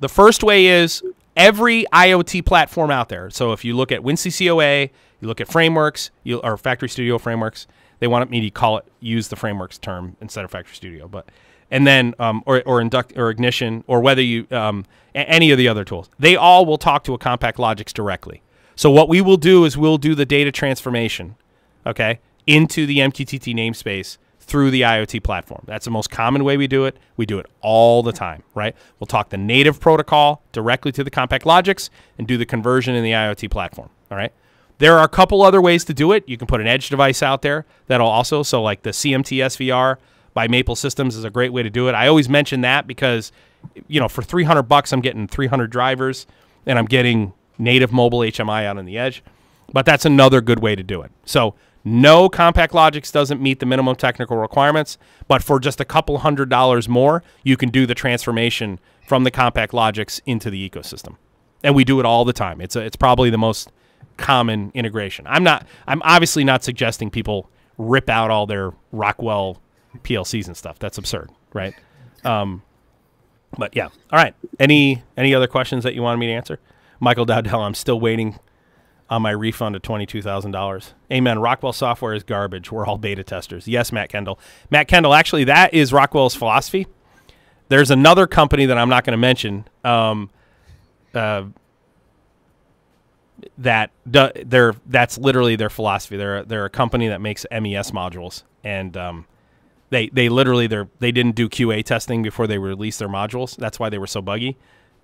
The 0.00 0.08
first 0.10 0.44
way 0.44 0.66
is 0.66 1.02
every 1.34 1.86
IoT 1.94 2.44
platform 2.44 2.90
out 2.90 3.08
there. 3.08 3.30
So 3.30 3.52
if 3.52 3.64
you 3.64 3.74
look 3.74 3.90
at 3.90 4.02
WinCCOA, 4.02 4.90
you 5.22 5.28
look 5.28 5.40
at 5.40 5.48
FrameworX, 5.48 6.10
you, 6.24 6.40
or 6.40 6.58
Factory 6.58 6.90
Studio 6.90 7.18
FrameworX, 7.18 7.64
they 7.98 8.06
want 8.06 8.30
me 8.30 8.40
to 8.40 8.50
call 8.50 8.78
it, 8.78 8.84
use 9.00 9.28
the 9.28 9.36
FrameworX 9.36 9.80
term 9.80 10.16
instead 10.20 10.44
of 10.44 10.50
Factory 10.50 10.74
Studio, 10.74 11.08
but 11.08 11.28
and 11.70 11.86
then 11.86 12.14
um, 12.18 12.42
or 12.46 12.62
or 12.64 12.80
induct 12.80 13.16
or 13.16 13.30
ignition 13.30 13.84
or 13.86 14.00
whether 14.00 14.22
you 14.22 14.46
um, 14.50 14.84
any 15.14 15.50
of 15.50 15.58
the 15.58 15.68
other 15.68 15.84
tools, 15.84 16.10
they 16.18 16.36
all 16.36 16.66
will 16.66 16.78
talk 16.78 17.04
to 17.04 17.14
a 17.14 17.18
CompactLogix 17.18 17.92
directly. 17.92 18.42
So 18.74 18.90
what 18.90 19.08
we 19.08 19.20
will 19.20 19.38
do 19.38 19.64
is 19.64 19.76
we'll 19.76 19.98
do 19.98 20.14
the 20.14 20.26
data 20.26 20.52
transformation, 20.52 21.36
okay, 21.86 22.20
into 22.46 22.84
the 22.84 22.98
MQTT 22.98 23.54
namespace 23.54 24.18
through 24.38 24.70
the 24.70 24.82
IoT 24.82 25.24
platform. 25.24 25.64
That's 25.66 25.86
the 25.86 25.90
most 25.90 26.10
common 26.10 26.44
way 26.44 26.56
we 26.56 26.68
do 26.68 26.84
it. 26.84 26.96
We 27.16 27.26
do 27.26 27.38
it 27.38 27.46
all 27.62 28.02
the 28.02 28.12
time, 28.12 28.44
right? 28.54 28.76
We'll 29.00 29.06
talk 29.06 29.30
the 29.30 29.36
native 29.36 29.80
protocol 29.80 30.42
directly 30.52 30.92
to 30.92 31.02
the 31.02 31.10
CompactLogix 31.10 31.90
and 32.16 32.28
do 32.28 32.36
the 32.36 32.46
conversion 32.46 32.94
in 32.94 33.02
the 33.02 33.10
IoT 33.10 33.50
platform. 33.50 33.90
All 34.10 34.16
right. 34.16 34.32
There 34.78 34.98
are 34.98 35.04
a 35.04 35.08
couple 35.08 35.42
other 35.42 35.60
ways 35.60 35.84
to 35.86 35.94
do 35.94 36.12
it. 36.12 36.28
You 36.28 36.36
can 36.36 36.46
put 36.46 36.60
an 36.60 36.66
edge 36.66 36.88
device 36.88 37.22
out 37.22 37.42
there 37.42 37.64
that'll 37.86 38.08
also 38.08 38.42
so 38.42 38.62
like 38.62 38.82
the 38.82 38.90
CMT 38.90 39.38
SVR 39.38 39.96
by 40.34 40.48
Maple 40.48 40.76
Systems 40.76 41.16
is 41.16 41.24
a 41.24 41.30
great 41.30 41.52
way 41.52 41.62
to 41.62 41.70
do 41.70 41.88
it. 41.88 41.94
I 41.94 42.08
always 42.08 42.28
mention 42.28 42.60
that 42.60 42.86
because 42.86 43.32
you 43.88 44.00
know 44.00 44.08
for 44.08 44.22
300 44.22 44.64
bucks 44.64 44.92
I'm 44.92 45.00
getting 45.00 45.26
300 45.26 45.70
drivers 45.70 46.26
and 46.66 46.78
I'm 46.78 46.84
getting 46.84 47.32
native 47.58 47.92
mobile 47.92 48.20
HMI 48.20 48.64
out 48.64 48.76
on 48.76 48.84
the 48.84 48.98
edge. 48.98 49.22
But 49.72 49.86
that's 49.86 50.04
another 50.04 50.40
good 50.40 50.60
way 50.60 50.76
to 50.76 50.82
do 50.82 51.02
it. 51.02 51.10
So 51.24 51.54
no 51.84 52.28
CompactLogix 52.28 53.12
doesn't 53.12 53.40
meet 53.40 53.60
the 53.60 53.66
minimum 53.66 53.96
technical 53.96 54.36
requirements, 54.36 54.98
but 55.28 55.42
for 55.42 55.58
just 55.58 55.80
a 55.80 55.84
couple 55.84 56.18
hundred 56.18 56.48
dollars 56.48 56.88
more, 56.88 57.22
you 57.42 57.56
can 57.56 57.70
do 57.70 57.86
the 57.86 57.94
transformation 57.94 58.78
from 59.06 59.24
the 59.24 59.30
CompactLogix 59.30 60.20
into 60.26 60.50
the 60.50 60.68
ecosystem. 60.68 61.16
And 61.62 61.74
we 61.74 61.84
do 61.84 62.00
it 62.00 62.06
all 62.06 62.24
the 62.24 62.32
time. 62.32 62.60
It's 62.60 62.76
a, 62.76 62.80
it's 62.80 62.96
probably 62.96 63.30
the 63.30 63.38
most 63.38 63.70
common 64.16 64.70
integration. 64.74 65.26
I'm 65.28 65.44
not 65.44 65.66
I'm 65.86 66.02
obviously 66.02 66.44
not 66.44 66.64
suggesting 66.64 67.10
people 67.10 67.50
rip 67.78 68.08
out 68.08 68.30
all 68.30 68.46
their 68.46 68.72
Rockwell 68.92 69.60
PLCs 70.02 70.46
and 70.46 70.56
stuff. 70.56 70.78
That's 70.78 70.98
absurd, 70.98 71.30
right? 71.52 71.74
Um, 72.24 72.62
but 73.58 73.74
yeah. 73.76 73.86
All 73.86 74.18
right. 74.18 74.34
Any 74.58 75.02
any 75.16 75.34
other 75.34 75.46
questions 75.46 75.84
that 75.84 75.94
you 75.94 76.02
wanted 76.02 76.18
me 76.18 76.26
to 76.26 76.32
answer? 76.32 76.58
Michael 77.00 77.26
Dowdell, 77.26 77.60
I'm 77.60 77.74
still 77.74 78.00
waiting 78.00 78.38
on 79.08 79.22
my 79.22 79.30
refund 79.30 79.76
of 79.76 79.82
$22,000. 79.82 80.92
Amen. 81.12 81.38
Rockwell 81.38 81.72
software 81.72 82.14
is 82.14 82.22
garbage. 82.22 82.72
We're 82.72 82.86
all 82.86 82.98
beta 82.98 83.22
testers. 83.22 83.68
Yes, 83.68 83.92
Matt 83.92 84.08
Kendall. 84.08 84.38
Matt 84.70 84.88
Kendall, 84.88 85.14
actually, 85.14 85.44
that 85.44 85.72
is 85.72 85.92
Rockwell's 85.92 86.34
philosophy. 86.34 86.86
There's 87.68 87.90
another 87.90 88.26
company 88.26 88.66
that 88.66 88.78
I'm 88.78 88.88
not 88.88 89.04
going 89.04 89.12
to 89.12 89.18
mention 89.18 89.66
um, 89.84 90.30
uh, 91.14 91.44
that 93.58 93.90
they're 94.04 94.74
that's 94.86 95.18
literally 95.18 95.56
their 95.56 95.70
philosophy. 95.70 96.16
They're 96.16 96.44
they're 96.44 96.64
a 96.64 96.70
company 96.70 97.08
that 97.08 97.20
makes 97.20 97.44
MES 97.50 97.90
modules, 97.90 98.42
and 98.64 98.96
um, 98.96 99.26
they 99.90 100.08
they 100.08 100.28
literally 100.28 100.66
they 100.66 100.84
they 100.98 101.12
didn't 101.12 101.34
do 101.34 101.48
QA 101.48 101.84
testing 101.84 102.22
before 102.22 102.46
they 102.46 102.58
released 102.58 102.98
their 102.98 103.08
modules. 103.08 103.56
That's 103.56 103.78
why 103.78 103.88
they 103.88 103.98
were 103.98 104.06
so 104.06 104.22
buggy. 104.22 104.56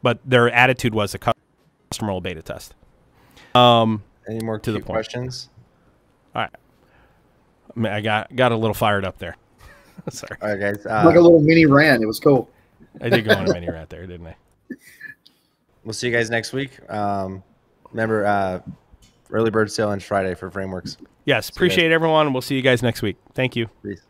But 0.02 0.18
their 0.24 0.50
attitude 0.50 0.94
was 0.94 1.14
a 1.14 1.18
customer 1.18 2.12
will 2.12 2.20
beta 2.20 2.42
test. 2.42 2.74
Um, 3.54 4.02
Any 4.28 4.44
more 4.44 4.58
to 4.58 4.72
the 4.72 4.78
point. 4.80 4.86
questions? 4.86 5.48
All 6.34 6.42
right. 6.42 7.92
I 7.92 8.00
got 8.00 8.34
got 8.34 8.52
a 8.52 8.56
little 8.56 8.74
fired 8.74 9.04
up 9.04 9.18
there. 9.18 9.36
Sorry. 10.10 10.36
All 10.42 10.48
right, 10.48 10.60
guys. 10.60 10.86
Uh, 10.86 11.04
like 11.04 11.16
a 11.16 11.20
little 11.20 11.40
mini 11.40 11.66
rant. 11.66 12.02
It 12.02 12.06
was 12.06 12.18
cool. 12.18 12.50
I 13.00 13.08
did 13.08 13.24
go 13.24 13.32
on 13.34 13.48
a 13.48 13.52
mini 13.52 13.70
rant 13.70 13.88
there, 13.90 14.06
didn't 14.06 14.26
I? 14.26 14.36
We'll 15.84 15.92
see 15.92 16.08
you 16.08 16.12
guys 16.12 16.30
next 16.30 16.52
week. 16.52 16.78
Um, 16.90 17.42
remember, 17.93 18.27
uh, 18.27 18.60
early 19.31 19.51
bird 19.51 19.70
sale 19.70 19.89
on 19.89 20.01
Friday 20.01 20.35
for 20.35 20.51
frameworks. 20.51 20.97
Yes. 21.24 21.48
appreciate 21.48 21.93
everyone. 21.93 22.32
We'll 22.32 22.43
see 22.43 22.56
you 22.56 22.62
guys 22.62 22.82
next 22.82 23.02
week. 23.02 23.16
Thank 23.35 23.56
you. 23.56 23.69
Peace. 23.82 24.02